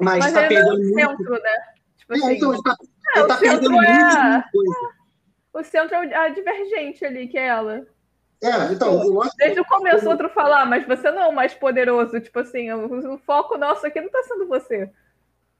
mas, 0.00 0.20
mas 0.20 0.32
tá 0.32 0.48
perdendo 0.48 0.78
muito... 0.78 1.18
Centro, 1.18 1.32
né? 1.32 1.56
Tipo 1.98 2.14
assim, 2.14 2.34
então, 2.34 2.54
ele 2.54 2.62
tá, 2.62 2.76
é, 3.14 3.18
ele 3.18 3.28
tá 3.28 3.36
perdendo 3.36 3.82
é... 3.82 4.44
O 5.52 5.62
centro 5.62 5.96
é 5.96 6.14
a 6.14 6.28
divergente 6.28 7.04
ali, 7.04 7.28
que 7.28 7.38
é 7.38 7.46
ela. 7.46 7.86
É, 8.42 8.72
então, 8.72 8.96
o 8.96 9.10
Loki... 9.10 9.36
Desde 9.36 9.60
o 9.60 9.64
começo, 9.64 10.08
outro 10.08 10.28
falar, 10.30 10.64
mas 10.64 10.86
você 10.86 11.10
não 11.10 11.22
é 11.22 11.26
o 11.26 11.34
mais 11.34 11.52
poderoso. 11.52 12.20
Tipo 12.20 12.38
assim, 12.38 12.70
o, 12.70 13.14
o 13.14 13.18
foco 13.18 13.58
nosso 13.58 13.86
aqui 13.86 14.00
não 14.00 14.08
tá 14.08 14.22
sendo 14.22 14.46
você. 14.46 14.90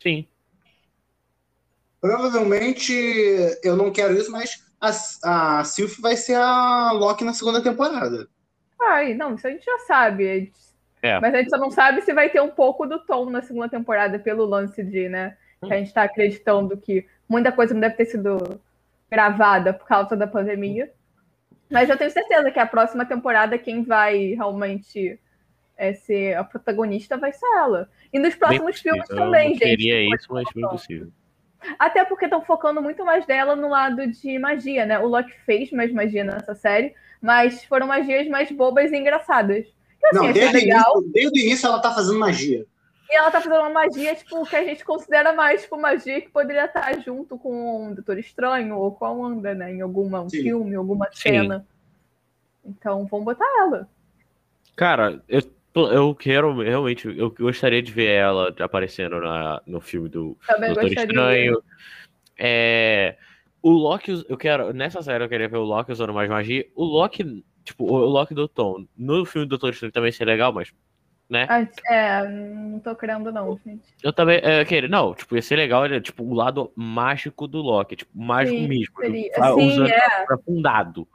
Sim. 0.03 0.27
Provavelmente, 2.01 2.95
eu 3.63 3.77
não 3.77 3.93
quero 3.93 4.15
isso, 4.15 4.33
mas 4.33 4.67
a, 4.81 5.61
a 5.61 5.65
Sylph 5.65 5.99
vai 5.99 6.17
ser 6.17 6.37
a 6.37 6.93
Loki 6.93 7.25
na 7.25 7.35
segunda 7.35 7.63
temporada. 7.63 8.27
Ai, 8.81 9.13
não, 9.13 9.35
isso 9.35 9.47
a 9.47 9.51
gente 9.51 9.65
já 9.65 9.79
sabe. 9.81 10.51
É. 11.03 11.21
Mas 11.21 11.35
a 11.35 11.39
gente 11.39 11.51
só 11.51 11.59
não 11.59 11.71
sabe 11.71 12.01
se 12.01 12.15
vai 12.15 12.31
ter 12.31 12.41
um 12.41 12.51
pouco 12.51 12.87
do 12.87 12.99
tom 13.05 13.29
na 13.29 13.43
segunda 13.43 13.69
temporada, 13.69 14.19
pelo 14.19 14.47
lance 14.47 14.83
de, 14.83 15.09
né? 15.09 15.37
Que 15.63 15.75
a 15.75 15.77
gente 15.77 15.93
tá 15.93 16.05
acreditando 16.05 16.79
que 16.79 17.07
muita 17.29 17.53
coisa 17.53 17.75
não 17.75 17.81
deve 17.81 17.97
ter 17.97 18.07
sido 18.07 18.59
gravada 19.11 19.73
por 19.73 19.87
causa 19.87 20.17
da 20.17 20.27
pandemia. 20.27 20.91
Mas 21.71 21.89
eu 21.89 21.97
tenho 21.97 22.11
certeza 22.11 22.51
que 22.51 22.59
a 22.59 22.67
próxima 22.67 23.05
temporada, 23.05 23.59
quem 23.59 23.83
vai 23.83 24.35
realmente 24.35 25.19
é, 25.77 25.95
ser 25.95 26.37
a 26.37 26.45
protagonista 26.45 27.17
vai 27.17 27.33
ser 27.33 27.47
ela. 27.57 27.89
E 28.13 28.19
nos 28.19 28.35
próximos 28.35 28.81
filmes 28.81 29.09
também, 29.09 29.53
eu 29.53 29.55
gente. 29.55 29.65
Queria 29.65 30.15
isso, 30.15 30.27
mas 30.31 30.51
foi 30.51 30.63
impossível. 30.63 31.09
Até 31.79 32.05
porque 32.05 32.25
estão 32.25 32.43
focando 32.43 32.83
muito 32.83 33.05
mais 33.05 33.27
dela 33.27 33.55
no 33.55 33.69
lado 33.69 34.07
de 34.07 34.39
magia, 34.39 34.87
né? 34.87 34.99
O 34.99 35.07
Loki 35.07 35.33
fez 35.45 35.71
mais 35.71 35.93
magia 35.93 36.25
nessa 36.25 36.55
série, 36.55 36.95
mas 37.21 37.65
foram 37.65 37.87
magias 37.87 38.27
mais 38.29 38.51
bobas 38.51 38.91
e 38.91 38.97
engraçadas. 38.97 39.67
Assim, 40.05 40.27
Não, 40.27 40.33
desde, 40.33 40.57
legal. 40.57 40.97
Início, 40.97 41.13
desde 41.13 41.41
o 41.41 41.43
início 41.43 41.67
ela 41.67 41.79
tá 41.79 41.95
fazendo 41.95 42.19
magia. 42.19 42.67
E 43.11 43.17
ela 43.17 43.31
tá 43.31 43.41
fazendo 43.41 43.61
uma 43.61 43.71
magia, 43.71 44.15
tipo, 44.15 44.47
que 44.47 44.55
a 44.55 44.65
gente 44.65 44.85
considera 44.85 45.33
mais, 45.33 45.63
tipo, 45.63 45.77
magia 45.77 46.21
que 46.21 46.29
poderia 46.29 46.67
estar 46.67 47.01
junto 47.01 47.37
com 47.37 47.91
o 47.91 47.95
Doutor 47.95 48.19
Estranho 48.19 48.77
ou 48.77 48.93
com 48.93 49.05
a 49.05 49.11
Wanda, 49.11 49.53
né? 49.55 49.75
Em 49.75 49.81
algum 49.81 50.31
filme, 50.31 50.77
alguma 50.77 51.09
cena. 51.13 51.59
Sim. 51.59 52.71
Então, 52.71 53.07
vamos 53.07 53.25
botar 53.25 53.47
ela. 53.59 53.89
Cara, 54.77 55.21
eu 55.29 55.43
eu 55.75 56.15
quero 56.15 56.61
realmente, 56.63 57.07
eu 57.17 57.31
gostaria 57.31 57.81
de 57.81 57.93
ver 57.93 58.11
ela 58.11 58.55
aparecendo 58.59 59.21
na, 59.21 59.63
no 59.67 59.81
filme 59.81 60.09
do 60.09 60.37
Também 60.47 60.73
Doutor 60.73 60.85
gostaria. 60.85 61.05
Estranho. 61.05 61.63
É, 62.37 63.17
o 63.63 63.71
Loki, 63.71 64.25
eu 64.29 64.37
quero, 64.37 64.73
nessa 64.73 65.03
série 65.03 65.23
eu 65.23 65.29
queria 65.29 65.49
ver 65.49 65.59
o 65.59 65.65
Loki 65.65 65.93
usando 65.93 66.13
mais 66.13 66.29
magia. 66.29 66.67
O 66.75 66.85
Loki, 66.85 67.45
tipo, 67.63 67.85
o 67.85 67.99
Loki 68.05 68.35
do 68.35 68.49
Tom, 68.49 68.85
no 68.97 69.25
filme 69.25 69.47
do 69.47 69.51
Doutor 69.51 69.71
Estranho 69.71 69.93
também 69.93 70.11
seria 70.11 70.33
legal, 70.33 70.53
mas, 70.53 70.73
né? 71.31 71.69
É, 71.89 72.27
não 72.29 72.81
tô 72.81 72.95
crendo 72.95 73.31
não, 73.31 73.59
gente. 73.65 73.83
Eu 74.03 74.13
também, 74.13 74.41
é, 74.43 74.65
queria, 74.65 74.89
não, 74.89 75.15
tipo, 75.15 75.37
ia 75.37 75.43
ser 75.43 75.57
legal, 75.57 75.87
ele, 75.87 76.01
tipo, 76.01 76.25
o 76.25 76.35
lado 76.35 76.73
mágico 76.75 77.47
do 77.47 77.59
Loki, 77.59 77.97
tipo, 77.97 78.11
mágico 78.15 78.59
Sim, 78.59 78.69
mesmo. 78.69 78.95
Seria. 78.99 79.31
Tipo, 79.31 79.55
Sim, 79.55 79.69
usando 79.69 79.89
é. 79.89 80.23
aprofundado. 80.23 81.09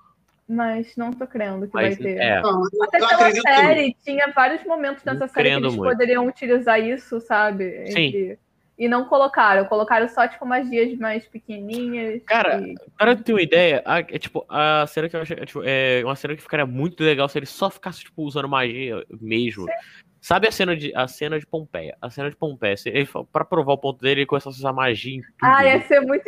Mas 0.47 0.95
não 0.95 1.11
tô 1.11 1.25
crendo 1.25 1.67
que 1.67 1.73
Mas, 1.73 1.97
vai 1.97 2.05
ter. 2.05 2.17
É. 2.17 2.37
Até 2.37 2.99
pela 2.99 3.31
série, 3.41 3.95
tinha 4.03 4.31
vários 4.31 4.63
momentos 4.63 5.03
nessa 5.03 5.27
série 5.27 5.49
que 5.49 5.55
eles 5.55 5.75
muito. 5.75 5.89
poderiam 5.89 6.27
utilizar 6.27 6.79
isso, 6.79 7.19
sabe? 7.19 7.87
Sim. 7.87 8.37
E 8.77 8.87
não 8.87 9.05
colocaram. 9.05 9.65
Colocaram 9.65 10.07
só, 10.07 10.27
tipo, 10.27 10.45
magias 10.45 10.95
mais 10.99 11.25
pequenininhas. 11.27 12.21
Cara, 12.25 12.61
e... 12.61 12.75
para 12.97 13.15
ter 13.15 13.33
uma 13.33 13.41
ideia, 13.41 13.81
a, 13.85 13.99
é 13.99 14.19
tipo, 14.19 14.45
a 14.47 14.85
cena 14.85 15.09
que 15.09 15.15
eu 15.15 15.21
achei. 15.21 15.37
É, 15.39 15.45
tipo, 15.45 15.61
é 15.63 16.01
uma 16.03 16.15
cena 16.15 16.35
que 16.35 16.41
ficaria 16.41 16.65
muito 16.65 17.03
legal 17.03 17.27
se 17.27 17.39
ele 17.39 17.45
só 17.45 17.69
ficasse, 17.71 18.01
tipo, 18.01 18.21
usando 18.21 18.47
magia 18.47 19.03
mesmo. 19.19 19.63
Sim. 19.63 20.04
Sabe 20.25 20.47
a 20.47 20.51
cena 20.51 20.75
de 20.75 20.91
a 20.95 21.07
cena 21.07 21.39
de 21.39 21.45
Pompeia? 21.45 21.95
A 22.01 22.09
cena 22.09 22.31
de 22.31 22.35
Pompeia, 22.35 22.73
ele, 22.87 23.07
pra 23.31 23.45
provar 23.45 23.73
o 23.73 23.77
ponto 23.77 24.01
dele, 24.01 24.21
ele 24.21 24.25
começa 24.25 24.49
a 24.49 24.51
usar 24.51 24.73
magia 24.73 25.17
em 25.17 25.21
tudo. 25.21 25.35
Ah, 25.43 25.63
ia 25.63 25.79
ser 25.83 25.99
muito. 25.99 26.27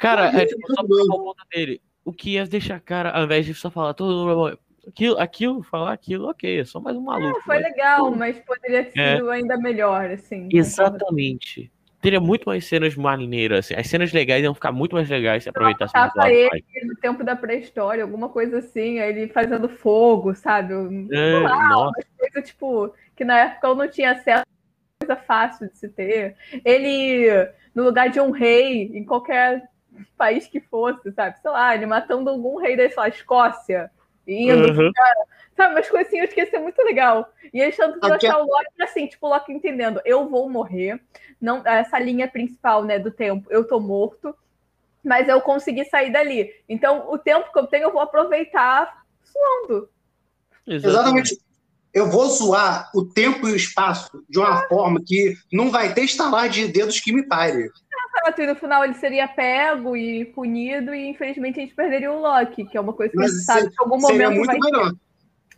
Cara, 0.00 0.26
é 0.36 0.44
tipo, 0.44 0.66
só 0.74 0.82
provar 0.84 1.14
o 1.14 1.24
ponto 1.26 1.46
dele 1.54 1.80
o 2.04 2.12
que 2.12 2.30
ia 2.30 2.44
deixar 2.46 2.80
cara, 2.80 3.10
ao 3.10 3.22
invés 3.22 3.46
de 3.46 3.54
só 3.54 3.70
falar 3.70 3.94
todo 3.94 4.26
mundo. 4.26 4.58
Aquilo, 4.88 5.18
aquilo, 5.20 5.62
falar 5.62 5.92
aquilo, 5.92 6.30
ok, 6.30 6.58
é 6.58 6.64
só 6.64 6.80
mais 6.80 6.96
um 6.96 7.02
maluco. 7.02 7.38
É, 7.38 7.42
foi 7.42 7.60
mas... 7.60 7.64
legal, 7.64 8.10
mas 8.10 8.40
poderia 8.40 8.82
ter 8.82 8.98
é. 8.98 9.16
sido 9.18 9.30
ainda 9.30 9.56
melhor, 9.56 10.10
assim. 10.10 10.48
Exatamente. 10.52 11.70
Teria 12.00 12.20
muito 12.20 12.44
mais 12.46 12.66
cenas 12.66 12.96
maneiras, 12.96 13.66
assim. 13.66 13.74
As 13.74 13.86
cenas 13.86 14.12
legais 14.12 14.42
iam 14.42 14.54
ficar 14.54 14.72
muito 14.72 14.94
mais 14.94 15.08
legais 15.08 15.42
se 15.42 15.50
aproveitasse 15.50 15.92
mais 15.94 16.12
ele 16.32 16.48
mais. 16.48 16.62
no 16.86 16.96
tempo 16.96 17.22
da 17.22 17.36
pré-história, 17.36 18.02
alguma 18.02 18.28
coisa 18.30 18.58
assim, 18.58 18.98
ele 18.98 19.28
fazendo 19.28 19.68
fogo, 19.68 20.34
sabe? 20.34 20.72
É, 21.12 21.40
nossa. 21.40 22.00
coisa, 22.18 22.42
tipo, 22.42 22.94
que 23.14 23.24
na 23.24 23.38
época 23.38 23.66
eu 23.66 23.74
não 23.74 23.88
tinha 23.88 24.12
acesso 24.12 24.44
coisa 25.00 25.16
fácil 25.16 25.68
de 25.68 25.78
se 25.78 25.88
ter. 25.88 26.36
Ele, 26.64 27.28
no 27.74 27.84
lugar 27.84 28.10
de 28.10 28.20
um 28.20 28.30
rei, 28.30 28.90
em 28.94 29.04
qualquer 29.04 29.62
país 30.16 30.46
que 30.46 30.60
fosse, 30.60 31.10
sabe? 31.12 31.38
Sei 31.40 31.50
lá, 31.50 31.74
ele 31.74 31.86
matando 31.86 32.30
algum 32.30 32.58
rei 32.58 32.76
da 32.76 32.84
Escócia, 33.08 33.90
indo, 34.26 34.68
uhum. 34.68 34.92
cara, 34.92 35.26
sabe? 35.56 35.74
Umas 35.74 35.88
coisinhas 35.88 36.32
que 36.32 36.40
ia 36.40 36.50
ser 36.50 36.58
muito 36.58 36.80
legal. 36.82 37.32
E 37.52 37.60
eles 37.60 37.76
tentam 37.76 38.12
Aqui... 38.12 38.26
achar 38.26 38.38
o 38.38 38.46
Loki 38.46 38.82
assim, 38.82 39.06
tipo, 39.06 39.26
o 39.26 39.30
Loki 39.30 39.52
entendendo, 39.52 40.00
eu 40.04 40.28
vou 40.28 40.48
morrer, 40.48 41.00
não, 41.40 41.66
essa 41.66 41.98
linha 41.98 42.28
principal, 42.28 42.84
né, 42.84 42.98
do 42.98 43.10
tempo, 43.10 43.46
eu 43.50 43.66
tô 43.66 43.80
morto, 43.80 44.34
mas 45.04 45.28
eu 45.28 45.40
consegui 45.40 45.84
sair 45.84 46.12
dali. 46.12 46.50
Então, 46.68 47.10
o 47.10 47.18
tempo 47.18 47.52
que 47.52 47.58
eu 47.58 47.66
tenho, 47.66 47.84
eu 47.84 47.92
vou 47.92 48.02
aproveitar 48.02 49.04
suando. 49.22 49.88
Exatamente. 50.66 51.38
Eu 51.92 52.08
vou 52.08 52.26
zoar 52.26 52.88
o 52.94 53.04
tempo 53.04 53.48
e 53.48 53.52
o 53.52 53.56
espaço 53.56 54.24
de 54.28 54.38
uma 54.38 54.62
é. 54.62 54.68
forma 54.68 55.00
que 55.04 55.34
não 55.52 55.70
vai 55.70 55.92
ter 55.92 56.02
estalar 56.02 56.48
de 56.48 56.68
dedos 56.68 57.00
que 57.00 57.12
me 57.12 57.26
pare. 57.26 57.68
Exato, 58.12 58.42
e 58.42 58.46
no 58.46 58.56
final 58.56 58.84
ele 58.84 58.94
seria 58.94 59.28
pego 59.28 59.96
e 59.96 60.24
punido, 60.24 60.92
e 60.94 61.08
infelizmente 61.08 61.60
a 61.60 61.62
gente 61.62 61.74
perderia 61.74 62.12
o 62.12 62.20
Loki, 62.20 62.64
que 62.64 62.76
é 62.76 62.80
uma 62.80 62.92
coisa 62.92 63.12
que 63.12 63.16
Mas 63.16 63.30
a 63.30 63.34
gente 63.34 63.44
sabe 63.44 63.68
que 63.68 63.74
em 63.74 63.84
algum 63.84 64.00
momento 64.00 64.44
vai 64.44 64.58
melhor. 64.58 64.90
ter. 64.90 64.98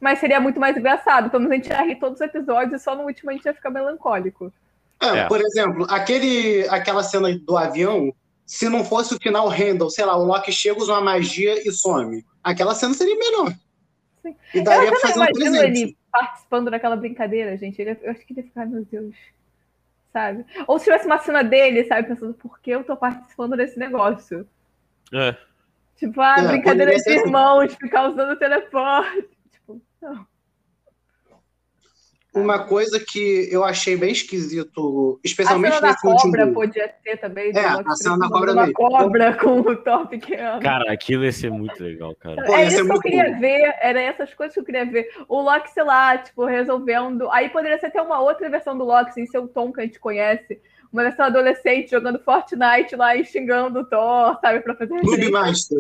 Mas 0.01 0.19
seria 0.19 0.41
muito 0.41 0.61
mais 0.61 0.77
engraçado. 0.77 1.31
Pelo 1.31 1.45
menos 1.45 1.53
a 1.53 1.57
gente 1.57 1.71
ia 1.71 1.83
rir 1.83 1.97
todos 1.97 2.21
os 2.21 2.27
episódios 2.27 2.81
e 2.81 2.85
só 2.85 2.95
no 2.95 3.05
último 3.05 3.31
a 3.31 3.35
gente 3.35 3.45
ia 3.45 3.55
ficar 3.55 3.71
melancólico. 3.71 4.53
É, 5.01 5.19
é. 5.21 5.29
Por 5.29 5.41
exemplo, 5.41 5.87
aquele, 5.89 6.67
aquela 6.69 7.03
cena 7.03 7.37
do 7.39 7.57
avião, 7.57 8.13
se 8.45 8.69
não 8.69 8.85
fosse 8.85 9.15
o 9.15 9.19
final 9.19 9.49
Randall, 9.49 9.91
sei 9.91 10.05
lá, 10.05 10.17
o 10.17 10.25
Loki 10.25 10.53
chega, 10.53 10.79
usa 10.79 10.93
uma 10.93 11.01
magia 11.01 11.67
e 11.67 11.73
some. 11.73 12.25
Aquela 12.43 12.75
cena 12.75 12.95
seria 12.95 13.17
melhor. 13.17 13.55
Sim. 14.23 14.37
E 14.53 14.61
daria 14.61 14.89
eu 14.89 14.91
pra 14.91 15.01
fazer 15.01 15.21
um 15.21 15.27
presente. 15.27 15.83
ele 15.83 15.97
participando 16.11 16.71
daquela 16.71 16.97
brincadeira, 16.97 17.57
gente. 17.57 17.81
Ele, 17.81 17.97
eu 18.03 18.11
acho 18.11 18.27
que 18.27 18.33
ele 18.33 18.41
ia 18.41 18.47
ficar, 18.47 18.67
meu 18.67 18.85
Deus 18.85 19.15
sabe? 20.13 20.45
Ou 20.67 20.79
se 20.79 20.85
tivesse 20.85 21.07
uma 21.07 21.19
cena 21.19 21.43
dele, 21.43 21.85
sabe, 21.85 22.09
pensando, 22.09 22.35
por 22.35 22.61
que 22.61 22.71
eu 22.71 22.85
tô 22.85 22.97
participando 22.97 23.57
desse 23.57 23.79
negócio? 23.79 24.47
É. 25.13 25.37
Tipo, 25.97 26.21
ah, 26.21 26.37
é, 26.39 26.49
brincadeira 26.49 26.91
de 26.93 26.97
assim. 26.97 27.11
irmãos, 27.11 27.75
ficar 27.75 28.09
usando 28.09 28.33
o 28.33 28.37
teleporte. 28.37 29.31
Tipo, 29.53 29.81
não. 30.01 30.27
Uma 32.35 32.61
coisa 32.61 32.99
que 32.99 33.47
eu 33.53 33.63
achei 33.63 33.95
bem 33.95 34.11
esquisito, 34.11 35.21
especialmente 35.23 35.75
a 35.75 35.77
cena 35.77 35.89
da 35.89 35.97
cobra 35.99 36.41
último... 36.41 36.55
podia 36.55 36.89
ter 37.05 37.19
também. 37.19 37.53
É, 37.55 37.61
a 37.61 37.95
cena 37.95 38.19
da 38.19 38.29
cobra 38.29 38.53
uma 38.53 38.73
cobra 38.73 39.33
com 39.37 39.61
o 39.61 39.77
top 39.77 40.19
pequeno. 40.19 40.59
Cara, 40.61 40.91
aquilo 40.91 41.25
ia 41.25 41.33
ser 41.33 41.51
muito 41.51 41.83
legal, 41.85 42.15
cara. 42.15 42.43
Pô, 42.45 42.57
é 42.57 42.67
isso 42.67 42.87
que 42.87 42.91
eu 42.91 43.01
queria 43.01 43.39
ver, 43.39 43.75
era 43.83 44.01
essas 44.01 44.33
coisas 44.33 44.55
que 44.55 44.61
eu 44.61 44.65
queria 44.65 44.87
ver. 44.87 45.11
O 45.29 45.43
Loki, 45.43 45.71
sei 45.73 45.83
lá, 45.83 46.17
tipo, 46.17 46.47
resolvendo... 46.47 47.31
Aí 47.31 47.51
poderia 47.51 47.79
ser 47.79 47.87
até 47.87 48.01
uma 48.01 48.19
outra 48.19 48.49
versão 48.49 48.79
do 48.79 48.85
Loki, 48.85 49.13
sem 49.13 49.27
ser 49.27 49.39
o 49.39 49.49
Tom 49.49 49.71
que 49.71 49.81
a 49.81 49.85
gente 49.85 50.01
conhece. 50.01 50.59
Uma 50.91 51.03
versão 51.03 51.27
adolescente 51.27 51.91
jogando 51.91 52.19
Fortnite 52.19 52.97
lá 52.97 53.15
e 53.15 53.27
xingando 53.27 53.81
o 53.81 53.85
Thor, 53.85 54.39
sabe, 54.41 54.61
pra 54.61 54.75
fazer... 54.75 54.95
Noob 54.95 55.31
Master. 55.31 55.79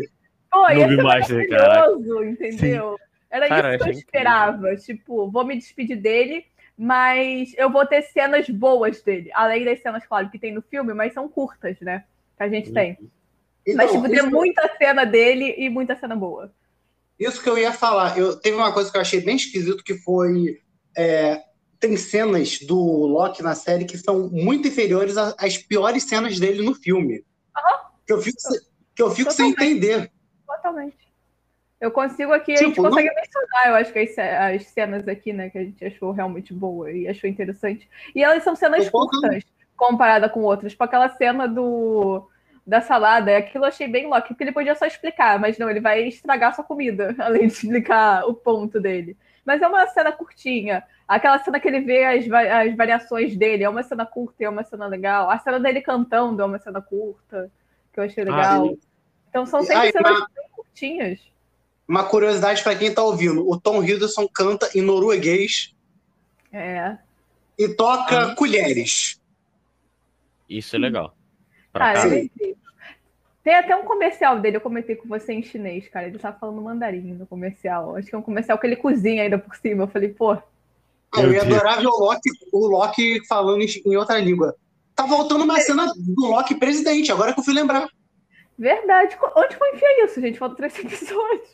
Pô, 0.50 0.68
ia 0.68 0.86
ser 0.86 1.02
Master, 1.02 1.48
maravilhoso, 1.48 2.24
entendeu? 2.24 2.98
Sim. 2.98 3.11
Era 3.32 3.48
Cara, 3.48 3.74
isso 3.74 3.84
que 3.84 3.90
eu 3.90 3.94
esperava. 3.94 4.72
Incrível. 4.74 4.84
Tipo, 4.84 5.30
vou 5.30 5.46
me 5.46 5.56
despedir 5.56 5.96
dele, 5.96 6.44
mas 6.76 7.54
eu 7.56 7.70
vou 7.70 7.86
ter 7.86 8.02
cenas 8.02 8.46
boas 8.50 9.00
dele. 9.00 9.30
Além 9.32 9.64
das 9.64 9.80
cenas, 9.80 10.04
claro, 10.06 10.28
que 10.28 10.38
tem 10.38 10.52
no 10.52 10.60
filme, 10.60 10.92
mas 10.92 11.14
são 11.14 11.26
curtas, 11.26 11.80
né? 11.80 12.04
Que 12.36 12.42
a 12.42 12.48
gente 12.50 12.68
uhum. 12.68 12.74
tem. 12.74 12.98
Então, 13.66 13.76
mas, 13.76 13.90
tipo, 13.90 14.06
tem 14.06 14.22
muita 14.28 14.76
cena 14.76 15.06
dele 15.06 15.54
e 15.56 15.70
muita 15.70 15.96
cena 15.96 16.14
boa. 16.14 16.52
Isso 17.18 17.42
que 17.42 17.48
eu 17.48 17.56
ia 17.56 17.72
falar. 17.72 18.18
Eu, 18.18 18.36
teve 18.36 18.54
uma 18.54 18.72
coisa 18.72 18.90
que 18.90 18.98
eu 18.98 19.00
achei 19.00 19.20
bem 19.22 19.36
esquisito, 19.36 19.82
que 19.82 19.94
foi... 19.94 20.60
É, 20.94 21.42
tem 21.80 21.96
cenas 21.96 22.60
do 22.60 22.76
Loki 22.76 23.42
na 23.42 23.54
série 23.54 23.86
que 23.86 23.96
são 23.96 24.28
muito 24.28 24.68
inferiores 24.68 25.16
às 25.16 25.56
piores 25.56 26.04
cenas 26.04 26.38
dele 26.38 26.62
no 26.62 26.74
filme. 26.74 27.24
Uhum. 27.56 27.78
Que 28.06 28.12
eu 28.12 28.20
fico, 28.20 28.38
que 28.94 29.02
eu 29.02 29.10
fico 29.10 29.32
sem 29.32 29.50
entender. 29.50 30.12
Totalmente. 30.46 31.01
Eu 31.82 31.90
consigo 31.90 32.32
aqui, 32.32 32.54
tipo, 32.54 32.60
a 32.60 32.64
gente 32.64 32.74
tipo, 32.76 32.88
consegue 32.88 33.08
não... 33.08 33.14
mencionar, 33.16 33.66
eu 33.66 33.74
acho 33.74 33.92
que 33.92 33.98
as, 33.98 34.16
as, 34.16 34.66
cenas 34.68 35.08
aqui, 35.08 35.32
né, 35.32 35.50
que 35.50 35.58
a 35.58 35.64
gente 35.64 35.84
achou 35.84 36.12
realmente 36.12 36.54
boa 36.54 36.92
e 36.92 37.08
achou 37.08 37.28
interessante. 37.28 37.90
E 38.14 38.22
elas 38.22 38.44
são 38.44 38.54
cenas 38.54 38.88
curtas, 38.88 39.42
comparada 39.76 40.28
com 40.28 40.42
outras. 40.42 40.70
Tipo 40.70 40.84
aquela 40.84 41.08
cena 41.08 41.48
do 41.48 42.28
da 42.64 42.80
salada, 42.80 43.36
aquilo 43.36 43.64
eu 43.64 43.68
achei 43.68 43.88
bem 43.88 44.06
louco, 44.06 44.28
porque 44.28 44.44
ele 44.44 44.52
podia 44.52 44.76
só 44.76 44.86
explicar, 44.86 45.40
mas 45.40 45.58
não, 45.58 45.68
ele 45.68 45.80
vai 45.80 46.04
estragar 46.04 46.54
sua 46.54 46.62
comida, 46.62 47.16
além 47.18 47.48
de 47.48 47.52
explicar 47.54 48.28
o 48.28 48.32
ponto 48.32 48.80
dele. 48.80 49.16
Mas 49.44 49.60
é 49.60 49.66
uma 49.66 49.84
cena 49.88 50.12
curtinha. 50.12 50.84
Aquela 51.08 51.40
cena 51.40 51.58
que 51.58 51.66
ele 51.66 51.80
vê 51.80 52.04
as, 52.04 52.30
as 52.30 52.76
variações 52.76 53.36
dele, 53.36 53.64
é 53.64 53.68
uma 53.68 53.82
cena 53.82 54.06
curta 54.06 54.44
e 54.44 54.46
é 54.46 54.48
uma 54.48 54.62
cena 54.62 54.86
legal. 54.86 55.28
A 55.28 55.36
cena 55.36 55.58
dele 55.58 55.80
cantando 55.80 56.40
é 56.40 56.44
uma 56.44 56.60
cena 56.60 56.80
curta, 56.80 57.50
que 57.92 57.98
eu 57.98 58.04
achei 58.04 58.22
legal. 58.22 58.66
Ah, 58.66 58.76
então 59.28 59.44
são 59.44 59.64
sempre 59.64 59.88
ah, 59.88 59.90
cenas 59.90 60.20
bem 60.32 60.48
curtinhas. 60.52 61.32
Uma 61.86 62.04
curiosidade 62.04 62.62
para 62.62 62.76
quem 62.76 62.88
está 62.88 63.02
ouvindo: 63.02 63.48
o 63.48 63.58
Tom 63.58 63.82
Hiddleston 63.82 64.28
canta 64.28 64.70
em 64.74 64.82
norueguês. 64.82 65.74
É. 66.52 66.96
E 67.58 67.68
toca 67.68 68.32
ah. 68.32 68.34
colheres. 68.34 69.20
Isso 70.48 70.76
é 70.76 70.78
legal. 70.78 71.14
Cara, 71.72 72.16
é 72.16 72.28
tem 73.42 73.54
até 73.54 73.74
um 73.74 73.82
comercial 73.82 74.38
dele, 74.38 74.56
eu 74.56 74.60
comentei 74.60 74.94
com 74.94 75.08
você 75.08 75.32
em 75.32 75.42
chinês, 75.42 75.88
cara. 75.88 76.06
Ele 76.06 76.18
tá 76.18 76.32
falando 76.32 76.62
mandarim 76.62 77.14
no 77.14 77.26
comercial. 77.26 77.96
Acho 77.96 78.08
que 78.08 78.14
é 78.14 78.18
um 78.18 78.22
comercial 78.22 78.56
que 78.56 78.66
ele 78.66 78.76
cozinha 78.76 79.24
ainda 79.24 79.36
por 79.36 79.56
cima. 79.56 79.82
Eu 79.82 79.88
falei, 79.88 80.10
pô. 80.10 80.36
Eu 81.16 81.32
ia 81.32 81.42
adorar 81.42 81.80
ver 81.80 81.88
o 81.88 81.90
Loki, 81.90 82.30
o 82.52 82.66
Loki 82.68 83.26
falando 83.26 83.62
em 83.62 83.96
outra 83.96 84.18
língua. 84.18 84.56
Tá 84.94 85.04
voltando 85.04 85.42
uma 85.42 85.58
cena 85.60 85.92
do 85.96 86.26
Loki 86.26 86.54
presidente, 86.54 87.10
agora 87.10 87.34
que 87.34 87.40
eu 87.40 87.44
fui 87.44 87.52
lembrar. 87.52 87.88
Verdade. 88.56 89.18
Onde 89.36 89.56
foi 89.56 89.70
enfiar 89.72 90.04
isso, 90.04 90.20
gente? 90.20 90.38
Faltam 90.38 90.56
três 90.56 90.78
episódios. 90.78 91.50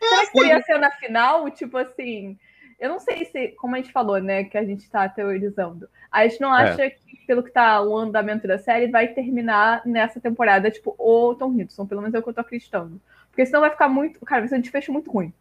É, 0.00 0.06
Será 0.08 0.26
que 0.26 0.32
foi... 0.32 0.42
seria 0.42 0.58
a 0.58 0.62
cena 0.62 0.90
final? 0.92 1.50
Tipo 1.50 1.76
assim. 1.78 2.38
Eu 2.78 2.88
não 2.88 3.00
sei 3.00 3.24
se, 3.24 3.48
como 3.58 3.74
a 3.74 3.78
gente 3.78 3.90
falou, 3.90 4.20
né, 4.20 4.44
que 4.44 4.56
a 4.56 4.64
gente 4.64 4.84
está 4.84 5.08
teorizando. 5.08 5.88
A 6.12 6.28
gente 6.28 6.40
não 6.40 6.56
é. 6.56 6.62
acha 6.62 6.84
é. 6.84 6.90
que, 6.90 7.16
pelo 7.26 7.42
que 7.42 7.50
tá 7.50 7.82
o 7.82 7.96
andamento 7.96 8.46
da 8.46 8.56
série, 8.56 8.86
vai 8.86 9.08
terminar 9.08 9.82
nessa 9.84 10.20
temporada, 10.20 10.70
tipo, 10.70 10.94
o 10.96 11.34
Tom 11.34 11.52
Hiddleston. 11.52 11.86
Pelo 11.86 12.02
menos 12.02 12.14
é 12.14 12.20
o 12.20 12.22
que 12.22 12.28
eu 12.28 12.34
tô 12.34 12.40
acreditando. 12.40 13.00
Porque 13.30 13.44
senão 13.46 13.60
vai 13.60 13.70
ficar 13.70 13.88
muito. 13.88 14.20
Cara, 14.24 14.42
vai 14.42 14.48
ser 14.48 14.56
um 14.56 14.60
desfecho 14.60 14.92
muito 14.92 15.10
ruim. 15.10 15.32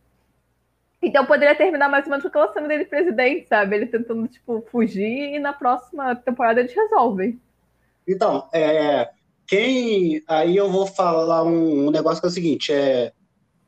Então 1.01 1.25
poderia 1.25 1.55
terminar 1.55 1.89
mais 1.89 2.05
ou 2.05 2.09
menos 2.09 2.23
com 2.23 2.29
aquela 2.29 2.51
cena 2.51 2.67
dele 2.67 2.85
presidente, 2.85 3.47
sabe? 3.47 3.75
Ele 3.75 3.85
tentando, 3.85 4.27
tipo, 4.27 4.65
fugir 4.71 5.35
e 5.35 5.39
na 5.39 5.53
próxima 5.53 6.15
temporada 6.15 6.59
eles 6.59 6.73
resolvem. 6.73 7.39
Então, 8.07 8.47
é, 8.51 9.09
quem. 9.45 10.23
Aí 10.27 10.57
eu 10.57 10.71
vou 10.71 10.88
falar 10.88 11.43
um, 11.43 11.88
um 11.88 11.91
negócio 11.91 12.19
que 12.19 12.27
é 12.27 12.29
o 12.29 12.33
seguinte: 12.33 12.73
é, 12.73 13.11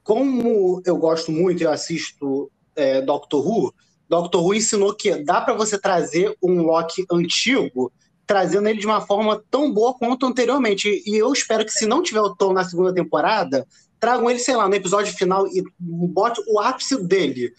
como 0.09 0.81
eu 0.87 0.97
gosto 0.97 1.31
muito, 1.31 1.61
eu 1.61 1.69
assisto 1.69 2.51
é, 2.75 2.99
Doctor 2.99 3.47
Who, 3.47 3.71
Doctor 4.09 4.43
Who 4.43 4.55
ensinou 4.55 4.95
que 4.95 5.23
dá 5.23 5.39
para 5.39 5.53
você 5.53 5.77
trazer 5.77 6.35
um 6.41 6.63
Loki 6.63 7.05
antigo, 7.11 7.93
trazendo 8.25 8.67
ele 8.67 8.79
de 8.79 8.87
uma 8.87 9.01
forma 9.01 9.39
tão 9.51 9.71
boa 9.71 9.93
quanto 9.93 10.25
anteriormente. 10.25 11.03
E 11.05 11.15
eu 11.15 11.31
espero 11.31 11.63
que, 11.63 11.71
se 11.71 11.85
não 11.85 12.01
tiver 12.01 12.21
o 12.21 12.35
Tom 12.35 12.53
na 12.53 12.63
segunda 12.63 12.91
temporada, 12.91 13.67
tragam 13.99 14.27
ele, 14.31 14.39
sei 14.39 14.55
lá, 14.55 14.67
no 14.67 14.73
episódio 14.73 15.13
final 15.13 15.45
e 15.45 15.63
bote 15.77 16.41
o 16.47 16.59
ápice 16.59 16.99
dele. 17.03 17.53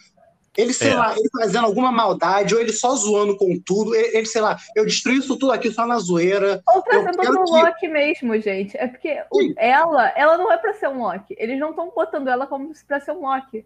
Ele, 0.57 0.73
sei 0.73 0.91
é. 0.91 0.95
lá, 0.95 1.13
ele 1.17 1.29
fazendo 1.31 1.65
alguma 1.65 1.93
maldade, 1.93 2.55
ou 2.55 2.61
ele 2.61 2.73
só 2.73 2.95
zoando 2.95 3.37
com 3.37 3.59
tudo. 3.61 3.95
Ele, 3.95 4.19
ele 4.19 4.27
sei 4.27 4.41
lá, 4.41 4.57
eu 4.75 4.85
destruí 4.85 5.19
isso 5.19 5.39
tudo 5.39 5.53
aqui 5.53 5.71
só 5.71 5.87
na 5.87 5.99
zoeira. 5.99 6.61
Ou 6.69 6.83
trazendo 6.83 7.17
pro 7.17 7.45
que... 7.45 7.51
Loki 7.51 7.89
mesmo, 7.89 8.41
gente. 8.41 8.77
É 8.77 8.89
porque 8.89 9.23
o, 9.31 9.55
ela, 9.57 10.09
ela 10.17 10.37
não 10.37 10.51
é 10.51 10.57
pra 10.57 10.75
ser 10.75 10.89
um 10.89 11.03
Loki. 11.03 11.37
Eles 11.39 11.59
não 11.59 11.71
estão 11.71 11.91
botando 11.95 12.29
ela 12.29 12.47
como 12.47 12.73
pra 12.87 13.01
ser 13.01 13.13
um 13.13 13.21
Loki. 13.21 13.65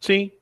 Sim. 0.00 0.32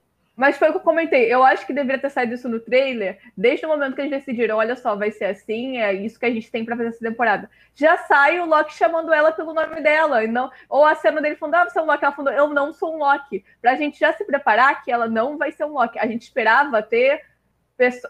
Mas 0.40 0.56
foi 0.56 0.70
o 0.70 0.72
que 0.72 0.78
eu 0.78 0.82
comentei. 0.82 1.30
Eu 1.30 1.44
acho 1.44 1.66
que 1.66 1.72
deveria 1.74 2.00
ter 2.00 2.08
saído 2.08 2.32
isso 2.32 2.48
no 2.48 2.58
trailer, 2.58 3.18
desde 3.36 3.66
o 3.66 3.68
momento 3.68 3.94
que 3.94 4.00
eles 4.00 4.10
decidiram, 4.10 4.56
olha 4.56 4.74
só, 4.74 4.96
vai 4.96 5.10
ser 5.10 5.26
assim, 5.26 5.76
é 5.76 5.92
isso 5.92 6.18
que 6.18 6.24
a 6.24 6.30
gente 6.30 6.50
tem 6.50 6.64
para 6.64 6.74
fazer 6.78 6.88
essa 6.88 7.04
temporada. 7.04 7.50
Já 7.74 7.98
sai 7.98 8.40
o 8.40 8.46
Loki 8.46 8.72
chamando 8.72 9.12
ela 9.12 9.32
pelo 9.32 9.52
nome 9.52 9.82
dela, 9.82 10.24
e 10.24 10.26
não, 10.26 10.50
ou 10.66 10.86
a 10.86 10.94
cena 10.94 11.20
dele 11.20 11.36
falando, 11.36 11.56
ah, 11.56 11.68
você 11.68 11.78
é 11.78 11.82
um 11.82 11.84
Loki, 11.84 12.02
ela 12.06 12.14
falando, 12.14 12.34
eu 12.34 12.48
não 12.48 12.72
sou 12.72 12.94
um 12.94 12.98
Loki. 13.00 13.44
Pra 13.60 13.76
gente 13.76 14.00
já 14.00 14.14
se 14.14 14.24
preparar 14.24 14.82
que 14.82 14.90
ela 14.90 15.06
não 15.06 15.36
vai 15.36 15.52
ser 15.52 15.66
um 15.66 15.74
Loki. 15.74 15.98
A 15.98 16.06
gente 16.06 16.22
esperava 16.22 16.82
ter 16.82 17.20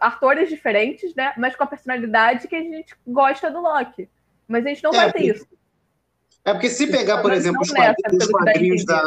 atores 0.01 0.49
diferentes, 0.49 1.13
né, 1.17 1.33
mas 1.37 1.57
com 1.57 1.65
a 1.65 1.67
personalidade 1.67 2.47
que 2.47 2.55
a 2.55 2.63
gente 2.63 2.95
gosta 3.05 3.51
do 3.51 3.61
Loki. 3.61 4.09
Mas 4.47 4.65
a 4.65 4.69
gente 4.69 4.85
não 4.85 4.95
é, 4.95 4.97
vai 4.99 5.13
ter 5.13 5.25
isso. 5.25 5.49
É 6.45 6.53
porque 6.53 6.69
se 6.69 6.87
pegar, 6.87 7.23
por 7.23 7.33
exemplo, 7.33 7.61
os 7.61 7.73
quadrinhos, 7.73 8.25
os 8.25 8.31
quadrinhos 8.31 8.85
da 8.85 9.03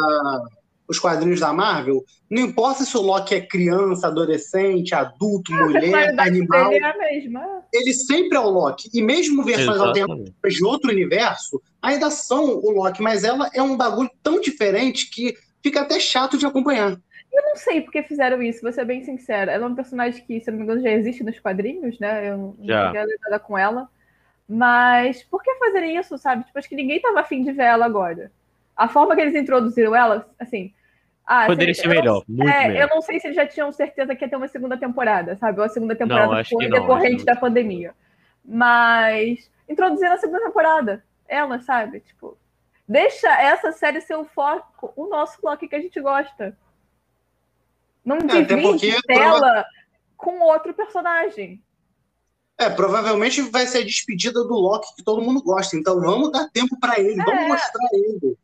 os 0.94 1.00
quadrinhos 1.00 1.40
da 1.40 1.52
Marvel, 1.52 2.04
não 2.30 2.42
importa 2.42 2.84
se 2.84 2.96
o 2.96 3.02
Loki 3.02 3.36
é 3.36 3.42
criança, 3.42 4.08
adolescente, 4.08 4.96
adulto, 4.96 5.54
ah, 5.54 5.66
mulher, 5.66 6.16
animal. 6.20 6.72
É 6.72 6.84
a 6.84 6.98
mesma. 6.98 7.64
Ele 7.74 7.94
sempre 7.94 8.38
é 8.38 8.40
o 8.40 8.50
Loki. 8.50 8.90
E 8.94 9.02
mesmo 9.02 9.44
versões 9.44 9.80
alternativas 9.80 10.54
de 10.54 10.64
outro 10.64 10.92
universo, 10.92 11.62
ainda 11.82 12.10
são 12.10 12.58
o 12.58 12.72
Loki, 12.72 13.02
mas 13.02 13.24
ela 13.24 13.50
é 13.54 13.62
um 13.62 13.76
bagulho 13.76 14.10
tão 14.22 14.40
diferente 14.40 15.10
que 15.10 15.36
fica 15.62 15.82
até 15.82 16.00
chato 16.00 16.38
de 16.38 16.46
acompanhar. 16.46 16.92
Eu 17.32 17.44
não 17.44 17.56
sei 17.56 17.82
porque 17.82 18.04
fizeram 18.04 18.42
isso, 18.42 18.62
vou 18.62 18.72
ser 18.72 18.86
bem 18.86 19.04
sincera. 19.04 19.52
Ela 19.52 19.66
é 19.66 19.68
um 19.68 19.76
personagem 19.76 20.24
que, 20.24 20.40
se 20.40 20.52
não 20.52 20.60
me 20.60 20.64
engano, 20.64 20.82
já 20.82 20.92
existe 20.92 21.24
nos 21.24 21.40
quadrinhos, 21.40 22.00
né? 22.00 22.30
Eu 22.30 22.38
não 22.38 22.56
já. 22.62 22.94
nada 22.94 23.40
com 23.40 23.58
ela. 23.58 23.90
Mas 24.48 25.24
por 25.24 25.42
que 25.42 25.56
fazerem 25.56 25.98
isso, 25.98 26.18
sabe? 26.18 26.44
Tipo, 26.44 26.60
acho 26.60 26.70
que 26.70 26.76
ninguém 26.76 27.02
tava 27.02 27.22
afim 27.22 27.44
de 27.44 27.52
ver 27.52 27.64
ela 27.64 27.86
agora 27.86 28.32
a 28.76 28.88
forma 28.88 29.16
que 29.16 29.22
eles 29.22 29.36
introduziram 29.36 29.96
ela, 29.96 30.28
assim. 30.40 30.74
Ah, 31.26 31.46
Poderia 31.46 31.72
assim, 31.72 31.82
ser 31.82 31.88
melhor, 31.88 32.24
muito 32.28 32.52
é, 32.52 32.68
melhor. 32.68 32.82
Eu 32.82 32.88
não 32.90 33.02
sei 33.02 33.20
se 33.20 33.28
eles 33.28 33.36
já 33.36 33.48
tinham 33.48 33.72
certeza 33.72 34.14
que 34.14 34.26
ia 34.26 34.30
ter 34.30 34.36
uma 34.36 34.48
segunda 34.48 34.78
temporada, 34.78 35.38
sabe? 35.38 35.60
Ou 35.60 35.66
a 35.66 35.70
segunda 35.70 35.96
temporada 35.96 36.36
não, 36.36 36.46
foi 36.46 36.70
decorrente 36.70 37.24
da 37.24 37.36
pandemia. 37.36 37.94
Mas 38.44 39.50
introduziram 39.68 40.14
a 40.14 40.18
segunda 40.18 40.42
temporada. 40.42 41.04
Ela, 41.26 41.62
sabe? 41.62 42.02
Tipo, 42.02 42.38
deixa 42.88 43.30
essa 43.42 43.72
série 43.72 44.02
ser 44.02 44.16
o 44.16 44.26
foco, 44.26 44.92
o 44.98 45.08
nosso 45.08 45.40
Loki 45.42 45.68
que 45.68 45.76
a 45.76 45.82
gente 45.82 46.00
gosta. 46.02 46.58
Não 48.04 48.18
é, 48.18 48.42
divide 48.42 49.02
tela 49.04 49.66
com 50.18 50.42
outro 50.42 50.74
personagem. 50.74 51.64
É, 52.58 52.70
provavelmente 52.70 53.42
vai 53.44 53.66
ser 53.66 53.80
a 53.80 53.86
despedida 53.86 54.44
do 54.44 54.54
Loki 54.54 54.94
que 54.98 55.04
todo 55.04 55.22
mundo 55.22 55.42
gosta. 55.42 55.78
Então 55.78 56.02
vamos 56.02 56.34
dar 56.34 56.50
tempo 56.50 56.78
para 56.82 57.00
ele, 57.00 57.22
é. 57.22 57.24
vamos 57.24 57.48
mostrar 57.48 57.88
ele 57.94 58.38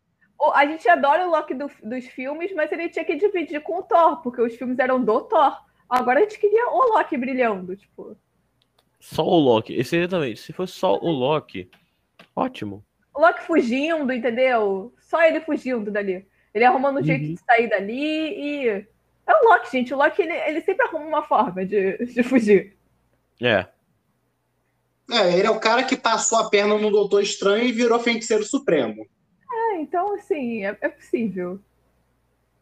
a 0.53 0.65
gente 0.65 0.87
adora 0.87 1.27
o 1.27 1.31
Loki 1.31 1.53
do, 1.53 1.69
dos 1.83 2.05
filmes, 2.05 2.53
mas 2.53 2.71
ele 2.71 2.89
tinha 2.89 3.03
que 3.03 3.15
dividir 3.15 3.61
com 3.61 3.79
o 3.79 3.83
Thor, 3.83 4.21
porque 4.21 4.41
os 4.41 4.55
filmes 4.55 4.79
eram 4.79 5.03
do 5.03 5.21
Thor. 5.21 5.57
Agora 5.89 6.19
a 6.19 6.21
gente 6.21 6.39
queria 6.39 6.69
o 6.69 6.93
Loki 6.93 7.17
brilhando, 7.17 7.75
tipo. 7.75 8.15
Só 8.99 9.23
o 9.23 9.39
Loki, 9.39 9.75
exatamente. 9.77 10.39
Se 10.39 10.53
fosse 10.53 10.73
só 10.73 10.97
o 10.97 11.09
Loki, 11.09 11.69
ótimo. 12.35 12.85
O 13.13 13.19
Loki 13.19 13.41
fugindo, 13.41 14.13
entendeu? 14.13 14.93
Só 14.99 15.21
ele 15.23 15.41
fugindo 15.41 15.91
dali. 15.91 16.25
Ele 16.53 16.65
arrumando 16.65 16.99
um 16.99 17.03
jeito 17.03 17.25
uhum. 17.25 17.33
de 17.33 17.39
sair 17.41 17.69
dali 17.69 17.93
e. 17.95 18.67
É 18.69 19.33
o 19.33 19.49
Loki, 19.49 19.71
gente. 19.71 19.93
O 19.93 19.97
Loki, 19.97 20.21
ele, 20.21 20.33
ele 20.33 20.61
sempre 20.61 20.85
arruma 20.85 21.05
uma 21.05 21.23
forma 21.23 21.65
de, 21.65 21.97
de 22.05 22.23
fugir. 22.23 22.77
É. 23.41 23.65
É, 25.11 25.37
ele 25.37 25.47
é 25.47 25.51
o 25.51 25.59
cara 25.59 25.83
que 25.83 25.97
passou 25.97 26.39
a 26.39 26.49
perna 26.49 26.77
no 26.77 26.91
Doutor 26.91 27.21
Estranho 27.21 27.65
e 27.65 27.71
virou 27.71 27.99
feiticeiro 27.99 28.43
supremo 28.43 29.07
então, 29.79 30.15
assim, 30.15 30.65
é, 30.65 30.77
é 30.81 30.89
possível. 30.89 31.59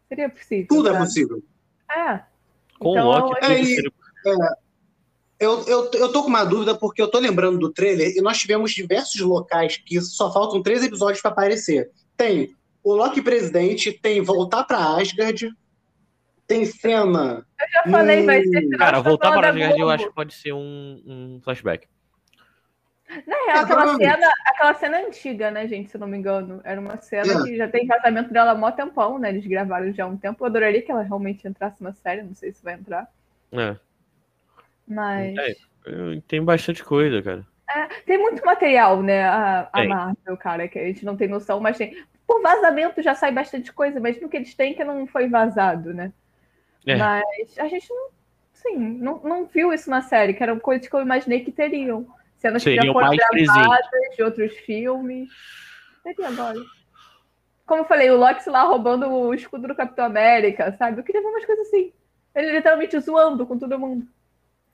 Seria 0.08 0.30
possível. 0.30 0.68
Tudo 0.70 0.90
é 0.90 0.92
sabe? 0.92 1.04
é 1.04 1.06
possível. 1.06 1.44
É. 1.90 2.20
Com 2.80 2.92
então, 2.92 3.08
o 3.08 3.10
Loki, 3.10 3.46
é, 3.46 3.62
é, 4.30 4.68
eu, 5.40 5.64
eu, 5.68 5.92
eu 5.94 6.12
tô 6.12 6.24
com 6.24 6.30
uma 6.30 6.44
dúvida 6.44 6.76
porque 6.76 7.02
eu 7.02 7.10
tô 7.10 7.20
lembrando 7.20 7.60
do 7.60 7.72
trailer 7.72 8.16
e 8.16 8.22
nós 8.22 8.38
tivemos 8.38 8.72
diversos 8.72 9.22
locais 9.22 9.78
que 9.78 10.00
só 10.02 10.32
faltam 10.32 10.64
três 10.64 10.84
episódios 10.84 11.22
para 11.22 11.32
aparecer. 11.32 11.92
Tem 12.16 12.56
o 12.84 12.94
Loki 12.94 13.22
presidente, 13.22 13.92
tem 13.92 14.22
voltar 14.22 14.64
para 14.64 14.98
Asgard, 14.98 15.52
tem 16.48 16.66
cena. 16.66 17.46
Eu 17.60 17.68
já 17.70 17.92
falei, 17.92 18.22
no... 18.22 18.26
vai 18.26 18.44
ser. 18.44 18.70
Cara, 18.78 19.02
voltar 19.02 19.32
para 19.32 19.50
Asgard 19.50 19.80
eu 19.80 19.90
acho 19.90 20.08
que 20.08 20.16
pode 20.16 20.34
ser 20.34 20.54
um, 20.54 21.02
um 21.06 21.42
flashback. 21.44 21.88
Na 23.26 23.36
real, 23.46 23.64
aquela 23.64 23.96
cena, 23.96 24.34
aquela 24.46 24.74
cena 24.74 24.98
antiga, 25.00 25.52
né, 25.52 25.68
gente, 25.68 25.90
se 25.90 25.98
não 25.98 26.08
me 26.08 26.18
engano. 26.18 26.62
Era 26.64 26.80
uma 26.80 26.98
cena 26.98 27.34
é. 27.34 27.44
que 27.44 27.58
já 27.58 27.68
tem 27.68 27.88
casamento 27.88 28.32
dela 28.32 28.52
há 28.52 28.56
mó 28.56 28.72
tempão, 28.72 29.18
né? 29.18 29.30
Eles 29.30 29.46
gravaram 29.46 29.92
já 29.94 30.04
há 30.04 30.08
um 30.08 30.18
tempo. 30.18 30.44
Eu 30.44 30.48
adoraria 30.48 30.82
que 30.82 30.92
ela 30.92 31.04
realmente 31.04 31.48
entrasse 31.48 31.82
na 31.82 31.94
série, 31.94 32.24
não 32.24 32.36
sei 32.36 32.52
se 32.52 32.64
vai 32.64 32.74
entrar. 32.76 33.08
É. 33.52 33.76
Mas. 34.88 35.38
É, 35.38 35.56
tem 36.28 36.44
bastante 36.44 36.84
coisa, 36.84 37.22
cara. 37.22 37.46
É, 37.70 37.86
tem 38.06 38.18
muito 38.18 38.46
material, 38.46 39.04
né, 39.04 39.24
a, 39.24 39.70
a 39.74 39.84
Marvel, 39.84 40.38
cara, 40.38 40.68
que 40.70 40.80
a 40.80 40.86
gente 40.86 41.04
não 41.04 41.18
tem 41.18 41.28
noção, 41.28 41.60
mas 41.60 41.78
tem. 41.78 42.02
Por 42.26 42.42
vazamento 42.42 43.02
já 43.02 43.14
sai 43.14 43.32
bastante 43.32 43.72
coisa, 43.74 44.00
mas 44.00 44.20
no 44.22 44.30
que 44.30 44.38
eles 44.38 44.54
têm 44.54 44.74
que 44.74 44.84
não 44.84 45.08
foi 45.08 45.28
vazado, 45.28 45.94
né? 45.94 46.12
É. 46.86 46.96
Mas 46.96 47.58
a 47.58 47.68
gente 47.68 47.90
não. 47.90 48.10
Sim, 48.54 48.78
não, 48.78 49.20
não 49.20 49.46
viu 49.46 49.72
isso 49.72 49.90
na 49.90 50.02
série, 50.02 50.34
que 50.34 50.42
eram 50.42 50.60
coisas 50.60 50.88
que 50.88 50.96
eu 50.96 51.02
imaginei 51.02 51.42
que 51.42 51.52
teriam. 51.52 52.08
Cenas 52.38 52.64
que 52.64 52.76
já 52.76 52.94
foram 52.94 53.16
gravadas 53.16 54.16
de 54.16 54.24
outros 54.24 54.54
filmes. 54.58 55.30
Seria 56.04 56.28
agora. 56.28 56.60
Como 57.66 57.82
eu 57.82 57.86
falei, 57.86 58.10
o 58.10 58.18
Loki 58.18 58.50
lá 58.50 58.64
roubando 58.64 59.08
o 59.08 59.34
escudo 59.34 59.68
do 59.68 59.76
Capitão 59.76 60.06
América, 60.06 60.74
sabe? 60.78 61.00
Eu 61.00 61.04
queria 61.04 61.22
ver 61.22 61.28
umas 61.28 61.46
coisas 61.46 61.68
assim. 61.68 61.92
Ele 62.34 62.54
literalmente 62.54 63.00
zoando 63.00 63.46
com 63.46 63.58
todo 63.58 63.80
mundo. 63.80 64.08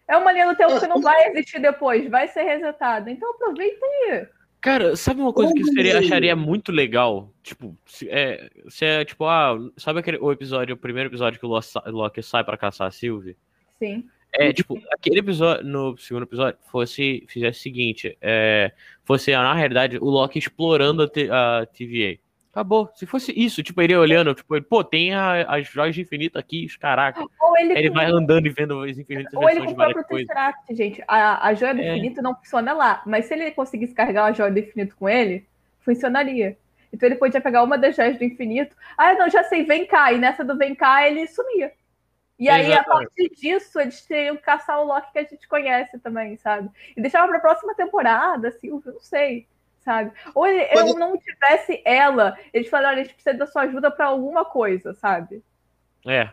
É 0.08 0.18
uma 0.18 0.32
linha 0.32 0.48
do 0.48 0.56
tempo 0.56 0.80
que 0.80 0.88
não 0.88 1.02
vai 1.02 1.30
existir 1.30 1.60
depois, 1.60 2.10
vai 2.10 2.28
ser 2.28 2.44
resetada. 2.44 3.10
Então 3.10 3.32
aproveita 3.32 3.86
aí. 3.86 4.28
Cara, 4.62 4.96
sabe 4.96 5.22
uma 5.22 5.34
coisa 5.34 5.54
que 5.54 5.62
eu 5.62 5.68
seria, 5.68 6.00
acharia 6.00 6.36
muito 6.36 6.72
legal? 6.72 7.34
Tipo, 7.42 7.76
se 7.86 8.08
é, 8.10 8.50
se 8.70 8.86
é 8.86 9.04
tipo, 9.04 9.26
ah, 9.26 9.58
sabe 9.76 10.00
aquele 10.00 10.18
o 10.20 10.32
episódio, 10.32 10.76
o 10.76 10.78
primeiro 10.78 11.10
episódio 11.10 11.40
que 11.40 11.46
o 11.46 11.60
Loki 11.88 12.24
sai 12.24 12.44
para 12.44 12.58
caçar 12.58 12.88
a 12.88 12.92
Sylvie? 12.92 13.36
Sim. 13.80 14.08
É, 14.36 14.52
tipo, 14.52 14.82
aquele 14.92 15.20
episódio, 15.20 15.66
no 15.66 15.98
segundo 15.98 16.24
episódio, 16.24 16.58
fosse, 16.72 17.26
fizesse 17.28 17.60
o 17.60 17.62
seguinte, 17.62 18.18
é, 18.22 18.72
fosse, 19.04 19.32
na 19.32 19.54
realidade, 19.54 19.98
o 19.98 20.06
Loki 20.06 20.40
explorando 20.40 21.04
a, 21.04 21.62
a 21.62 21.66
TVA. 21.68 22.20
Acabou. 22.52 22.88
Se 22.94 23.08
fosse 23.08 23.34
isso, 23.36 23.64
tipo, 23.64 23.82
ele 23.82 23.96
olhando, 23.96 24.34
tipo, 24.36 24.62
pô, 24.64 24.84
tem 24.84 25.12
a, 25.12 25.42
as 25.42 25.68
joias 25.68 25.96
de 25.96 26.02
infinito 26.02 26.38
aqui, 26.38 26.66
os 26.66 26.78
caraca. 26.78 27.20
Ou 27.42 27.58
ele, 27.58 27.74
ele 27.74 27.90
vai 27.90 28.06
andando 28.06 28.46
e 28.46 28.52
vendo 28.52 28.80
as 28.84 28.96
infinitas 28.96 29.34
Ou 29.34 29.50
ele 29.50 29.66
com 29.66 29.72
o 29.72 29.76
próprio 29.76 30.04
Tesseract, 30.04 30.76
gente. 30.76 31.04
A, 31.08 31.48
a 31.48 31.54
joia 31.56 31.74
do 31.74 31.82
é. 31.82 31.94
infinito 31.94 32.22
não 32.22 32.36
funciona 32.36 32.74
lá, 32.74 33.02
mas 33.08 33.26
se 33.26 33.34
ele 33.34 33.50
conseguisse 33.52 33.96
carregar 33.96 34.26
a 34.26 34.34
joia 34.34 34.52
do 34.52 34.60
infinito 34.60 34.96
com 34.96 35.10
ele, 35.10 35.48
funcionaria. 35.80 36.56
Então 36.94 37.10
ele 37.10 37.16
podia 37.16 37.42
pegar 37.42 37.64
uma 37.64 37.76
das 37.76 37.96
joias 37.96 38.20
do 38.20 38.24
infinito. 38.24 38.76
Ah, 38.96 39.16
não, 39.16 39.28
já 39.30 39.44
sei, 39.46 39.64
vem 39.64 39.88
cá. 39.88 40.14
E 40.14 40.20
nessa 40.20 40.44
do 40.44 40.56
vem 40.56 40.76
cá, 40.76 41.08
ele 41.08 41.26
sumia. 41.26 41.72
E 42.40 42.50
aí, 42.50 42.72
Exatamente. 42.72 42.90
a 42.90 42.94
partir 42.94 43.30
disso, 43.36 43.80
eles 43.80 44.02
teriam 44.02 44.36
que 44.36 44.42
caçar 44.42 44.80
o 44.82 44.86
Loki 44.86 45.12
que 45.12 45.20
a 45.20 45.24
gente 45.24 45.48
conhece 45.48 46.00
também, 46.00 46.36
sabe? 46.38 46.70
E 46.96 47.02
deixava 47.02 47.28
pra 47.28 47.40
próxima 47.40 47.76
temporada, 47.76 48.48
assim, 48.50 48.70
eu 48.70 48.82
não 48.86 49.00
sei, 49.00 49.48
sabe? 49.80 50.12
Ou 50.34 50.48
ele, 50.48 50.68
eu 50.72 50.96
não 50.96 51.18
tivesse 51.18 51.82
ela, 51.86 52.38
eles 52.52 52.70
falaram, 52.70 52.98
a 52.98 53.04
gente 53.04 53.14
precisa 53.14 53.38
da 53.38 53.46
sua 53.46 53.64
ajuda 53.64 53.92
para 53.92 54.08
alguma 54.08 54.44
coisa, 54.44 54.94
sabe? 54.96 55.44
É. 56.08 56.30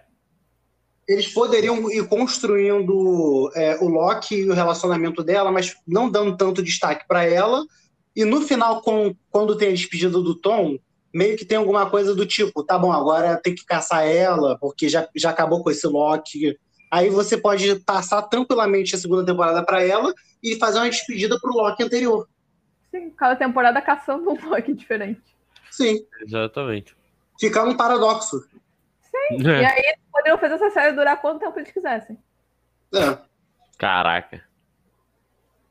Eles 1.07 1.33
poderiam 1.33 1.91
ir 1.91 2.07
construindo 2.09 3.51
é, 3.55 3.77
o 3.79 3.89
Loki 3.89 4.37
e 4.37 4.51
o 4.51 4.55
relacionamento 4.55 5.23
dela, 5.23 5.53
mas 5.53 5.77
não 5.87 6.09
dando 6.09 6.37
tanto 6.37 6.63
destaque 6.63 7.07
para 7.07 7.25
ela. 7.25 7.65
E 8.15 8.25
no 8.25 8.41
final, 8.43 8.81
com, 8.81 9.15
quando 9.31 9.57
tem 9.57 9.69
a 9.69 9.73
despedida 9.73 10.13
do 10.13 10.35
Tom, 10.35 10.79
meio 11.13 11.37
que 11.37 11.45
tem 11.45 11.59
alguma 11.59 11.89
coisa 11.89 12.15
do 12.15 12.27
tipo, 12.27 12.63
tá 12.63 12.79
bom, 12.79 12.93
agora 12.93 13.37
tem 13.37 13.55
que 13.55 13.65
caçar 13.65 14.07
ela, 14.07 14.59
porque 14.59 14.89
já, 14.89 15.09
já 15.15 15.31
acabou 15.31 15.63
com 15.63 15.71
esse 15.71 15.87
Loki. 15.87 16.59
Aí 16.91 17.09
você 17.11 17.37
pode 17.37 17.81
passar 17.81 18.23
tranquilamente 18.23 18.95
a 18.95 18.99
segunda 18.99 19.25
temporada 19.25 19.65
para 19.65 19.83
ela 19.83 20.13
e 20.43 20.57
fazer 20.57 20.79
uma 20.79 20.91
despedida 20.91 21.39
pro 21.41 21.53
Loki 21.53 21.83
anterior. 21.83 22.29
Sim, 22.91 23.11
cada 23.11 23.37
temporada 23.37 23.81
caçando 23.81 24.31
um 24.31 24.49
Loki 24.49 24.75
diferente. 24.75 25.23
Sim. 25.71 26.05
Exatamente. 26.21 26.97
Ficar 27.39 27.65
um 27.65 27.77
paradoxo. 27.77 28.41
Sim. 29.03 29.49
É. 29.49 29.63
E 29.63 29.65
aí 29.65 29.95
poderiam 30.13 30.39
fazer 30.39 30.55
essa 30.55 30.71
série 30.71 30.97
durar 30.97 31.21
quanto 31.21 31.41
tempo 31.41 31.59
eles 31.59 31.71
quisessem. 31.71 32.19
É. 32.95 33.19
Caraca. 33.79 34.43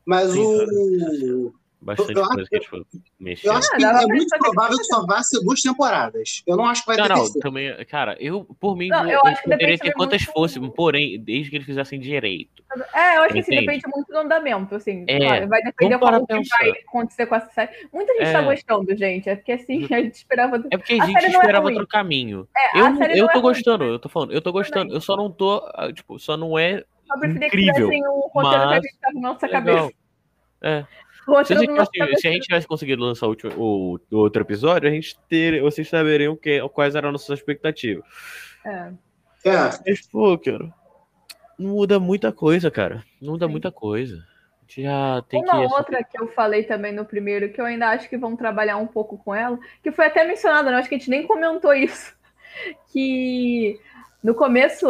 Mas 0.04 0.32
Sim, 0.32 0.44
o. 0.44 1.54
Bastante 1.82 2.10
eu 2.10 2.26
coisa 2.26 2.42
acho, 2.42 2.50
que 2.50 2.56
a 2.56 2.78
gente 2.78 3.02
mexer. 3.18 3.48
Eu 3.48 3.52
acho 3.54 3.70
que 3.70 3.84
é 3.84 4.06
muito 4.06 4.38
provável 4.38 4.76
que 4.76 4.84
só 4.84 5.06
vá 5.06 5.22
ser 5.22 5.40
duas 5.40 5.60
temporadas. 5.62 6.42
Eu 6.46 6.56
não 6.56 6.66
acho 6.66 6.82
que 6.82 6.88
vai 6.88 6.96
não, 6.96 7.06
ter 7.06 7.14
não, 7.14 7.40
também, 7.40 7.84
cara, 7.86 8.16
eu, 8.20 8.44
por 8.60 8.76
mim, 8.76 8.88
não, 8.88 9.08
eu, 9.08 9.20
eu 9.24 9.34
poderia 9.42 9.78
ter 9.78 9.92
quantas 9.92 10.22
fossem, 10.22 10.70
porém, 10.70 11.18
desde 11.18 11.48
que 11.48 11.56
eles 11.56 11.66
fizessem 11.66 11.98
direito. 11.98 12.62
É, 12.94 13.16
eu 13.16 13.22
acho 13.22 13.32
que 13.32 13.40
assim, 13.40 13.56
depende 13.56 13.82
muito 13.88 14.08
do 14.08 14.18
andamento, 14.18 14.74
assim. 14.74 15.04
É, 15.08 15.18
claro, 15.18 15.48
vai 15.48 15.62
depender 15.62 15.98
do 15.98 16.26
que 16.26 16.48
vai 16.48 16.70
acontecer 16.70 17.26
com 17.26 17.34
essa 17.34 17.50
série. 17.50 17.70
Muita 17.92 18.12
gente 18.12 18.24
tá 18.24 18.28
é. 18.28 18.32
tá 18.32 18.42
gostando, 18.42 18.96
gente. 18.96 19.28
É 19.30 19.36
porque 19.36 19.52
assim, 19.52 19.84
a 19.90 20.02
gente 20.02 20.14
esperava. 20.14 20.56
É 20.70 20.76
porque 20.76 20.94
a, 20.94 21.02
a 21.02 21.06
gente 21.06 21.24
é 21.24 21.28
esperava 21.28 21.70
é 21.70 21.72
outro 21.72 21.86
caminho. 21.86 22.46
É, 22.56 22.78
eu 22.78 23.20
eu 23.20 23.28
tô 23.28 23.38
é 23.38 23.42
gostando, 23.42 23.84
ruim, 23.84 23.92
eu 23.94 23.98
tô 23.98 24.08
falando, 24.10 24.32
eu 24.32 24.42
tô 24.42 24.52
gostando. 24.52 24.92
Eu 24.92 25.00
só 25.00 25.16
não 25.16 25.30
tô, 25.30 25.66
ah, 25.74 25.90
tipo, 25.92 26.18
só 26.18 26.36
não 26.36 26.58
é. 26.58 26.84
Só 27.06 27.26
incrível, 27.26 27.88
que 27.88 28.08
um 28.08 28.28
roteiro 28.32 28.66
mas... 28.66 28.80
que 28.80 28.86
a 28.86 28.90
gente 28.90 29.00
tá 29.00 29.10
na 29.14 29.20
nossa 29.20 29.48
cabeça. 29.48 29.90
É. 30.62 30.84
Se 31.44 31.54
a, 31.54 31.58
gente 31.58 31.90
tivesse, 31.90 32.20
se 32.20 32.28
a 32.28 32.32
gente 32.32 32.46
tivesse 32.46 32.66
conseguido 32.66 33.02
lançar 33.02 33.26
o, 33.26 33.30
último, 33.30 33.52
o, 33.56 34.00
o, 34.10 34.16
outro 34.16 34.42
episódio, 34.42 34.88
a 34.88 34.92
gente 34.92 35.18
ter, 35.28 35.60
vocês 35.60 35.88
saberiam 35.88 36.36
que, 36.36 36.60
quais 36.70 36.94
eram 36.94 37.08
as 37.08 37.12
nossas 37.14 37.38
expectativas. 37.38 38.04
É. 38.64 38.92
é. 39.44 39.70
Mas, 39.86 40.06
pô, 40.06 40.36
cara, 40.38 40.72
não 41.58 41.70
muda 41.70 42.00
muita 42.00 42.32
coisa, 42.32 42.70
cara. 42.70 43.04
Não 43.20 43.32
muda 43.32 43.46
Sim. 43.46 43.52
muita 43.52 43.70
coisa. 43.70 44.24
Já 44.66 45.22
tem 45.28 45.42
Uma 45.42 45.66
que... 45.66 45.74
outra 45.74 46.04
que 46.04 46.20
eu 46.20 46.28
falei 46.28 46.62
também 46.62 46.92
no 46.92 47.04
primeiro, 47.04 47.52
que 47.52 47.60
eu 47.60 47.64
ainda 47.64 47.88
acho 47.88 48.08
que 48.08 48.16
vão 48.16 48.36
trabalhar 48.36 48.76
um 48.76 48.86
pouco 48.86 49.18
com 49.18 49.34
ela, 49.34 49.58
que 49.82 49.90
foi 49.90 50.06
até 50.06 50.24
mencionada, 50.24 50.70
né? 50.70 50.76
acho 50.76 50.88
que 50.88 50.94
a 50.94 50.98
gente 50.98 51.10
nem 51.10 51.26
comentou 51.26 51.74
isso. 51.74 52.18
Que 52.92 53.80
no 54.22 54.34
começo 54.34 54.86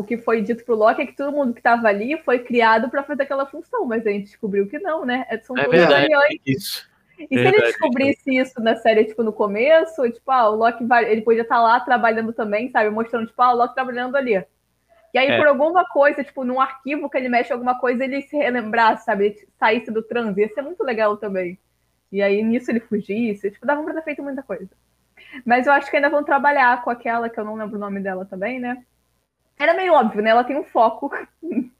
o 0.00 0.02
que 0.02 0.16
foi 0.16 0.40
dito 0.40 0.64
pro 0.64 0.74
Loki 0.74 1.02
é 1.02 1.06
que 1.06 1.14
todo 1.14 1.30
mundo 1.30 1.52
que 1.52 1.60
estava 1.60 1.86
ali 1.86 2.16
foi 2.24 2.38
criado 2.38 2.88
para 2.88 3.02
fazer 3.02 3.24
aquela 3.24 3.44
função, 3.44 3.84
mas 3.84 4.06
a 4.06 4.10
gente 4.10 4.24
descobriu 4.24 4.66
que 4.66 4.78
não, 4.78 5.04
né? 5.04 5.26
São 5.42 5.56
é 5.58 5.68
verdade, 5.68 6.40
isso. 6.46 6.88
E 7.18 7.26
se 7.26 7.34
ele 7.34 7.60
descobrisse 7.60 8.34
isso 8.34 8.58
na 8.62 8.76
série, 8.76 9.04
tipo, 9.04 9.22
no 9.22 9.30
começo, 9.30 10.10
tipo, 10.10 10.30
ah, 10.30 10.48
o 10.48 10.56
Loki 10.56 10.86
vai, 10.86 11.04
ele 11.04 11.20
podia 11.20 11.42
estar 11.42 11.56
tá 11.56 11.62
lá 11.62 11.78
trabalhando 11.80 12.32
também, 12.32 12.70
sabe? 12.70 12.88
Mostrando, 12.88 13.26
tipo, 13.26 13.42
ah, 13.42 13.52
o 13.52 13.56
Loki 13.56 13.74
trabalhando 13.74 14.16
ali. 14.16 14.42
E 15.12 15.18
aí, 15.18 15.28
é. 15.28 15.36
por 15.36 15.46
alguma 15.46 15.84
coisa, 15.84 16.24
tipo, 16.24 16.44
num 16.44 16.58
arquivo 16.58 17.10
que 17.10 17.18
ele 17.18 17.28
mexe 17.28 17.52
alguma 17.52 17.78
coisa, 17.78 18.02
ele 18.02 18.22
se 18.22 18.38
relembrasse, 18.38 19.04
sabe? 19.04 19.26
Ele 19.26 19.48
saísse 19.58 19.90
do 19.90 20.02
transe. 20.02 20.40
Ia 20.40 20.48
ser 20.48 20.62
muito 20.62 20.82
legal 20.82 21.18
também. 21.18 21.58
E 22.10 22.22
aí, 22.22 22.42
nisso 22.42 22.70
ele 22.70 22.80
fugisse. 22.80 23.50
Tipo, 23.50 23.66
dava 23.66 23.82
pra 23.82 23.92
ter 23.92 24.02
feito 24.02 24.22
muita 24.22 24.42
coisa. 24.42 24.70
Mas 25.44 25.66
eu 25.66 25.74
acho 25.74 25.90
que 25.90 25.96
ainda 25.96 26.08
vão 26.08 26.24
trabalhar 26.24 26.82
com 26.82 26.88
aquela, 26.88 27.28
que 27.28 27.38
eu 27.38 27.44
não 27.44 27.54
lembro 27.54 27.76
o 27.76 27.80
nome 27.80 28.00
dela 28.00 28.24
também, 28.24 28.58
né? 28.58 28.82
Era 29.60 29.74
meio 29.74 29.92
óbvio, 29.92 30.22
né? 30.22 30.30
Ela 30.30 30.44
tem 30.44 30.56
um 30.56 30.64
foco 30.64 31.10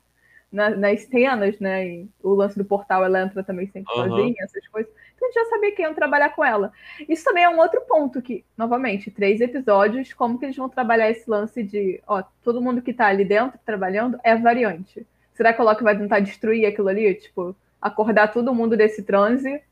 na, 0.53 0.71
nas 0.71 1.03
cenas, 1.03 1.59
né? 1.59 1.87
E 1.87 2.09
o 2.23 2.35
lance 2.35 2.59
do 2.59 2.65
portal, 2.65 3.05
ela 3.05 3.23
entra 3.23 3.43
também 3.43 3.67
sempre 3.69 3.93
uhum. 3.95 4.09
sozinha, 4.09 4.35
essas 4.41 4.67
coisas. 4.69 4.93
Então 5.15 5.29
a 5.29 5.33
gente 5.33 5.43
já 5.43 5.51
sabia 5.51 5.75
que 5.75 5.83
iam 5.83 5.95
trabalhar 5.95 6.31
com 6.31 6.45
ela. 6.45 6.73
Isso 7.09 7.25
também 7.25 7.45
é 7.45 7.49
um 7.49 7.59
outro 7.59 7.81
ponto 7.83 8.21
que, 8.21 8.45
novamente, 8.57 9.11
três 9.11 9.41
episódios, 9.41 10.13
como 10.13 10.39
que 10.39 10.45
eles 10.45 10.57
vão 10.57 10.69
trabalhar 10.69 11.11
esse 11.11 11.29
lance 11.29 11.63
de, 11.63 12.01
ó, 12.07 12.23
todo 12.43 12.61
mundo 12.61 12.83
que 12.83 12.93
tá 12.93 13.07
ali 13.07 13.25
dentro 13.25 13.59
trabalhando 13.65 14.19
é 14.23 14.37
variante. 14.37 15.07
Será 15.33 15.53
que 15.53 15.63
o 15.63 15.65
Loki 15.65 15.83
vai 15.83 15.97
tentar 15.97 16.21
destruir 16.21 16.67
aquilo 16.67 16.89
ali? 16.89 17.15
Tipo, 17.15 17.57
acordar 17.81 18.29
todo 18.29 18.55
mundo 18.55 18.77
desse 18.77 19.03
transe 19.03 19.63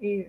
e 0.00 0.28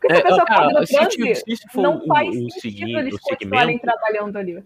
porque 0.00 0.14
se 0.14 0.14
a 0.14 0.18
é, 0.18 0.22
pessoa 0.22 0.42
acorda 0.42 0.80
no 0.80 0.86
transe, 0.86 1.34
se, 1.34 1.56
se 1.56 1.76
não 1.76 2.06
faz 2.06 2.28
o, 2.28 2.50
sentido 2.50 2.98
eles 2.98 3.18
continuarem 3.20 3.78
trabalhando 3.78 4.36
ali. 4.36 4.62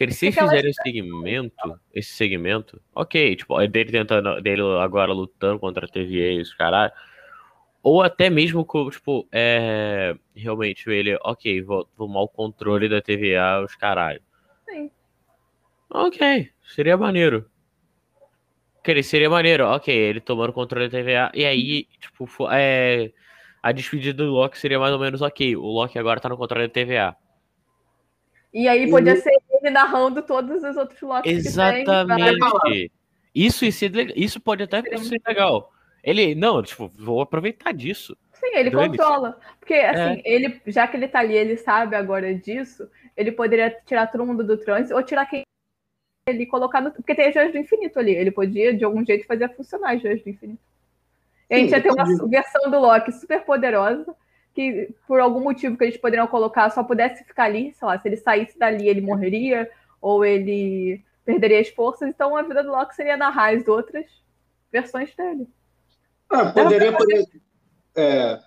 Que 0.00 0.04
eles, 0.04 0.16
se 0.16 0.32
fizerem 0.32 0.70
esse 0.70 0.82
segmento, 0.82 1.80
esse 1.92 2.10
segmento, 2.14 2.80
ok, 2.94 3.36
tipo, 3.36 3.60
é 3.60 3.68
dele 3.68 3.92
tentando, 3.92 4.40
dele 4.40 4.62
agora 4.80 5.12
lutando 5.12 5.60
contra 5.60 5.84
a 5.84 5.88
TVA 5.90 6.32
e 6.32 6.40
os 6.40 6.54
caralho. 6.54 6.90
Ou 7.82 8.02
até 8.02 8.30
mesmo, 8.30 8.66
tipo, 8.90 9.28
é, 9.30 10.16
realmente 10.34 10.88
ele, 10.88 11.18
ok, 11.22 11.60
vou 11.60 11.84
tomar 11.84 12.22
o 12.22 12.28
controle 12.28 12.88
da 12.88 13.02
TVA, 13.02 13.62
os 13.62 13.74
caralho. 13.74 14.22
Sim. 14.66 14.90
Ok, 15.90 16.48
seria 16.74 16.96
maneiro. 16.96 17.44
Que 18.82 19.02
seria 19.02 19.28
maneiro, 19.28 19.66
ok, 19.66 19.94
ele 19.94 20.20
tomando 20.22 20.48
o 20.48 20.54
controle 20.54 20.88
da 20.88 20.98
TVA, 20.98 21.30
e 21.34 21.44
aí, 21.44 21.84
tipo, 22.00 22.26
é, 22.50 23.12
a 23.62 23.70
despedida 23.70 24.24
do 24.24 24.30
Loki 24.30 24.58
seria 24.58 24.78
mais 24.78 24.94
ou 24.94 24.98
menos 24.98 25.20
ok. 25.20 25.56
O 25.56 25.66
Loki 25.66 25.98
agora 25.98 26.20
tá 26.20 26.30
no 26.30 26.38
controle 26.38 26.68
da 26.68 26.72
TVA. 26.72 27.14
E 28.52 28.66
aí 28.66 28.90
podia 28.90 29.14
ser 29.14 29.30
ele 29.60 29.70
narrando 29.70 30.22
todos 30.22 30.62
os 30.62 30.76
outros 30.76 31.00
Locks 31.00 31.30
Exatamente. 31.30 32.90
Isso, 33.34 33.64
isso, 33.64 33.84
isso 34.16 34.40
pode 34.40 34.62
até 34.62 34.82
ser 34.98 35.20
legal. 35.26 35.72
Ele, 36.02 36.34
não, 36.34 36.62
tipo, 36.62 36.90
vou 36.96 37.20
aproveitar 37.20 37.72
disso. 37.72 38.16
Sim, 38.32 38.54
ele 38.54 38.70
controla. 38.70 39.38
Porque, 39.58 39.74
assim, 39.74 40.20
é. 40.20 40.22
ele, 40.24 40.60
já 40.66 40.86
que 40.88 40.96
ele 40.96 41.08
tá 41.08 41.20
ali, 41.20 41.34
ele 41.34 41.56
sabe 41.56 41.94
agora 41.94 42.34
disso, 42.34 42.88
ele 43.16 43.30
poderia 43.30 43.70
tirar 43.86 44.06
todo 44.06 44.24
mundo 44.24 44.42
do 44.42 44.56
trânsito 44.56 44.94
ou 44.94 45.02
tirar 45.02 45.26
quem 45.26 45.42
ele 46.26 46.46
colocar 46.46 46.80
no. 46.80 46.90
Porque 46.90 47.14
tem 47.14 47.28
as 47.28 47.34
joias 47.34 47.52
do 47.52 47.58
infinito 47.58 47.98
ali. 47.98 48.12
Ele 48.12 48.30
podia, 48.30 48.74
de 48.74 48.84
algum 48.84 49.04
jeito, 49.04 49.26
fazer 49.26 49.54
funcionar 49.54 49.94
as 49.94 50.02
joias 50.02 50.22
do 50.22 50.30
infinito. 50.30 50.62
E 51.50 51.54
a 51.54 51.58
gente 51.58 51.70
ia 51.70 51.82
ter 51.82 51.90
uma 51.90 52.28
versão 52.28 52.70
do 52.70 52.78
Loki 52.78 53.12
super 53.12 53.44
poderosa 53.44 54.14
que 54.54 54.94
por 55.06 55.20
algum 55.20 55.40
motivo 55.40 55.76
que 55.76 55.84
eles 55.84 55.96
poderiam 55.96 56.26
colocar 56.26 56.70
só 56.70 56.82
pudesse 56.82 57.24
ficar 57.24 57.44
ali, 57.44 57.72
sei 57.74 57.86
lá, 57.86 57.98
se 57.98 58.08
ele 58.08 58.16
saísse 58.16 58.58
dali 58.58 58.88
ele 58.88 59.00
morreria 59.00 59.70
ou 60.00 60.24
ele 60.24 61.02
perderia 61.24 61.60
as 61.60 61.68
forças, 61.68 62.08
então 62.08 62.36
a 62.36 62.42
vida 62.42 62.62
do 62.62 62.70
Loki 62.70 62.94
seria 62.94 63.16
narrar 63.16 63.54
as 63.54 63.66
outras 63.68 64.06
versões 64.72 65.14
dele. 65.14 65.46
Ah, 66.28 66.52
poderia, 66.52 66.96
poder, 66.96 67.26
é, 67.96 68.40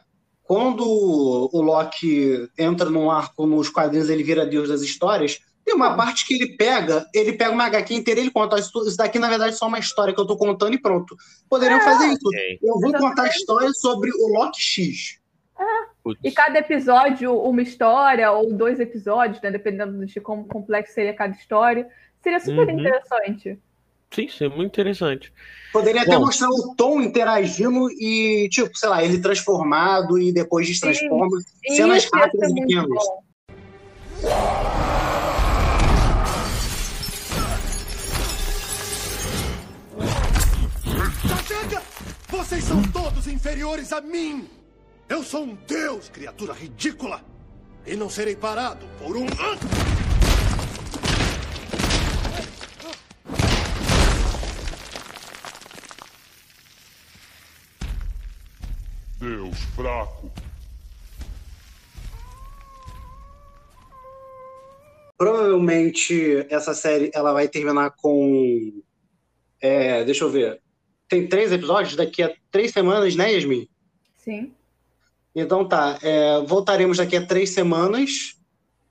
quando 0.43 0.83
o 0.85 1.61
Loki 1.61 2.49
entra 2.57 2.89
num 2.89 3.09
arco 3.09 3.45
nos 3.45 3.69
quadrinhos, 3.69 4.09
ele 4.09 4.23
vira 4.23 4.45
Deus 4.45 4.69
das 4.69 4.81
histórias. 4.81 5.39
Tem 5.65 5.73
uma 5.73 5.95
parte 5.95 6.25
que 6.27 6.33
ele 6.33 6.57
pega, 6.57 7.05
ele 7.13 7.33
pega 7.33 7.51
uma 7.51 7.65
HQ 7.65 7.93
inteira 7.93 8.19
e 8.19 8.23
ele 8.23 8.31
conta. 8.31 8.59
Isso 8.59 8.97
daqui, 8.97 9.17
na 9.17 9.29
verdade, 9.29 9.53
é 9.53 9.55
só 9.55 9.67
uma 9.67 9.79
história 9.79 10.13
que 10.13 10.19
eu 10.19 10.27
tô 10.27 10.35
contando 10.35 10.73
e 10.73 10.81
pronto. 10.81 11.15
Poderiam 11.49 11.79
é, 11.79 11.83
fazer 11.83 12.07
isso. 12.07 12.27
Okay. 12.27 12.59
Eu 12.61 12.79
vou 12.79 12.91
contar 12.91 13.23
a 13.23 13.29
história 13.29 13.71
sobre 13.73 14.11
o 14.11 14.27
Loki 14.27 14.61
X. 14.61 15.19
E 16.23 16.31
cada 16.31 16.59
episódio, 16.59 17.33
uma 17.41 17.61
história, 17.61 18.31
ou 18.31 18.53
dois 18.53 18.79
episódios, 18.79 19.41
né? 19.41 19.49
Dependendo 19.51 20.05
de 20.05 20.19
como 20.19 20.45
complexo 20.45 20.93
seria 20.93 21.13
cada 21.13 21.33
história. 21.33 21.87
Seria 22.21 22.39
super 22.39 22.67
uhum. 22.67 22.79
interessante. 22.79 23.59
Sim, 24.11 24.27
seria 24.27 24.55
muito 24.55 24.67
interessante. 24.67 25.33
Poderia 25.71 26.01
até 26.01 26.11
Bom, 26.11 26.25
mostrar 26.25 26.49
o 26.49 26.75
Tom 26.75 27.01
interagindo 27.01 27.89
e, 27.91 28.47
tipo, 28.49 28.77
sei 28.77 28.89
lá, 28.89 29.03
ele 29.03 29.19
transformado 29.19 30.19
e 30.19 30.31
depois 30.31 30.67
destransforma. 30.67 31.37
Cenas 31.67 32.07
rápidas 32.13 32.51
e 32.51 32.55
pequenas. 32.55 33.03
Vocês 42.29 42.63
são 42.65 42.81
todos 42.91 43.27
inferiores 43.27 43.93
a 43.93 44.01
mim! 44.01 44.62
Eu 45.13 45.21
sou 45.21 45.43
um 45.43 45.53
deus, 45.53 46.09
criatura 46.09 46.53
ridícula! 46.53 47.23
E 47.85 47.95
não 47.95 48.09
serei 48.09 48.35
parado 48.35 48.87
por 48.97 49.15
um. 49.15 49.27
Deus 59.19 59.59
fraco. 59.75 60.31
Provavelmente 65.15 66.47
essa 66.49 66.73
série 66.73 67.11
ela 67.13 67.33
vai 67.33 67.47
terminar 67.47 67.91
com. 67.91 68.81
É, 69.61 70.03
deixa 70.03 70.23
eu 70.23 70.31
ver. 70.31 70.59
Tem 71.07 71.27
três 71.27 71.51
episódios 71.51 71.95
daqui 71.95 72.23
a 72.23 72.35
três 72.49 72.71
semanas, 72.71 73.15
né, 73.15 73.31
Yasmin? 73.31 73.69
Sim. 74.17 74.51
Então 75.35 75.67
tá. 75.67 75.97
É, 76.01 76.41
voltaremos 76.41 76.97
daqui 76.97 77.15
a 77.15 77.25
três 77.25 77.51
semanas 77.51 78.37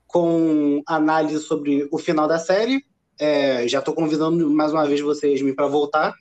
com 0.07 0.83
análise 0.87 1.41
sobre 1.41 1.89
o 1.91 1.99
final 1.99 2.27
da 2.29 2.39
série. 2.39 2.85
É, 3.19 3.67
já 3.69 3.79
estou 3.79 3.95
convidando 3.95 4.51
mais 4.51 4.73
uma 4.73 4.87
vez 4.87 5.01
vocês 5.01 5.41
para 5.55 5.67
voltar. 5.67 6.15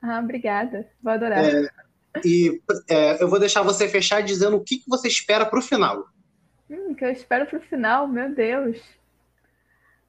Ah, 0.00 0.20
obrigada. 0.20 0.88
Vou 1.02 1.12
adorar. 1.12 1.44
É, 1.44 1.68
e 2.24 2.60
é, 2.88 3.22
eu 3.22 3.28
vou 3.28 3.40
deixar 3.40 3.62
você 3.62 3.88
fechar 3.88 4.22
dizendo 4.22 4.56
o 4.56 4.64
que, 4.64 4.78
que 4.78 4.88
você 4.88 5.08
espera 5.08 5.44
para 5.44 5.58
o 5.58 5.62
final. 5.62 6.06
Hum, 6.70 6.94
que 6.94 7.04
eu 7.04 7.10
espero 7.10 7.46
para 7.46 7.58
o 7.58 7.62
final, 7.62 8.06
meu 8.08 8.34
Deus. 8.34 8.80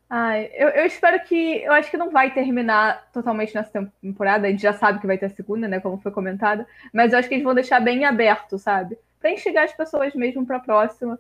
Ai, 0.10 0.50
eu, 0.54 0.70
eu, 0.70 0.86
espero 0.86 1.22
que. 1.26 1.64
Eu 1.64 1.74
acho 1.74 1.92
que 1.92 1.98
não 1.98 2.10
vai 2.10 2.34
terminar 2.34 3.10
totalmente 3.12 3.54
nessa 3.54 3.92
temporada. 4.02 4.48
A 4.48 4.50
gente 4.50 4.62
já 4.62 4.74
sabe 4.74 5.00
que 5.00 5.08
vai 5.08 5.18
ter 5.18 5.26
a 5.26 5.30
segunda, 5.30 5.68
né? 5.68 5.82
Como 5.82 5.98
foi 5.98 6.12
comentado. 6.12 6.66
Mas 6.94 7.12
eu 7.12 7.20
acho 7.20 7.28
que 7.28 7.36
eles 7.36 7.44
vão 7.44 7.54
deixar 7.54 7.82
bem 7.82 8.06
aberto, 8.06 8.58
sabe? 8.58 8.98
Para 9.28 9.34
instigar 9.34 9.66
as 9.66 9.74
pessoas 9.74 10.16
mesmo 10.16 10.46
para 10.46 10.56
a 10.56 10.62
próxima. 10.62 11.20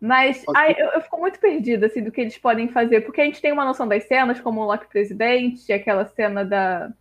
Mas 0.00 0.44
ai, 0.52 0.74
eu, 0.76 0.88
eu, 0.88 1.00
fico 1.00 1.16
muito 1.16 1.38
perdida 1.38 1.86
assim, 1.86 2.02
do 2.02 2.10
que 2.10 2.20
eles 2.20 2.36
podem 2.36 2.66
fazer, 2.66 3.02
porque 3.02 3.20
a 3.20 3.24
gente 3.24 3.40
tem 3.40 3.52
uma 3.52 3.64
noção 3.64 3.86
das 3.86 4.02
cenas, 4.02 4.40
como 4.40 4.60
o 4.60 4.64
Loki 4.64 4.88
presidente, 4.88 5.72
aquela 5.72 6.04
cena 6.06 6.44
da, 6.44 6.92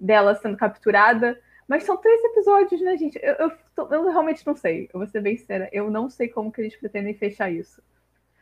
dela 0.00 0.34
sendo 0.34 0.56
capturada. 0.56 1.38
Mas 1.68 1.84
são 1.84 1.98
três 1.98 2.24
episódios, 2.24 2.80
né, 2.80 2.96
gente? 2.96 3.20
Eu, 3.22 3.52
eu, 3.76 3.90
eu, 3.90 4.10
realmente 4.10 4.44
não 4.46 4.56
sei. 4.56 4.88
Eu 4.90 5.00
vou 5.00 5.06
ser 5.06 5.20
bem 5.20 5.36
sincera. 5.36 5.68
Eu 5.70 5.90
não 5.90 6.08
sei 6.08 6.26
como 6.28 6.50
que 6.50 6.62
eles 6.62 6.74
pretendem 6.74 7.12
fechar 7.12 7.50
isso. 7.50 7.82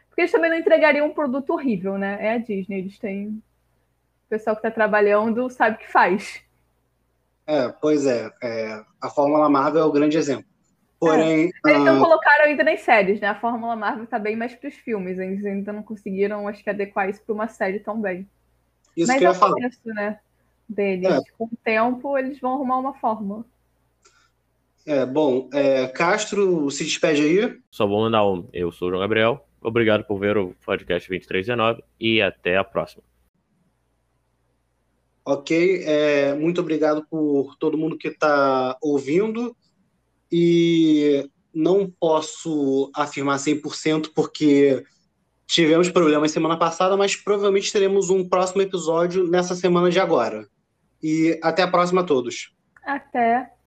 Porque 0.09 0.21
eles 0.21 0.33
também 0.33 0.49
não 0.49 0.57
entregariam 0.57 1.09
um 1.09 1.13
produto 1.13 1.51
horrível, 1.51 1.99
né? 1.99 2.19
É 2.21 2.35
a 2.35 2.39
Disney. 2.39 2.79
Eles 2.79 3.01
têm. 3.01 3.43
O 4.27 4.29
pessoal 4.29 4.55
que 4.55 4.61
está 4.61 4.71
trabalhando 4.71 5.51
sabe 5.51 5.75
o 5.75 5.79
que 5.81 5.91
faz. 5.91 6.41
É, 7.49 7.69
pois 7.69 8.07
é. 8.07 8.31
é. 8.41 8.81
A 9.01 9.11
Fórmula 9.11 9.51
Marvel 9.51 9.83
é 9.83 9.85
o 9.85 9.93
grande 9.93 10.17
exemplo. 10.17 10.58
Porém. 10.99 11.51
É. 11.67 11.71
Eles 11.71 11.85
não 11.85 11.99
uh... 11.99 12.01
colocaram 12.01 12.45
ainda 12.47 12.65
nas 12.65 12.81
séries, 12.81 13.21
né? 13.21 13.29
A 13.29 13.41
Fórmula 13.41 13.77
Marvel 13.77 14.05
está 14.05 14.19
bem 14.19 14.37
mais 14.37 14.55
para 14.55 14.69
os 14.69 14.75
filmes. 14.75 15.19
Eles 15.19 15.45
ainda 15.45 15.73
não 15.73 15.83
conseguiram, 15.83 16.49
acho 16.49 16.63
que, 16.63 16.71
adequar 16.71 17.09
isso 17.09 17.23
para 17.23 17.35
uma 17.35 17.49
série 17.49 17.79
tão 17.79 18.01
bem. 18.01 18.29
Isso 18.97 19.07
Mas 19.07 19.19
que 19.19 19.25
eu 19.25 19.31
ia 19.31 19.35
falar. 19.35 19.61
Isso, 19.67 19.81
né? 19.85 20.19
deles. 20.69 21.09
É. 21.09 21.21
Com 21.37 21.47
o 21.47 21.59
tempo, 21.65 22.19
eles 22.19 22.39
vão 22.39 22.55
arrumar 22.55 22.79
uma 22.79 22.95
fórmula. 22.95 23.45
É, 24.87 25.05
bom, 25.07 25.49
é, 25.53 25.87
Castro 25.89 26.71
se 26.71 26.85
despede 26.85 27.23
aí. 27.23 27.59
Só 27.71 27.87
vou 27.87 28.01
mandar 28.01 28.27
um. 28.27 28.49
Eu 28.53 28.71
sou 28.71 28.89
o 28.89 28.91
João 28.91 29.01
Gabriel. 29.01 29.45
Obrigado 29.61 30.05
por 30.05 30.19
ver 30.19 30.37
o 30.37 30.55
podcast 30.65 31.09
2319 31.09 31.83
e 31.99 32.23
até 32.23 32.57
a 32.57 32.65
próxima. 32.65 33.03
Ok, 35.25 35.83
é, 35.85 36.35
muito 36.35 36.61
obrigado 36.61 37.05
por 37.11 37.55
todo 37.59 37.77
mundo 37.77 37.99
que 37.99 38.09
está 38.09 38.79
ouvindo. 38.81 39.55
E 40.31 41.29
não 41.55 41.91
posso 41.91 42.91
afirmar 42.95 43.39
100% 43.39 44.11
porque 44.15 44.85
tivemos 45.47 45.89
problemas 45.89 46.31
semana 46.31 46.59
passada, 46.59 46.97
mas 46.97 47.17
provavelmente 47.17 47.73
teremos 47.73 48.11
um 48.11 48.29
próximo 48.29 48.63
episódio 48.63 49.27
nessa 49.27 49.55
semana 49.55 49.91
de 49.91 49.99
agora. 49.99 50.47
E 51.03 51.39
até 51.43 51.63
a 51.63 51.69
próxima 51.69 52.03
a 52.03 52.05
todos. 52.05 52.55
Até. 52.85 53.51